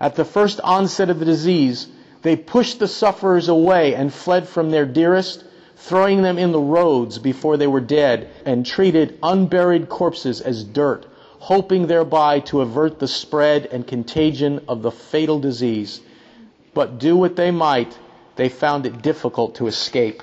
At 0.00 0.14
the 0.14 0.24
first 0.24 0.60
onset 0.62 1.10
of 1.10 1.18
the 1.18 1.24
disease, 1.24 1.88
they 2.22 2.36
pushed 2.36 2.78
the 2.78 2.88
sufferers 2.88 3.48
away 3.48 3.94
and 3.94 4.12
fled 4.12 4.46
from 4.46 4.70
their 4.70 4.86
dearest, 4.86 5.44
throwing 5.76 6.22
them 6.22 6.38
in 6.38 6.52
the 6.52 6.60
roads 6.60 7.18
before 7.18 7.56
they 7.56 7.66
were 7.66 7.80
dead, 7.80 8.28
and 8.44 8.64
treated 8.64 9.18
unburied 9.22 9.88
corpses 9.88 10.40
as 10.40 10.62
dirt, 10.64 11.06
hoping 11.38 11.86
thereby 11.86 12.40
to 12.40 12.60
avert 12.60 12.98
the 12.98 13.08
spread 13.08 13.66
and 13.66 13.86
contagion 13.86 14.60
of 14.68 14.82
the 14.82 14.90
fatal 14.90 15.38
disease 15.38 16.00
but 16.78 17.00
do 17.00 17.16
what 17.16 17.34
they 17.34 17.50
might, 17.50 17.98
they 18.36 18.48
found 18.48 18.86
it 18.86 19.02
difficult 19.02 19.56
to 19.56 19.66
escape. 19.66 20.22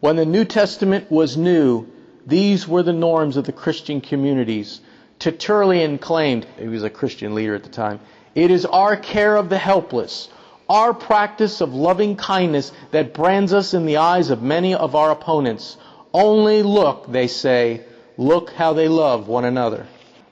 When 0.00 0.16
the 0.16 0.26
New 0.26 0.44
Testament 0.44 1.08
was 1.08 1.36
new, 1.36 1.86
these 2.26 2.68
were 2.68 2.82
the 2.82 2.92
norms 2.92 3.36
of 3.36 3.44
the 3.44 3.52
Christian 3.52 4.00
communities. 4.00 4.80
Tertullian 5.18 5.98
claimed, 5.98 6.46
he 6.58 6.68
was 6.68 6.82
a 6.82 6.90
Christian 6.90 7.34
leader 7.34 7.54
at 7.54 7.62
the 7.62 7.68
time, 7.68 8.00
it 8.34 8.50
is 8.50 8.64
our 8.64 8.96
care 8.96 9.36
of 9.36 9.48
the 9.48 9.58
helpless, 9.58 10.28
our 10.68 10.94
practice 10.94 11.60
of 11.60 11.74
loving 11.74 12.16
kindness 12.16 12.72
that 12.92 13.14
brands 13.14 13.52
us 13.52 13.74
in 13.74 13.86
the 13.86 13.98
eyes 13.98 14.30
of 14.30 14.42
many 14.42 14.74
of 14.74 14.94
our 14.94 15.10
opponents. 15.10 15.76
Only 16.14 16.62
look, 16.62 17.10
they 17.10 17.26
say, 17.26 17.84
look 18.16 18.50
how 18.52 18.72
they 18.72 18.88
love 18.88 19.28
one 19.28 19.44
another. 19.44 19.86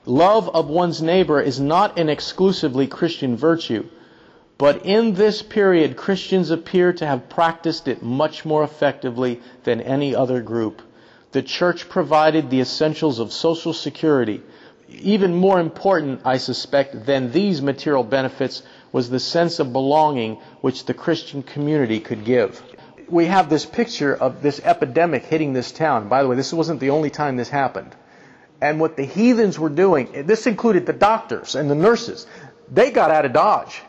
Love 0.05 0.49
of 0.49 0.67
one's 0.67 1.01
neighbor 1.01 1.39
is 1.39 1.59
not 1.59 1.99
an 1.99 2.09
exclusively 2.09 2.87
Christian 2.87 3.35
virtue. 3.35 3.87
But 4.57 4.85
in 4.85 5.13
this 5.13 5.41
period, 5.41 5.97
Christians 5.97 6.49
appear 6.49 6.93
to 6.93 7.05
have 7.05 7.29
practiced 7.29 7.87
it 7.87 8.01
much 8.01 8.45
more 8.45 8.63
effectively 8.63 9.39
than 9.63 9.81
any 9.81 10.15
other 10.15 10.41
group. 10.41 10.81
The 11.31 11.41
church 11.41 11.87
provided 11.87 12.49
the 12.49 12.59
essentials 12.59 13.19
of 13.19 13.31
social 13.31 13.73
security. 13.73 14.41
Even 14.89 15.33
more 15.33 15.61
important, 15.61 16.21
I 16.25 16.37
suspect, 16.37 17.05
than 17.05 17.31
these 17.31 17.61
material 17.61 18.03
benefits 18.03 18.63
was 18.91 19.09
the 19.09 19.19
sense 19.19 19.59
of 19.59 19.71
belonging 19.71 20.39
which 20.59 20.85
the 20.85 20.93
Christian 20.93 21.41
community 21.41 22.01
could 22.01 22.25
give. 22.25 22.61
We 23.07 23.27
have 23.27 23.49
this 23.49 23.65
picture 23.65 24.13
of 24.13 24.41
this 24.41 24.59
epidemic 24.63 25.23
hitting 25.23 25.53
this 25.53 25.71
town. 25.71 26.09
By 26.09 26.21
the 26.21 26.27
way, 26.27 26.35
this 26.35 26.51
wasn't 26.51 26.81
the 26.81 26.89
only 26.89 27.09
time 27.09 27.37
this 27.37 27.49
happened. 27.49 27.95
And 28.59 28.81
what 28.81 28.97
the 28.97 29.05
heathens 29.05 29.57
were 29.57 29.69
doing, 29.69 30.25
this 30.27 30.47
included 30.47 30.85
the 30.85 30.93
doctors 30.93 31.55
and 31.55 31.71
the 31.71 31.75
nurses, 31.75 32.27
they 32.69 32.91
got 32.91 33.09
out 33.09 33.25
of 33.25 33.31
Dodge 33.31 33.81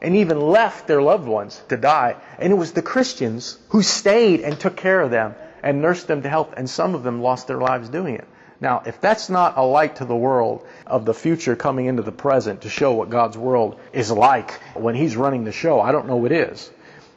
and 0.00 0.16
even 0.16 0.40
left 0.40 0.86
their 0.86 1.02
loved 1.02 1.28
ones 1.28 1.62
to 1.68 1.76
die. 1.76 2.16
And 2.38 2.52
it 2.52 2.56
was 2.56 2.72
the 2.72 2.82
Christians 2.82 3.58
who 3.68 3.82
stayed 3.82 4.40
and 4.40 4.58
took 4.58 4.76
care 4.76 5.02
of 5.02 5.10
them 5.10 5.34
and 5.66 5.82
nursed 5.82 6.06
them 6.06 6.22
to 6.22 6.28
health, 6.28 6.54
and 6.56 6.70
some 6.70 6.94
of 6.94 7.02
them 7.02 7.20
lost 7.20 7.48
their 7.48 7.58
lives 7.58 7.88
doing 7.88 8.14
it. 8.14 8.24
Now, 8.60 8.82
if 8.86 9.00
that's 9.00 9.28
not 9.28 9.58
a 9.58 9.64
light 9.64 9.96
to 9.96 10.04
the 10.04 10.14
world 10.14 10.64
of 10.86 11.04
the 11.04 11.12
future 11.12 11.56
coming 11.56 11.86
into 11.86 12.02
the 12.02 12.12
present 12.12 12.60
to 12.60 12.68
show 12.68 12.92
what 12.92 13.10
God's 13.10 13.36
world 13.36 13.80
is 13.92 14.12
like 14.12 14.52
when 14.74 14.94
He's 14.94 15.16
running 15.16 15.42
the 15.42 15.50
show, 15.50 15.80
I 15.80 15.90
don't 15.90 16.06
know 16.06 16.18
what 16.18 16.30
is. 16.30 16.70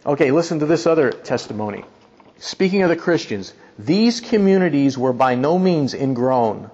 Okay, 0.03 0.31
listen 0.31 0.61
to 0.61 0.65
this 0.65 0.87
other 0.87 1.11
testimony. 1.11 1.85
Speaking 2.39 2.81
of 2.81 2.89
the 2.89 2.95
Christians, 2.95 3.53
these 3.77 4.19
communities 4.19 4.97
were 4.97 5.13
by 5.13 5.35
no 5.35 5.59
means 5.59 5.93
ingrown. 5.93 6.71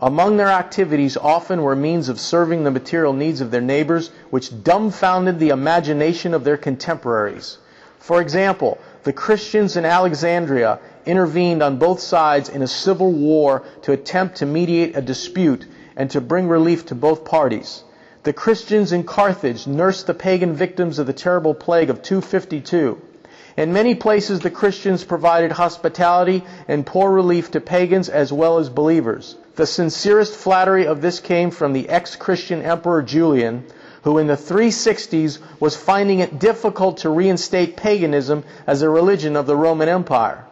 Among 0.00 0.38
their 0.38 0.48
activities 0.48 1.18
often 1.18 1.60
were 1.60 1.76
means 1.76 2.08
of 2.08 2.18
serving 2.18 2.64
the 2.64 2.70
material 2.70 3.12
needs 3.12 3.42
of 3.42 3.50
their 3.50 3.60
neighbors, 3.60 4.10
which 4.30 4.64
dumbfounded 4.64 5.38
the 5.38 5.50
imagination 5.50 6.32
of 6.32 6.44
their 6.44 6.56
contemporaries. 6.56 7.58
For 7.98 8.22
example, 8.22 8.78
the 9.02 9.12
Christians 9.12 9.76
in 9.76 9.84
Alexandria 9.84 10.78
intervened 11.08 11.62
on 11.62 11.78
both 11.78 12.00
sides 12.00 12.48
in 12.50 12.62
a 12.62 12.68
civil 12.68 13.10
war 13.10 13.64
to 13.82 13.92
attempt 13.92 14.36
to 14.36 14.46
mediate 14.46 14.94
a 14.94 15.00
dispute 15.00 15.66
and 15.96 16.10
to 16.10 16.20
bring 16.20 16.46
relief 16.46 16.86
to 16.86 16.94
both 16.94 17.24
parties. 17.24 17.82
The 18.24 18.32
Christians 18.34 18.92
in 18.92 19.04
Carthage 19.04 19.66
nursed 19.66 20.06
the 20.06 20.14
pagan 20.14 20.52
victims 20.52 20.98
of 20.98 21.06
the 21.06 21.12
terrible 21.12 21.54
plague 21.54 21.88
of 21.88 22.02
252. 22.02 23.00
In 23.56 23.72
many 23.72 23.94
places, 23.94 24.40
the 24.40 24.50
Christians 24.50 25.02
provided 25.02 25.50
hospitality 25.50 26.44
and 26.68 26.86
poor 26.86 27.10
relief 27.10 27.50
to 27.52 27.60
pagans 27.60 28.08
as 28.08 28.32
well 28.32 28.58
as 28.58 28.68
believers. 28.68 29.34
The 29.56 29.66
sincerest 29.66 30.34
flattery 30.34 30.86
of 30.86 31.00
this 31.00 31.20
came 31.20 31.50
from 31.50 31.72
the 31.72 31.88
ex-Christian 31.88 32.62
Emperor 32.62 33.02
Julian, 33.02 33.64
who 34.02 34.18
in 34.18 34.26
the 34.26 34.36
360s 34.36 35.38
was 35.58 35.74
finding 35.74 36.20
it 36.20 36.38
difficult 36.38 36.98
to 36.98 37.10
reinstate 37.10 37.76
paganism 37.76 38.44
as 38.66 38.82
a 38.82 38.90
religion 38.90 39.34
of 39.34 39.46
the 39.46 39.56
Roman 39.56 39.88
Empire. 39.88 40.44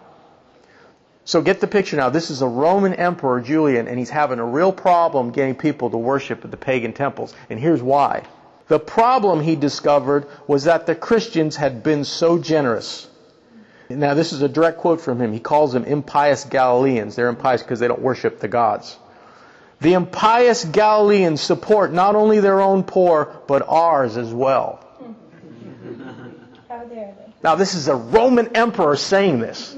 So 1.27 1.43
get 1.43 1.61
the 1.61 1.67
picture 1.67 1.97
now. 1.97 2.09
This 2.09 2.31
is 2.31 2.41
a 2.41 2.47
Roman 2.47 2.95
Emperor, 2.95 3.41
Julian, 3.41 3.89
and 3.89 3.99
he's 3.99 4.11
having 4.11 4.39
a 4.39 4.45
real 4.45 4.73
problem 4.73 5.33
getting 5.33 5.57
people 5.57 5.91
to 5.91 5.99
worship 5.99 6.45
at 6.45 6.53
the 6.53 6.57
pagan 6.57 6.93
temples. 6.93 7.35
And 7.51 7.59
here's 7.59 7.83
why. 7.83 8.23
The 8.69 8.79
problem 8.79 9.41
he 9.41 9.57
discovered 9.57 10.29
was 10.47 10.65
that 10.65 10.87
the 10.87 10.95
Christians 10.95 11.57
had 11.57 11.83
been 11.83 12.05
so 12.05 12.39
generous. 12.39 13.09
Now, 13.91 14.15
this 14.15 14.33
is 14.33 14.43
a 14.43 14.49
direct 14.49 14.79
quote 14.79 15.01
from 15.01 15.21
him. 15.21 15.33
He 15.33 15.41
calls 15.41 15.73
them 15.73 15.83
impious 15.83 16.45
Galileans. 16.45 17.17
They're 17.17 17.29
impious 17.29 17.61
because 17.61 17.81
they 17.81 17.89
don't 17.89 18.03
worship 18.03 18.39
the 18.39 18.49
gods. 18.49 18.97
The 19.81 19.95
impious 19.95 20.65
Galileans 20.65 21.41
support 21.41 21.93
not 21.93 22.15
only 22.15 22.39
their 22.39 22.61
own 22.61 22.85
poor, 22.85 23.37
but 23.49 23.65
ours 23.69 24.17
as 24.17 24.33
well. 24.33 24.79
How 26.69 26.85
dare 26.85 27.15
they? 27.19 27.33
Now, 27.43 27.57
this 27.57 27.75
is 27.75 27.89
a 27.89 27.97
Roman 27.97 28.55
emperor 28.57 28.95
saying 28.95 29.41
this. 29.41 29.77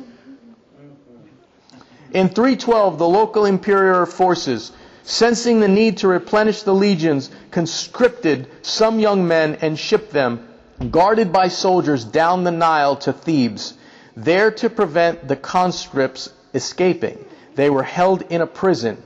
In 2.13 2.29
312, 2.29 2.99
the 2.99 3.09
local 3.09 3.45
imperial 3.45 4.07
forces, 4.07 4.73
sensing 5.03 5.61
the 5.61 5.69
need 5.69 5.99
to 5.99 6.09
replenish 6.09 6.63
the 6.63 6.75
legions, 6.75 7.31
conscripted 7.51 8.49
some 8.63 8.99
young 8.99 9.27
men 9.27 9.59
and 9.61 9.79
shipped 9.79 10.13
them, 10.13 10.49
guarded 10.91 11.33
by 11.33 11.49
soldiers, 11.49 12.05
down 12.05 12.45
the 12.45 12.51
Nile 12.51 12.97
to 12.97 13.13
Thebes 13.13 13.75
there 14.19 14.51
to 14.51 14.69
prevent 14.69 15.29
the 15.29 15.37
conscripts 15.37 16.29
escaping. 16.53 17.25
They 17.55 17.71
were 17.71 17.85
held 17.85 18.23
in 18.23 18.41
a 18.41 18.49
prison. 18.49 19.01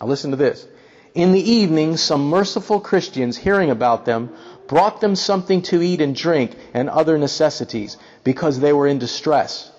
Now 0.00 0.08
listen 0.08 0.32
to 0.32 0.36
this. 0.36 0.66
In 1.14 1.32
the 1.32 1.50
evening, 1.50 1.96
some 1.96 2.28
merciful 2.28 2.80
Christians, 2.80 3.36
hearing 3.36 3.70
about 3.70 4.04
them, 4.04 4.30
brought 4.66 5.00
them 5.00 5.14
something 5.14 5.62
to 5.62 5.80
eat 5.80 6.00
and 6.00 6.16
drink 6.16 6.56
and 6.74 6.90
other 6.90 7.16
necessities 7.16 7.96
because 8.24 8.58
they 8.58 8.72
were 8.72 8.88
in 8.88 8.98
distress. 8.98 9.70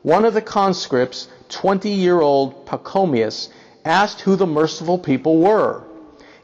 One 0.00 0.24
of 0.24 0.32
the 0.32 0.40
conscripts, 0.40 1.28
20 1.52 1.90
year 1.90 2.20
old 2.20 2.66
Pachomius, 2.66 3.48
asked 3.84 4.20
who 4.20 4.36
the 4.36 4.46
merciful 4.46 4.98
people 4.98 5.38
were. 5.38 5.84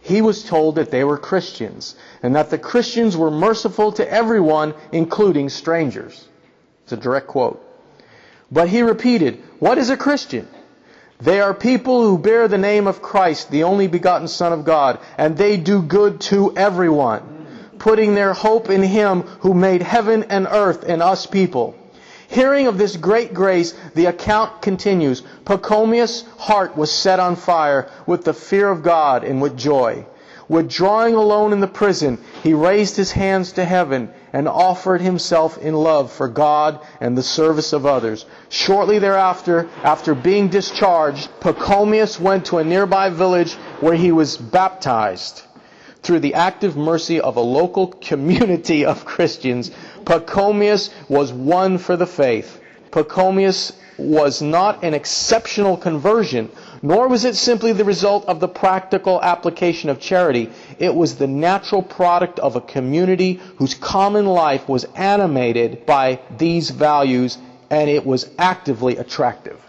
He 0.01 0.23
was 0.23 0.45
told 0.45 0.77
that 0.77 0.91
they 0.91 1.05
were 1.05 1.19
Christians 1.19 1.97
and 2.23 2.37
that 2.37 2.51
the 2.51 2.59
Christians 2.59 3.17
were 3.17 3.31
merciful 3.31 3.93
to 3.93 4.11
everyone, 4.11 4.75
including 4.93 5.49
strangers. 5.49 6.27
It's 6.85 6.93
a 6.93 6.97
direct 6.97 7.27
quote. 7.27 7.65
But 8.51 8.69
he 8.69 8.83
repeated, 8.83 9.43
What 9.59 9.79
is 9.79 9.91
a 9.91 9.97
Christian? 9.97 10.49
They 11.21 11.41
are 11.41 11.53
people 11.53 12.03
who 12.03 12.17
bear 12.17 12.47
the 12.47 12.59
name 12.59 12.87
of 12.87 13.03
Christ, 13.03 13.51
the 13.51 13.65
only 13.65 13.89
begotten 13.89 14.29
Son 14.29 14.53
of 14.53 14.65
God, 14.65 15.01
and 15.19 15.37
they 15.37 15.57
do 15.57 15.83
good 15.83 16.21
to 16.33 16.57
everyone, 16.57 17.47
putting 17.79 18.15
their 18.15 18.33
hope 18.33 18.71
in 18.71 18.83
Him 18.83 19.23
who 19.41 19.53
made 19.53 19.83
heaven 19.83 20.25
and 20.31 20.47
earth 20.51 20.85
and 20.85 21.03
us 21.03 21.27
people. 21.27 21.75
Hearing 22.31 22.67
of 22.67 22.77
this 22.77 22.97
great 22.97 23.33
grace, 23.33 23.75
the 23.95 24.05
account 24.05 24.61
continues. 24.61 25.23
Pachomius' 25.47 26.25
heart 26.37 26.77
was 26.77 26.93
set 26.93 27.19
on 27.21 27.37
fire 27.37 27.89
with 28.07 28.25
the 28.25 28.35
fear 28.35 28.69
of 28.69 28.83
God 28.83 29.25
and 29.25 29.41
with 29.41 29.57
joy. 29.57 30.05
Withdrawing 30.47 31.15
alone 31.15 31.53
in 31.55 31.61
the 31.61 31.67
prison, 31.67 32.19
he 32.43 32.53
raised 32.53 32.97
his 32.97 33.13
hands 33.13 33.53
to 33.53 33.65
heaven 33.65 34.11
and 34.33 34.47
offered 34.47 35.01
himself 35.01 35.57
in 35.59 35.75
love 35.75 36.13
for 36.13 36.29
God 36.29 36.81
and 37.01 37.17
the 37.17 37.23
service 37.23 37.73
of 37.73 37.87
others. 37.87 38.27
Shortly 38.51 38.99
thereafter, 38.99 39.67
after 39.83 40.15
being 40.15 40.49
discharged, 40.49 41.29
Pachomius 41.41 42.21
went 42.21 42.47
to 42.47 42.59
a 42.59 42.65
nearby 42.65 43.09
village 43.09 43.55
where 43.81 43.95
he 43.95 44.13
was 44.13 44.37
baptized. 44.37 45.43
Through 46.03 46.21
the 46.21 46.35
active 46.35 46.77
mercy 46.77 47.21
of 47.21 47.37
a 47.37 47.41
local 47.41 47.89
community 47.89 48.85
of 48.87 49.05
Christians, 49.05 49.71
Pachomius 50.09 50.89
was 51.11 51.35
won 51.35 51.77
for 51.77 51.95
the 51.95 52.07
faith. 52.07 52.59
Pachomius 52.91 53.73
was 53.99 54.41
not 54.41 54.83
an 54.83 54.95
exceptional 54.95 55.77
conversion, 55.77 56.51
nor 56.81 57.09
was 57.09 57.27
it 57.27 57.37
simply 57.37 57.73
the 57.73 57.85
result 57.85 58.25
of 58.27 58.41
the 58.41 58.49
practical 58.49 59.21
application 59.21 59.91
of 59.91 60.01
charity. 60.01 60.49
It 60.79 60.95
was 60.95 61.17
the 61.17 61.27
natural 61.27 61.83
product 61.83 62.39
of 62.39 62.57
a 62.57 62.63
community 62.63 63.35
whose 63.57 63.75
common 63.75 64.25
life 64.25 64.67
was 64.67 64.85
animated 64.97 65.85
by 65.85 66.21
these 66.39 66.71
values 66.71 67.37
and 67.69 67.91
it 67.91 68.07
was 68.07 68.31
actively 68.39 68.97
attractive. 68.97 69.61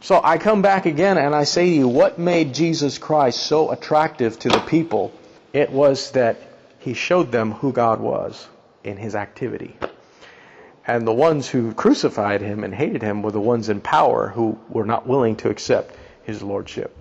So 0.00 0.20
I 0.24 0.38
come 0.38 0.60
back 0.60 0.86
again 0.86 1.18
and 1.18 1.36
I 1.36 1.44
say 1.44 1.66
to 1.66 1.72
you, 1.72 1.86
what 1.86 2.18
made 2.18 2.52
Jesus 2.52 2.98
Christ 2.98 3.44
so 3.44 3.70
attractive 3.70 4.40
to 4.40 4.48
the 4.48 4.58
people? 4.66 5.12
It 5.52 5.70
was 5.70 6.10
that 6.12 6.36
he 6.80 6.94
showed 6.94 7.30
them 7.30 7.52
who 7.52 7.70
God 7.72 8.00
was 8.00 8.48
in 8.84 8.96
his 8.96 9.14
activity. 9.14 9.76
And 10.86 11.06
the 11.06 11.12
ones 11.12 11.48
who 11.48 11.72
crucified 11.72 12.42
him 12.42 12.62
and 12.62 12.74
hated 12.74 13.02
him 13.02 13.22
were 13.22 13.32
the 13.32 13.40
ones 13.40 13.68
in 13.70 13.80
power 13.80 14.28
who 14.28 14.58
were 14.68 14.84
not 14.84 15.06
willing 15.06 15.36
to 15.36 15.48
accept 15.48 15.96
his 16.24 16.42
lordship. 16.42 16.96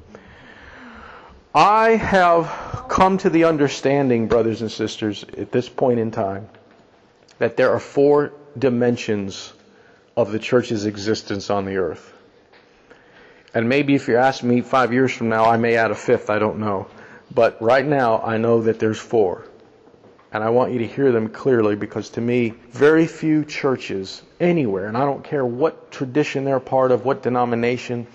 I 1.54 1.92
have 1.92 2.86
come 2.90 3.18
to 3.20 3.30
the 3.30 3.44
understanding, 3.44 4.28
brothers 4.28 4.62
and 4.62 4.72
sisters, 4.72 5.24
at 5.38 5.52
this 5.52 5.70
point 5.70 6.00
in 6.00 6.10
time, 6.10 6.50
that 7.38 7.58
there 7.58 7.72
are 7.72 7.80
four 7.80 8.32
dimensions 8.58 9.54
of 10.16 10.32
the 10.32 10.40
church's 10.40 10.86
existence 10.86 11.50
on 11.50 11.66
the 11.66 11.78
earth. 11.78 12.14
And 13.54 13.70
maybe 13.70 13.94
if 13.94 14.08
you 14.08 14.18
ask 14.18 14.44
me 14.44 14.62
five 14.62 14.94
years 14.94 15.12
from 15.12 15.30
now, 15.30 15.46
I 15.46 15.58
may 15.58 15.76
add 15.76 15.92
a 15.92 15.96
fifth, 15.96 16.30
I 16.30 16.40
don't 16.40 16.60
know. 16.60 16.88
But 17.30 17.62
right 17.62 17.86
now, 17.86 18.22
I 18.22 18.38
know 18.38 18.62
that 18.62 18.80
there's 18.80 19.00
four. 19.00 19.46
And 20.34 20.44
I 20.44 20.50
want 20.50 20.74
you 20.74 20.80
to 20.80 20.88
hear 20.88 21.12
them 21.12 21.30
clearly 21.30 21.76
because 21.76 22.10
to 22.12 22.22
me, 22.22 22.56
very 22.72 23.06
few 23.06 23.46
churches 23.46 24.24
anywhere, 24.40 24.88
and 24.88 24.98
I 24.98 25.06
don't 25.06 25.24
care 25.24 25.46
what 25.46 25.92
tradition 25.92 26.44
they're 26.44 26.60
part 26.60 26.92
of, 26.92 27.06
what 27.06 27.22
denomination, 27.22 28.08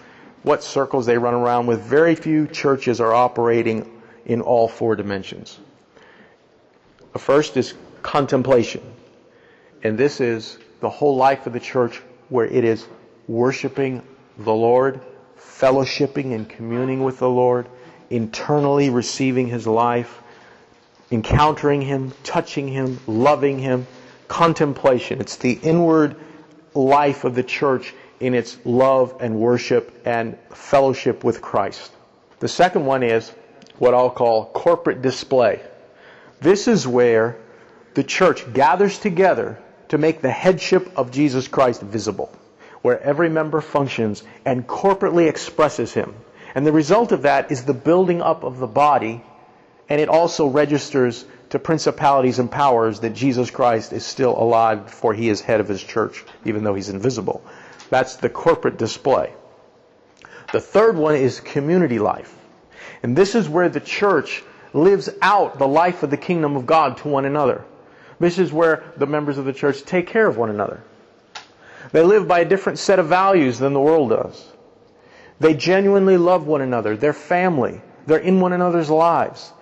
what 0.43 0.65
circles 0.65 1.07
they 1.07 1.17
run 1.17 1.35
around 1.35 1.69
with, 1.69 1.81
very 1.81 2.17
few 2.17 2.49
churches 2.49 3.01
are 3.01 3.15
operating 3.15 3.89
in 4.27 4.41
all 4.41 4.67
four 4.67 4.97
dimensions. 4.97 5.59
The 7.13 7.21
first 7.21 7.57
is 7.57 7.75
contemplation. 8.03 8.83
And 9.85 9.97
this 9.97 10.21
is 10.21 10.59
the 10.81 10.91
whole 10.91 11.17
life 11.17 11.47
of 11.47 11.53
the 11.53 11.61
church 11.61 12.03
where 12.31 12.47
it 12.47 12.65
is 12.65 12.85
worshiping 13.29 14.03
the 14.39 14.53
Lord, 14.53 15.01
fellowshipping 15.39 16.35
and 16.35 16.49
communing 16.49 17.05
with 17.05 17.21
the 17.21 17.31
Lord, 17.31 17.69
internally 18.11 18.91
receiving 18.91 19.47
His 19.47 19.67
life, 19.67 20.23
encountering 21.11 21.83
Him, 21.83 22.13
touching 22.23 22.69
Him, 22.69 23.01
loving 23.07 23.59
Him. 23.59 23.87
Contemplation. 24.29 25.21
It's 25.21 25.37
the 25.37 25.53
inward 25.53 26.17
life 26.75 27.25
of 27.25 27.35
the 27.35 27.43
church 27.43 27.95
in 28.21 28.35
its 28.35 28.59
love 28.65 29.17
and 29.21 29.37
worship 29.37 30.03
and 30.05 30.37
fellowship 30.51 31.25
with 31.25 31.41
Christ. 31.41 31.91
The 32.41 32.49
second 32.49 32.85
one 32.85 33.03
is 33.03 33.31
what 33.79 33.95
I'll 33.95 34.11
call 34.11 34.47
corporate 34.47 35.03
display. 35.03 35.63
This 36.41 36.69
is 36.69 36.87
where 36.87 37.39
the 37.95 38.05
church 38.05 38.53
gathers 38.53 38.99
together 38.99 39.59
to 39.89 39.99
make 39.99 40.21
the 40.21 40.31
headship 40.31 40.97
of 40.97 41.11
Jesus 41.11 41.49
Christ 41.49 41.81
visible, 41.81 42.31
where 42.83 43.01
every 43.01 43.29
member 43.29 43.61
functions 43.61 44.23
and 44.45 44.67
corporately 44.67 45.29
expresses 45.29 45.93
Him. 45.93 46.15
And 46.55 46.67
the 46.67 46.73
result 46.73 47.13
of 47.13 47.23
that 47.23 47.51
is 47.51 47.65
the 47.65 47.75
building 47.75 48.21
up 48.21 48.45
of 48.45 48.59
the 48.59 48.67
body 48.67 49.25
and 49.89 50.01
it 50.01 50.09
also 50.09 50.47
registers 50.47 51.25
to 51.51 51.59
principalities 51.59 52.39
and 52.39 52.51
powers 52.51 53.01
that 53.01 53.15
Jesus 53.15 53.51
Christ 53.51 53.93
is 53.93 54.05
still 54.05 54.37
alive 54.39 54.91
for 54.91 55.15
he 55.15 55.29
is 55.29 55.41
head 55.41 55.61
of 55.61 55.69
his 55.69 55.83
church, 55.83 56.25
even 56.45 56.63
though 56.63 56.75
he's 56.75 56.91
invisible. 56.91 57.43
That's 57.89 58.17
the 58.17 58.29
corporate 58.29 58.77
display. 58.77 59.33
The 60.53 60.61
third 60.61 60.97
one 60.97 61.15
is 61.15 61.41
community 61.41 61.99
life. 61.99 62.35
And 63.03 63.17
this 63.17 63.35
is 63.35 63.49
where 63.49 63.69
the 63.69 63.81
church 63.81 64.43
lives 64.75 65.09
out 65.23 65.59
the 65.59 65.69
life 65.69 66.03
of 66.03 66.11
the 66.11 66.17
kingdom 66.17 66.57
of 66.57 66.67
God 66.67 66.99
to 66.99 67.09
one 67.09 67.25
another. 67.25 67.65
This 68.21 68.39
is 68.39 68.53
where 68.53 68.85
the 68.97 69.07
members 69.07 69.39
of 69.39 69.47
the 69.47 69.53
church 69.53 69.83
take 69.85 70.09
care 70.09 70.27
of 70.27 70.37
one 70.37 70.51
another. 70.51 70.83
They 71.93 72.03
live 72.03 72.29
by 72.29 72.41
a 72.41 72.45
different 72.45 72.79
set 72.79 72.99
of 72.99 73.07
values 73.07 73.59
than 73.59 73.73
the 73.73 73.81
world 73.81 74.11
does. 74.11 74.45
They 75.41 75.55
genuinely 75.55 76.19
love 76.19 76.47
one 76.47 76.61
another. 76.61 76.97
They're 76.97 77.13
family. 77.13 77.81
They're 78.07 78.19
in 78.19 78.41
one 78.41 78.53
another's 78.53 78.91
lives 78.91 79.53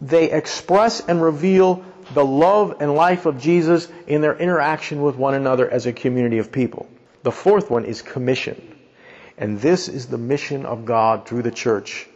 they 0.00 0.30
express 0.30 1.00
and 1.00 1.22
reveal 1.22 1.84
the 2.14 2.24
love 2.24 2.76
and 2.80 2.94
life 2.94 3.26
of 3.26 3.40
Jesus 3.40 3.88
in 4.06 4.20
their 4.20 4.36
interaction 4.36 5.02
with 5.02 5.16
one 5.16 5.34
another 5.34 5.70
as 5.70 5.86
a 5.86 5.92
community 5.92 6.38
of 6.38 6.50
people. 6.50 6.88
The 7.22 7.32
fourth 7.32 7.70
one 7.70 7.84
is 7.84 8.02
commission. 8.02 8.78
And 9.36 9.60
this 9.60 9.88
is 9.88 10.06
the 10.06 10.18
mission 10.18 10.66
of 10.66 10.84
God 10.84 11.26
through 11.26 11.42
the 11.42 11.50
church 11.50 12.06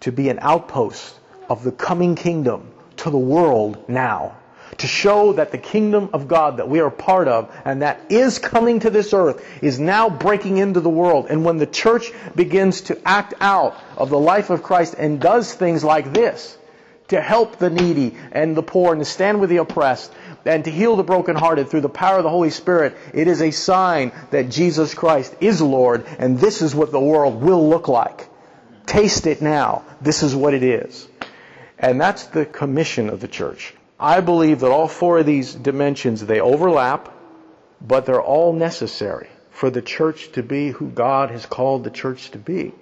to 0.00 0.12
be 0.12 0.28
an 0.28 0.38
outpost 0.40 1.18
of 1.48 1.64
the 1.64 1.72
coming 1.72 2.14
kingdom 2.14 2.70
to 2.98 3.10
the 3.10 3.18
world 3.18 3.88
now. 3.88 4.36
To 4.78 4.86
show 4.86 5.34
that 5.34 5.50
the 5.50 5.58
kingdom 5.58 6.10
of 6.12 6.28
God 6.28 6.58
that 6.58 6.68
we 6.68 6.80
are 6.80 6.90
part 6.90 7.28
of 7.28 7.54
and 7.64 7.82
that 7.82 8.00
is 8.08 8.38
coming 8.38 8.80
to 8.80 8.90
this 8.90 9.12
earth 9.12 9.44
is 9.60 9.78
now 9.78 10.08
breaking 10.08 10.58
into 10.58 10.80
the 10.80 10.88
world. 10.88 11.26
And 11.28 11.44
when 11.44 11.58
the 11.58 11.66
church 11.66 12.12
begins 12.34 12.82
to 12.82 12.98
act 13.04 13.34
out 13.40 13.76
of 13.96 14.08
the 14.10 14.18
life 14.18 14.48
of 14.48 14.62
Christ 14.62 14.94
and 14.96 15.20
does 15.20 15.52
things 15.52 15.82
like 15.84 16.14
this, 16.14 16.56
to 17.10 17.20
help 17.20 17.56
the 17.56 17.70
needy 17.70 18.16
and 18.32 18.56
the 18.56 18.62
poor 18.62 18.92
and 18.92 19.00
to 19.00 19.04
stand 19.04 19.40
with 19.40 19.50
the 19.50 19.58
oppressed 19.58 20.12
and 20.44 20.64
to 20.64 20.70
heal 20.70 20.96
the 20.96 21.02
brokenhearted 21.02 21.68
through 21.68 21.82
the 21.82 21.88
power 21.88 22.18
of 22.18 22.24
the 22.24 22.30
Holy 22.30 22.50
Spirit, 22.50 22.96
it 23.12 23.28
is 23.28 23.42
a 23.42 23.50
sign 23.50 24.12
that 24.30 24.50
Jesus 24.50 24.94
Christ 24.94 25.34
is 25.40 25.60
Lord 25.60 26.06
and 26.18 26.38
this 26.38 26.62
is 26.62 26.74
what 26.74 26.92
the 26.92 27.00
world 27.00 27.42
will 27.42 27.68
look 27.68 27.88
like. 27.88 28.28
Taste 28.86 29.26
it 29.26 29.42
now. 29.42 29.84
This 30.00 30.22
is 30.22 30.34
what 30.34 30.54
it 30.54 30.62
is. 30.62 31.06
And 31.78 32.00
that's 32.00 32.26
the 32.26 32.46
commission 32.46 33.08
of 33.08 33.20
the 33.20 33.28
church. 33.28 33.74
I 33.98 34.20
believe 34.20 34.60
that 34.60 34.70
all 34.70 34.88
four 34.88 35.18
of 35.18 35.26
these 35.26 35.54
dimensions, 35.54 36.24
they 36.24 36.40
overlap, 36.40 37.12
but 37.80 38.06
they're 38.06 38.22
all 38.22 38.52
necessary 38.52 39.28
for 39.50 39.68
the 39.70 39.82
church 39.82 40.32
to 40.32 40.42
be 40.42 40.70
who 40.70 40.88
God 40.88 41.30
has 41.30 41.44
called 41.44 41.84
the 41.84 41.90
church 41.90 42.30
to 42.30 42.38
be. 42.38 42.72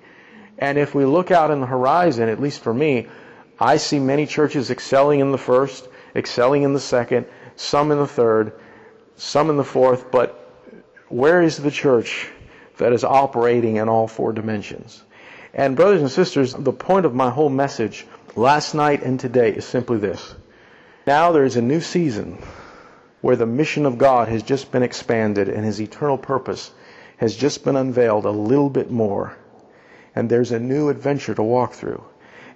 And 0.59 0.77
if 0.79 0.95
we 0.95 1.05
look 1.05 1.31
out 1.31 1.51
in 1.51 1.61
the 1.61 1.67
horizon, 1.67 2.29
at 2.29 2.41
least 2.41 2.63
for 2.63 2.75
me, 2.75 3.09
I 3.61 3.77
see 3.77 3.99
many 3.99 4.27
churches 4.27 4.71
excelling 4.71 5.21
in 5.21 5.33
the 5.33 5.39
first, 5.39 5.89
excelling 6.15 6.63
in 6.63 6.75
the 6.75 6.81
second, 6.81 7.27
some 7.57 7.91
in 7.91 7.99
the 7.99 8.07
third, 8.07 8.53
some 9.17 9.51
in 9.51 9.57
the 9.57 9.65
fourth, 9.65 10.11
but 10.11 10.49
where 11.09 11.43
is 11.43 11.57
the 11.57 11.71
church 11.71 12.29
that 12.77 12.93
is 12.93 13.03
operating 13.03 13.77
in 13.77 13.89
all 13.89 14.07
four 14.07 14.33
dimensions? 14.33 15.03
And 15.53 15.75
brothers 15.75 16.01
and 16.01 16.11
sisters, 16.11 16.55
the 16.55 16.73
point 16.73 17.05
of 17.05 17.15
my 17.15 17.31
whole 17.31 17.49
message 17.49 18.07
last 18.37 18.75
night 18.75 19.03
and 19.03 19.19
today 19.19 19.51
is 19.51 19.65
simply 19.65 19.99
this. 19.99 20.35
Now 21.07 21.33
there 21.33 21.45
is 21.45 21.57
a 21.57 21.63
new 21.63 21.81
season 21.81 22.39
where 23.23 23.37
the 23.37 23.47
mission 23.47 23.87
of 23.87 23.99
God 23.99 24.29
has 24.29 24.43
just 24.45 24.71
been 24.71 24.83
expanded 24.85 25.49
and 25.49 25.65
his 25.65 25.81
eternal 25.81 26.19
purpose 26.19 26.71
has 27.17 27.35
just 27.35 27.65
been 27.65 27.75
unveiled 27.77 28.25
a 28.25 28.31
little 28.31 28.71
bit 28.71 28.91
more. 28.91 29.37
And 30.15 30.31
there's 30.31 30.53
a 30.53 30.61
new 30.61 30.89
adventure 30.91 31.35
to 31.35 31.43
walk 31.43 31.73
through. 31.73 32.05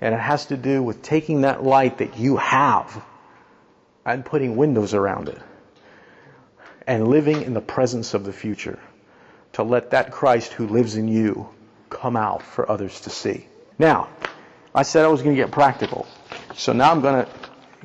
And 0.02 0.16
it 0.16 0.20
has 0.20 0.46
to 0.46 0.56
do 0.56 0.82
with 0.82 1.00
taking 1.00 1.42
that 1.42 1.62
light 1.62 1.98
that 1.98 2.18
you 2.18 2.36
have 2.36 3.04
and 4.04 4.24
putting 4.24 4.56
windows 4.56 4.94
around 4.94 5.28
it 5.28 5.38
and 6.88 7.06
living 7.06 7.42
in 7.42 7.54
the 7.54 7.60
presence 7.60 8.12
of 8.12 8.24
the 8.24 8.32
future 8.32 8.80
to 9.52 9.62
let 9.62 9.90
that 9.92 10.10
Christ 10.10 10.52
who 10.54 10.66
lives 10.66 10.96
in 10.96 11.06
you 11.06 11.48
come 11.88 12.16
out 12.16 12.42
for 12.42 12.68
others 12.68 13.02
to 13.02 13.10
see. 13.10 13.46
Now, 13.78 14.08
I 14.74 14.82
said 14.82 15.04
I 15.04 15.08
was 15.08 15.22
going 15.22 15.36
to 15.36 15.40
get 15.40 15.52
practical. 15.52 16.08
So 16.56 16.72
now 16.72 16.90
I'm 16.90 17.00
going 17.00 17.24
to 17.24 17.30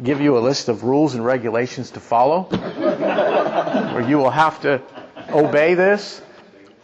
give 0.02 0.20
you 0.20 0.40
a 0.40 0.42
list 0.42 0.70
of 0.70 0.84
rules 0.84 1.14
and 1.14 1.24
regulations 1.24 1.92
to 1.92 2.00
follow. 2.00 2.48
or 3.94 4.02
you 4.02 4.18
will 4.18 4.32
have 4.32 4.60
to 4.62 4.82
obey 5.30 5.76
this. 5.76 6.20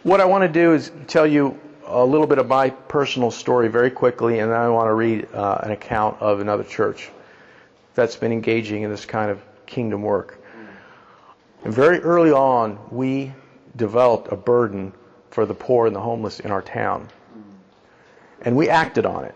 What 0.04 0.20
I 0.20 0.26
want 0.26 0.42
to 0.42 0.48
do 0.48 0.74
is 0.74 0.92
tell 1.08 1.26
you 1.26 1.58
a 1.86 2.04
little 2.04 2.26
bit 2.26 2.38
of 2.38 2.48
my 2.48 2.70
personal 2.70 3.30
story 3.30 3.68
very 3.68 3.90
quickly, 3.90 4.38
and 4.38 4.50
then 4.50 4.58
I 4.58 4.68
want 4.68 4.88
to 4.88 4.94
read 4.94 5.28
uh, 5.32 5.58
an 5.62 5.70
account 5.70 6.20
of 6.20 6.40
another 6.40 6.64
church 6.64 7.10
that's 7.94 8.16
been 8.16 8.32
engaging 8.32 8.82
in 8.82 8.90
this 8.90 9.04
kind 9.04 9.30
of 9.30 9.40
kingdom 9.66 10.02
work. 10.02 10.38
And 11.64 11.72
very 11.72 12.00
early 12.00 12.32
on, 12.32 12.78
we 12.90 13.32
developed 13.76 14.32
a 14.32 14.36
burden 14.36 14.92
for 15.30 15.46
the 15.46 15.54
poor 15.54 15.86
and 15.86 15.96
the 15.96 16.00
homeless 16.00 16.40
in 16.40 16.50
our 16.50 16.62
town. 16.62 17.08
And 18.42 18.56
we 18.56 18.68
acted 18.68 19.06
on 19.06 19.24
it. 19.24 19.34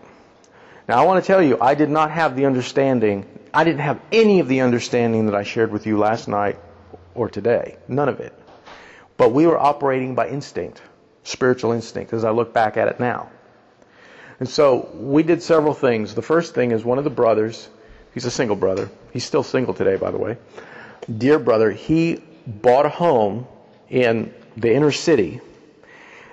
Now, 0.87 1.01
I 1.01 1.05
want 1.05 1.23
to 1.23 1.27
tell 1.27 1.41
you, 1.41 1.57
I 1.59 1.75
did 1.75 1.89
not 1.89 2.11
have 2.11 2.35
the 2.35 2.45
understanding, 2.45 3.25
I 3.53 3.63
didn't 3.63 3.81
have 3.81 3.99
any 4.11 4.39
of 4.39 4.47
the 4.47 4.61
understanding 4.61 5.25
that 5.27 5.35
I 5.35 5.43
shared 5.43 5.71
with 5.71 5.85
you 5.85 5.97
last 5.97 6.27
night 6.27 6.59
or 7.15 7.29
today. 7.29 7.77
None 7.87 8.09
of 8.09 8.19
it. 8.19 8.33
But 9.17 9.31
we 9.33 9.45
were 9.45 9.57
operating 9.57 10.15
by 10.15 10.29
instinct, 10.29 10.81
spiritual 11.23 11.71
instinct, 11.71 12.13
as 12.13 12.23
I 12.23 12.31
look 12.31 12.53
back 12.53 12.77
at 12.77 12.87
it 12.87 12.99
now. 12.99 13.29
And 14.39 14.47
so 14.47 14.89
we 14.93 15.23
did 15.23 15.43
several 15.43 15.73
things. 15.73 16.15
The 16.15 16.21
first 16.21 16.55
thing 16.55 16.71
is 16.71 16.83
one 16.83 16.97
of 16.97 17.03
the 17.03 17.09
brothers, 17.09 17.67
he's 18.13 18.25
a 18.25 18.31
single 18.31 18.55
brother. 18.55 18.89
He's 19.11 19.25
still 19.25 19.43
single 19.43 19.73
today, 19.73 19.97
by 19.97 20.11
the 20.11 20.17
way. 20.17 20.37
Dear 21.17 21.39
brother, 21.39 21.71
he 21.71 22.21
bought 22.47 22.85
a 22.85 22.89
home 22.89 23.47
in 23.89 24.33
the 24.55 24.73
inner 24.73 24.91
city 24.91 25.41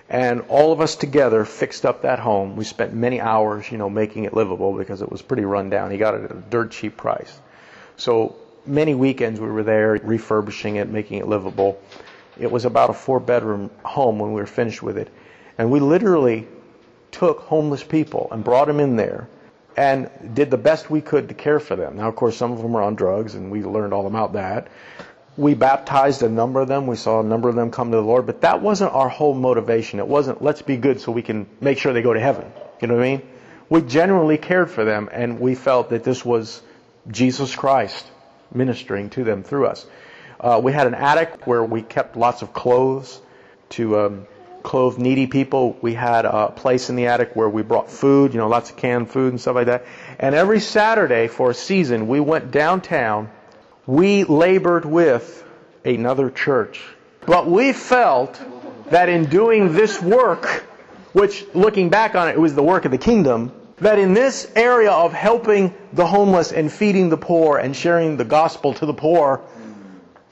and 0.08 0.42
all 0.48 0.72
of 0.72 0.80
us 0.80 0.94
together 0.96 1.44
fixed 1.44 1.84
up 1.84 2.02
that 2.02 2.18
home. 2.18 2.56
We 2.56 2.64
spent 2.64 2.94
many 2.94 3.20
hours, 3.20 3.70
you 3.70 3.78
know, 3.78 3.90
making 3.90 4.24
it 4.24 4.34
livable 4.34 4.76
because 4.76 5.02
it 5.02 5.10
was 5.10 5.20
pretty 5.20 5.44
run 5.44 5.68
down. 5.68 5.90
He 5.90 5.98
got 5.98 6.14
it 6.14 6.24
at 6.24 6.30
a 6.30 6.34
dirt 6.34 6.70
cheap 6.70 6.96
price. 6.96 7.40
So 7.96 8.36
many 8.64 8.94
weekends 8.94 9.40
we 9.40 9.48
were 9.48 9.64
there 9.64 9.98
refurbishing 10.02 10.76
it, 10.76 10.88
making 10.88 11.18
it 11.18 11.26
livable. 11.26 11.80
It 12.38 12.50
was 12.50 12.64
about 12.64 12.90
a 12.90 12.92
four 12.92 13.20
bedroom 13.20 13.70
home 13.84 14.18
when 14.18 14.32
we 14.32 14.40
were 14.40 14.46
finished 14.46 14.82
with 14.82 14.98
it. 14.98 15.08
And 15.58 15.70
we 15.70 15.80
literally 15.80 16.46
took 17.10 17.40
homeless 17.40 17.82
people 17.82 18.28
and 18.30 18.44
brought 18.44 18.66
them 18.66 18.80
in 18.80 18.96
there 18.96 19.28
and 19.76 20.10
did 20.34 20.50
the 20.50 20.58
best 20.58 20.90
we 20.90 21.00
could 21.00 21.28
to 21.28 21.34
care 21.34 21.60
for 21.60 21.76
them. 21.76 21.96
Now, 21.96 22.08
of 22.08 22.16
course, 22.16 22.36
some 22.36 22.52
of 22.52 22.58
them 22.58 22.72
were 22.72 22.82
on 22.82 22.94
drugs 22.94 23.34
and 23.34 23.50
we 23.50 23.62
learned 23.62 23.92
all 23.92 24.06
about 24.06 24.34
that 24.34 24.68
we 25.36 25.54
baptized 25.54 26.22
a 26.22 26.28
number 26.28 26.60
of 26.60 26.68
them. 26.68 26.86
We 26.86 26.96
saw 26.96 27.20
a 27.20 27.24
number 27.24 27.48
of 27.48 27.54
them 27.54 27.70
come 27.70 27.90
to 27.90 27.96
the 27.96 28.02
Lord, 28.02 28.26
but 28.26 28.40
that 28.40 28.62
wasn't 28.62 28.92
our 28.92 29.08
whole 29.08 29.34
motivation. 29.34 29.98
It 29.98 30.08
wasn't 30.08 30.42
let's 30.42 30.62
be 30.62 30.76
good 30.76 31.00
so 31.00 31.12
we 31.12 31.22
can 31.22 31.46
make 31.60 31.78
sure 31.78 31.92
they 31.92 32.02
go 32.02 32.14
to 32.14 32.20
heaven. 32.20 32.50
You 32.80 32.88
know 32.88 32.94
what 32.94 33.04
I 33.04 33.16
mean? 33.16 33.22
We 33.68 33.82
genuinely 33.82 34.38
cared 34.38 34.70
for 34.70 34.84
them, 34.84 35.08
and 35.12 35.40
we 35.40 35.54
felt 35.54 35.90
that 35.90 36.04
this 36.04 36.24
was 36.24 36.62
Jesus 37.10 37.54
Christ 37.54 38.06
ministering 38.54 39.10
to 39.10 39.24
them 39.24 39.42
through 39.42 39.66
us. 39.66 39.84
Uh, 40.40 40.60
we 40.62 40.72
had 40.72 40.86
an 40.86 40.94
attic 40.94 41.46
where 41.46 41.64
we 41.64 41.82
kept 41.82 42.16
lots 42.16 42.42
of 42.42 42.52
clothes 42.52 43.20
to 43.70 43.98
um, 43.98 44.26
clothe 44.62 44.98
needy 44.98 45.26
people. 45.26 45.76
We 45.80 45.94
had 45.94 46.24
a 46.24 46.50
place 46.50 46.90
in 46.90 46.96
the 46.96 47.06
attic 47.06 47.34
where 47.34 47.48
we 47.48 47.62
brought 47.62 47.90
food, 47.90 48.34
you 48.34 48.38
know, 48.38 48.48
lots 48.48 48.70
of 48.70 48.76
canned 48.76 49.10
food 49.10 49.32
and 49.32 49.40
stuff 49.40 49.54
like 49.54 49.66
that. 49.66 49.84
And 50.18 50.34
every 50.34 50.60
Saturday 50.60 51.28
for 51.28 51.50
a 51.50 51.54
season, 51.54 52.08
we 52.08 52.20
went 52.20 52.50
downtown 52.50 53.30
we 53.86 54.24
labored 54.24 54.84
with 54.84 55.44
another 55.84 56.30
church. 56.30 56.82
But 57.24 57.48
we 57.48 57.72
felt 57.72 58.40
that 58.90 59.08
in 59.08 59.26
doing 59.26 59.72
this 59.72 60.02
work, 60.02 60.64
which 61.12 61.44
looking 61.54 61.88
back 61.88 62.14
on 62.14 62.28
it, 62.28 62.32
it 62.32 62.40
was 62.40 62.54
the 62.54 62.62
work 62.62 62.84
of 62.84 62.90
the 62.90 62.98
kingdom, 62.98 63.52
that 63.78 63.98
in 63.98 64.14
this 64.14 64.50
area 64.56 64.90
of 64.90 65.12
helping 65.12 65.74
the 65.92 66.06
homeless 66.06 66.50
and 66.50 66.72
feeding 66.72 67.08
the 67.10 67.16
poor 67.16 67.58
and 67.58 67.76
sharing 67.76 68.16
the 68.16 68.24
gospel 68.24 68.74
to 68.74 68.86
the 68.86 68.94
poor, 68.94 69.42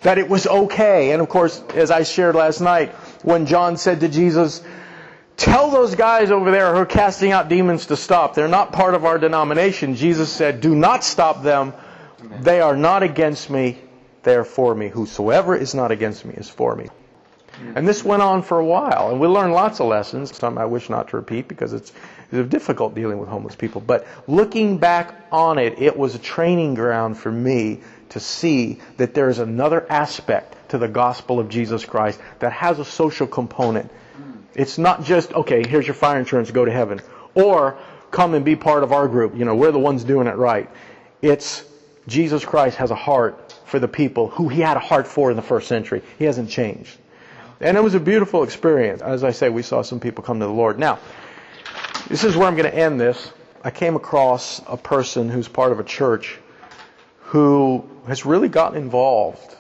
that 0.05 0.17
it 0.17 0.29
was 0.29 0.47
okay. 0.47 1.11
And 1.11 1.21
of 1.21 1.29
course, 1.29 1.61
as 1.75 1.91
I 1.91 2.05
shared 2.05 2.35
last 2.35 2.61
night, 2.61 2.93
when 3.23 3.47
John 3.47 3.77
said 3.77 4.01
to 4.01 4.09
Jesus, 4.09 4.63
Tell 5.37 5.71
those 5.71 5.97
guys 5.97 6.31
over 6.31 6.53
there 6.53 6.73
who 6.73 6.79
are 6.79 6.87
casting 6.87 7.33
out 7.33 7.49
demons 7.49 7.87
to 7.87 7.97
stop. 7.97 8.35
They're 8.35 8.47
not 8.47 8.73
part 8.73 8.95
of 8.95 9.05
our 9.05 9.19
denomination. 9.19 9.97
Jesus 9.97 10.31
said, 10.31 10.61
Do 10.61 10.77
not 10.77 11.03
stop 11.03 11.43
them 11.43 11.73
they 12.41 12.61
are 12.61 12.77
not 12.77 13.03
against 13.03 13.51
me, 13.51 13.79
they 14.23 14.35
are 14.35 14.45
for 14.45 14.75
me. 14.75 14.89
Whosoever 14.89 15.55
is 15.57 15.75
not 15.75 15.91
against 15.91 16.25
me 16.25 16.35
is 16.35 16.49
for 16.49 16.75
me. 16.75 16.89
And 17.77 17.87
this 17.87 18.03
went 18.03 18.21
on 18.21 18.43
for 18.43 18.59
a 18.59 18.65
while, 18.65 19.11
and 19.11 19.21
we 19.21 19.29
learned 19.29 19.53
lots 19.53 19.81
of 19.81 19.87
lessons. 19.87 20.37
Some 20.37 20.59
I 20.59 20.65
wish 20.65 20.91
not 20.91 21.11
to 21.11 21.17
repeat 21.17 21.47
because 21.47 21.73
it's, 21.73 21.93
it's 22.33 22.49
difficult 22.49 22.97
dealing 22.97 23.19
with 23.19 23.29
homeless 23.29 23.55
people. 23.55 23.81
But 23.81 24.07
looking 24.27 24.79
back 24.79 25.15
on 25.31 25.59
it, 25.59 25.79
it 25.79 25.97
was 25.97 26.17
a 26.17 26.19
training 26.19 26.75
ground 26.75 27.17
for 27.17 27.31
me 27.31 27.83
to 28.15 28.21
see 28.21 28.79
that 28.97 29.13
there 29.13 29.29
is 29.29 29.41
another 29.41 29.85
aspect 29.91 30.71
to 30.71 30.79
the 30.79 30.87
gospel 30.87 31.41
of 31.41 31.49
Jesus 31.49 31.85
Christ 31.85 32.21
that 32.39 32.53
has 32.53 32.79
a 32.79 32.85
social 32.85 33.27
component. 33.27 33.91
It's 34.55 34.79
not 34.79 35.03
just, 35.03 35.33
okay, 35.33 35.67
here's 35.67 35.85
your 35.85 35.95
fire 35.95 36.21
insurance, 36.21 36.53
go 36.53 36.65
to 36.65 36.71
heaven. 36.71 37.01
Or 37.35 37.77
come 38.13 38.35
and 38.35 38.45
be 38.45 38.55
part 38.55 38.85
of 38.85 38.93
our 38.93 39.09
group. 39.09 39.37
You 39.37 39.45
know, 39.45 39.57
we're 39.57 39.73
the 39.73 39.81
ones 39.81 40.05
doing 40.05 40.29
it 40.29 40.37
right. 40.37 40.71
It's 41.23 41.65
Jesus 42.07 42.45
Christ 42.45 42.77
has 42.77 42.93
a 42.93 42.95
heart 42.95 43.53
for 43.67 43.81
the 43.81 43.89
people 43.89 44.29
who 44.29 44.49
he 44.49 44.61
had 44.61 44.77
a 44.77 44.81
heart 44.81 45.09
for 45.09 45.31
in 45.31 45.37
the 45.37 45.43
first 45.43 45.67
century. 45.67 46.01
He 46.17 46.25
hasn't 46.25 46.51
changed. 46.51 46.97
And 47.61 47.77
it 47.77 47.83
was 47.83 47.95
a 47.95 48.01
beautiful 48.01 48.45
experience. 48.45 49.03
As 49.03 49.25
I 49.25 49.33
say, 49.33 49.49
we 49.49 49.63
saw 49.63 49.83
some 49.83 49.99
people 49.99 50.23
come 50.23 50.39
to 50.39 50.47
the 50.47 50.53
Lord. 50.53 50.79
Now, 50.79 51.01
this 52.07 52.23
is 52.23 52.37
where 52.37 52.47
I'm 52.47 52.55
going 52.55 52.71
to 52.71 52.79
end 52.79 53.01
this. 53.01 53.33
I 53.65 53.73
came 53.73 53.97
across 53.97 54.63
a 54.69 54.77
person 54.77 55.29
who's 55.29 55.49
part 55.49 55.73
of 55.73 55.81
a 55.81 55.85
church 55.85 56.39
who 57.35 57.85
has 58.07 58.25
really 58.25 58.49
gotten 58.49 58.79
involved 58.81 59.57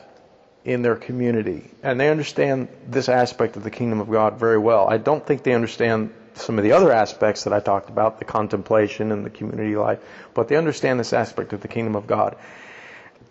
in 0.65 0.83
their 0.83 0.95
community. 0.95 1.69
And 1.83 1.99
they 1.99 2.09
understand 2.09 2.69
this 2.87 3.09
aspect 3.09 3.57
of 3.57 3.65
the 3.65 3.71
kingdom 3.73 4.01
of 4.01 4.09
God 4.09 4.39
very 4.39 4.59
well. 4.59 4.87
I 4.89 4.99
don't 4.99 5.27
think 5.27 5.43
they 5.43 5.55
understand 5.55 6.15
some 6.35 6.57
of 6.57 6.63
the 6.63 6.71
other 6.71 6.93
aspects 6.93 7.43
that 7.45 7.53
I 7.53 7.59
talked 7.59 7.89
about, 7.89 8.21
the 8.21 8.27
contemplation 8.27 9.11
and 9.11 9.27
the 9.27 9.31
community 9.31 9.75
life, 9.75 9.99
but 10.35 10.47
they 10.47 10.55
understand 10.55 11.01
this 11.01 11.13
aspect 11.13 11.53
of 11.53 11.63
the 11.63 11.67
kingdom 11.67 11.97
of 11.97 12.07
God. 12.07 12.37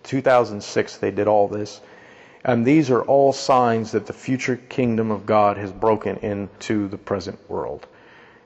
2006, 0.03 0.97
they 0.97 1.11
did 1.11 1.29
all 1.29 1.47
this. 1.47 1.79
And 2.43 2.67
these 2.67 2.89
are 2.89 3.01
all 3.01 3.31
signs 3.31 3.93
that 3.93 4.07
the 4.07 4.11
future 4.13 4.57
kingdom 4.57 5.09
of 5.11 5.25
God 5.25 5.55
has 5.55 5.71
broken 5.71 6.17
into 6.17 6.89
the 6.89 6.97
present 6.97 7.39
world. 7.49 7.87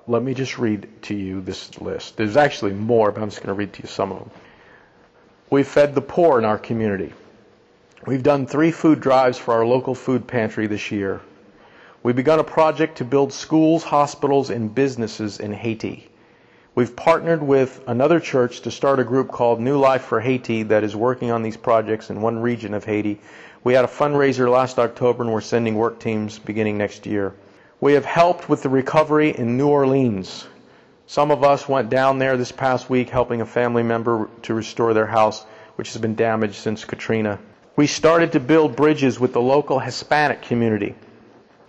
Let 0.06 0.22
me 0.22 0.36
just 0.36 0.60
read 0.60 0.88
to 1.06 1.16
you 1.16 1.42
this 1.42 1.82
list. 1.82 2.18
There's 2.18 2.38
actually 2.38 2.74
more, 2.74 3.12
but 3.12 3.24
I'm 3.24 3.32
just 3.32 3.42
going 3.42 3.48
to 3.48 3.58
read 3.58 3.74
to 3.74 3.82
you 3.82 3.88
some 3.88 4.12
of 4.12 4.20
them. 4.20 4.30
We've 5.50 5.68
fed 5.68 5.96
the 5.96 6.02
poor 6.02 6.40
in 6.40 6.44
our 6.44 6.58
community. 6.58 7.14
We've 8.06 8.22
done 8.22 8.46
three 8.46 8.72
food 8.72 9.00
drives 9.00 9.38
for 9.38 9.54
our 9.54 9.66
local 9.66 9.96
food 9.96 10.28
pantry 10.28 10.68
this 10.68 10.92
year. 10.92 11.22
We've 12.04 12.18
begun 12.18 12.40
a 12.40 12.44
project 12.44 12.98
to 12.98 13.06
build 13.06 13.32
schools, 13.32 13.82
hospitals, 13.82 14.50
and 14.50 14.76
businesses 14.76 15.40
in 15.40 15.54
Haiti. 15.54 16.10
We've 16.76 16.94
partnered 16.94 17.42
with 17.42 17.82
another 17.88 18.20
church 18.20 18.60
to 18.62 18.72
start 18.72 19.00
a 19.00 19.06
group 19.06 19.30
called 19.30 19.62
New 19.62 19.78
Life 19.78 20.02
for 20.02 20.20
Haiti 20.20 20.64
that 20.64 20.84
is 20.84 20.98
working 20.98 21.32
on 21.32 21.44
these 21.44 21.58
projects 21.58 22.10
in 22.10 22.22
one 22.22 22.40
region 22.40 22.74
of 22.74 22.84
Haiti. 22.84 23.18
We 23.64 23.74
had 23.74 23.86
a 23.86 23.88
fundraiser 23.88 24.52
last 24.52 24.78
October 24.78 25.24
and 25.24 25.32
we're 25.32 25.40
sending 25.40 25.76
work 25.76 25.98
teams 25.98 26.40
beginning 26.40 26.78
next 26.78 27.06
year. 27.06 27.34
We 27.80 27.94
have 27.94 28.06
helped 28.06 28.50
with 28.50 28.64
the 28.64 28.70
recovery 28.70 29.30
in 29.30 29.56
New 29.56 29.70
Orleans. 29.70 30.46
Some 31.10 31.32
of 31.32 31.42
us 31.42 31.70
went 31.70 31.90
down 31.90 32.20
there 32.20 32.36
this 32.36 32.52
past 32.52 32.90
week 32.90 33.10
helping 33.10 33.40
a 33.40 33.46
family 33.46 33.82
member 33.82 34.30
to 34.42 34.54
restore 34.54 34.94
their 34.94 35.06
house, 35.06 35.46
which 35.78 35.94
has 35.94 36.02
been 36.02 36.16
damaged 36.16 36.56
since 36.56 36.84
Katrina. 36.84 37.40
We 37.78 37.88
started 37.88 38.34
to 38.34 38.42
build 38.42 38.76
bridges 38.76 39.18
with 39.18 39.32
the 39.32 39.40
local 39.40 39.80
Hispanic 39.80 40.42
community. 40.42 40.96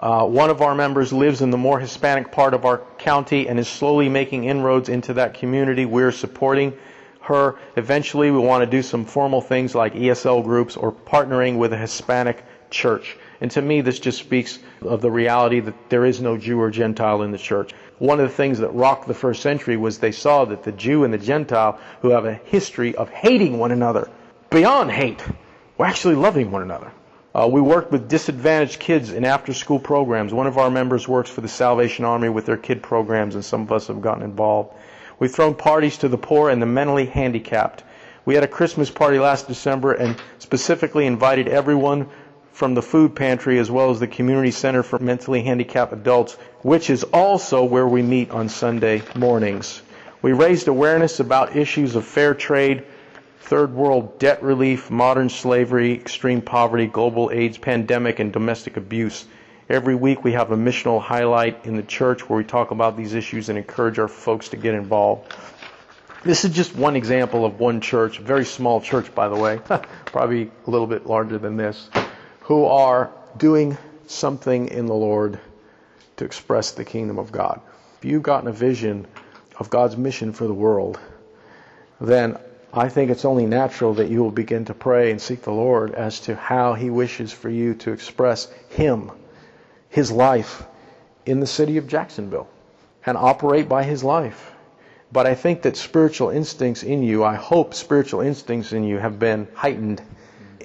Uh, 0.01 0.27
one 0.27 0.51
of 0.51 0.61
our 0.61 0.75
members 0.75 1.13
lives 1.13 1.41
in 1.41 1.51
the 1.51 1.57
more 1.57 1.79
Hispanic 1.79 2.33
part 2.33 2.53
of 2.53 2.65
our 2.65 2.79
county 2.99 3.49
and 3.49 3.61
is 3.61 3.69
slowly 3.69 4.09
making 4.09 4.43
inroads 4.43 4.89
into 4.89 5.15
that 5.15 5.35
community. 5.35 5.85
We're 5.85 6.11
supporting 6.11 6.77
her. 7.21 7.61
Eventually, 7.77 8.33
we 8.33 8.39
want 8.39 8.63
to 8.63 8.67
do 8.67 8.83
some 8.83 9.05
formal 9.05 9.41
things 9.41 9.73
like 9.73 9.95
ESL 9.95 10.43
groups 10.43 10.77
or 10.77 10.91
partnering 10.91 11.59
with 11.59 11.73
a 11.73 11.77
Hispanic 11.77 12.45
church. 12.71 13.17
And 13.41 13.51
to 13.53 13.63
me, 13.63 13.83
this 13.83 14.01
just 14.01 14.19
speaks 14.19 14.59
of 14.83 15.01
the 15.01 15.11
reality 15.11 15.61
that 15.61 15.91
there 15.91 16.05
is 16.05 16.21
no 16.21 16.37
Jew 16.37 16.61
or 16.61 16.71
Gentile 16.71 17.23
in 17.23 17.31
the 17.31 17.39
church. 17.39 17.73
One 17.99 18.21
of 18.21 18.29
the 18.29 18.35
things 18.35 18.61
that 18.61 18.71
rocked 18.75 19.09
the 19.09 19.15
first 19.15 19.43
century 19.43 19.77
was 19.77 19.99
they 19.99 20.13
saw 20.13 20.45
that 20.45 20.63
the 20.63 20.73
Jew 20.73 21.05
and 21.05 21.13
the 21.13 21.19
Gentile, 21.19 21.79
who 22.01 22.11
have 22.11 22.27
a 22.27 22.35
history 22.35 22.95
of 22.95 23.11
hating 23.11 23.59
one 23.59 23.73
another, 23.73 24.09
beyond 24.51 24.93
hate, 24.93 25.23
were 25.77 25.87
actually 25.87 26.15
loving 26.15 26.51
one 26.51 26.63
another. 26.63 26.93
Uh, 27.35 27.49
we 27.51 27.61
work 27.61 27.93
with 27.93 28.09
disadvantaged 28.09 28.81
kids 28.81 29.13
in 29.13 29.25
after 29.25 29.53
school 29.53 29.79
programs. 29.79 30.33
One 30.33 30.47
of 30.47 30.59
our 30.59 30.71
members 30.71 31.07
works 31.07 31.29
for 31.29 31.41
the 31.41 31.49
Salvation 31.49 32.05
Army 32.05 32.29
with 32.29 32.47
their 32.47 32.57
kid 32.57 32.83
programs, 32.83 33.35
and 33.35 33.45
some 33.45 33.63
of 33.63 33.73
us 33.73 33.89
have 33.89 34.01
gotten 34.01 34.23
involved. 34.23 34.75
We've 35.19 35.33
thrown 35.33 35.55
parties 35.55 35.99
to 35.99 36.09
the 36.09 36.19
poor 36.19 36.51
and 36.51 36.63
the 36.63 36.67
mentally 36.67 37.07
handicapped. 37.07 37.83
We 38.25 38.35
had 38.35 38.45
a 38.45 38.49
Christmas 38.49 38.91
party 38.91 39.19
last 39.19 39.49
December 39.49 39.93
and 39.93 40.17
specifically 40.39 41.07
invited 41.07 41.49
everyone 41.49 42.09
from 42.59 42.75
the 42.75 42.83
food 42.83 43.15
pantry 43.15 43.57
as 43.61 43.71
well 43.71 43.89
as 43.89 44.01
the 44.01 44.09
community 44.09 44.51
center 44.51 44.83
for 44.83 44.99
mentally 44.99 45.45
handicapped 45.45 45.93
adults, 45.93 46.35
which 46.63 46.91
is 46.91 47.05
also 47.05 47.63
where 47.63 47.87
we 47.87 48.03
meet 48.03 48.33
on 48.33 48.49
Sunday 48.49 49.01
mornings. 49.15 49.81
We 50.23 50.33
raised 50.33 50.67
awareness 50.67 51.21
about 51.21 51.55
issues 51.55 51.95
of 51.95 52.05
fair 52.05 52.35
trade 52.35 52.83
third 53.43 53.73
world 53.73 54.19
debt 54.19 54.43
relief, 54.43 54.91
modern 54.91 55.29
slavery, 55.29 55.93
extreme 55.93 56.43
poverty, 56.43 56.87
global 56.87 57.31
AIDS 57.33 57.59
pandemic, 57.59 58.19
and 58.19 58.33
domestic 58.33 58.77
abuse. 58.77 59.25
Every 59.69 59.95
week 59.95 60.25
we 60.25 60.33
have 60.33 60.51
a 60.51 60.57
missional 60.57 61.01
highlight 61.01 61.65
in 61.65 61.77
the 61.77 61.85
church 61.85 62.29
where 62.29 62.39
we 62.39 62.43
talk 62.43 62.73
about 62.73 62.97
these 62.97 63.15
issues 63.15 63.49
and 63.51 63.57
encourage 63.57 64.01
our 64.01 64.09
folks 64.09 64.49
to 64.49 64.57
get 64.57 64.75
involved. 64.75 65.33
This 66.25 66.45
is 66.45 66.51
just 66.51 66.75
one 66.75 66.97
example 66.97 67.45
of 67.45 67.61
one 67.61 67.81
church, 67.81 68.19
a 68.19 68.23
very 68.23 68.45
small 68.45 68.81
church, 68.81 69.15
by 69.15 69.29
the 69.29 69.37
way, 69.37 69.61
probably 70.07 70.51
a 70.67 70.71
little 70.71 70.89
bit 70.89 71.07
larger 71.07 71.39
than 71.39 71.57
this, 71.57 71.89
who 72.49 72.65
are 72.65 73.11
doing 73.37 73.77
something 74.07 74.69
in 74.69 74.87
the 74.87 74.95
Lord 74.95 75.39
to 76.17 76.25
express 76.25 76.71
the 76.71 76.83
kingdom 76.83 77.19
of 77.19 77.31
God. 77.31 77.61
If 77.99 78.07
you've 78.07 78.23
gotten 78.23 78.49
a 78.49 78.53
vision 78.53 79.07
of 79.59 79.69
God's 79.69 79.99
mission 79.99 80.33
for 80.33 80.47
the 80.47 80.55
world, 80.55 80.99
then 82.01 82.39
I 82.73 82.89
think 82.89 83.11
it's 83.11 83.27
only 83.27 83.45
natural 83.45 83.93
that 83.95 84.09
you 84.09 84.23
will 84.23 84.31
begin 84.31 84.65
to 84.65 84.73
pray 84.73 85.11
and 85.11 85.21
seek 85.21 85.43
the 85.43 85.53
Lord 85.53 85.95
as 85.95 86.21
to 86.21 86.37
how 86.37 86.73
He 86.73 86.89
wishes 86.89 87.35
for 87.35 87.51
you 87.51 87.75
to 87.75 87.93
express 87.93 88.51
Him, 88.71 89.11
His 89.91 90.11
life 90.11 90.67
in 91.27 91.41
the 91.41 91.47
city 91.47 91.77
of 91.77 91.87
Jacksonville, 91.87 92.49
and 93.05 93.19
operate 93.19 93.69
by 93.69 93.83
His 93.83 94.03
life. 94.03 94.53
But 95.13 95.27
I 95.27 95.35
think 95.35 95.61
that 95.63 95.77
spiritual 95.77 96.31
instincts 96.31 96.83
in 96.83 97.03
you, 97.03 97.25
I 97.25 97.35
hope 97.35 97.75
spiritual 97.75 98.23
instincts 98.23 98.73
in 98.73 98.85
you 98.85 98.97
have 98.97 99.19
been 99.19 99.49
heightened. 99.53 100.01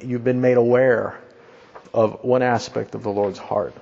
You've 0.01 0.23
been 0.23 0.39
made 0.39 0.55
aware 0.55 1.19
of 1.93 2.23
one 2.23 2.41
aspect 2.43 2.95
of 2.95 3.03
the 3.03 3.11
Lord's 3.11 3.39
heart. 3.39 3.75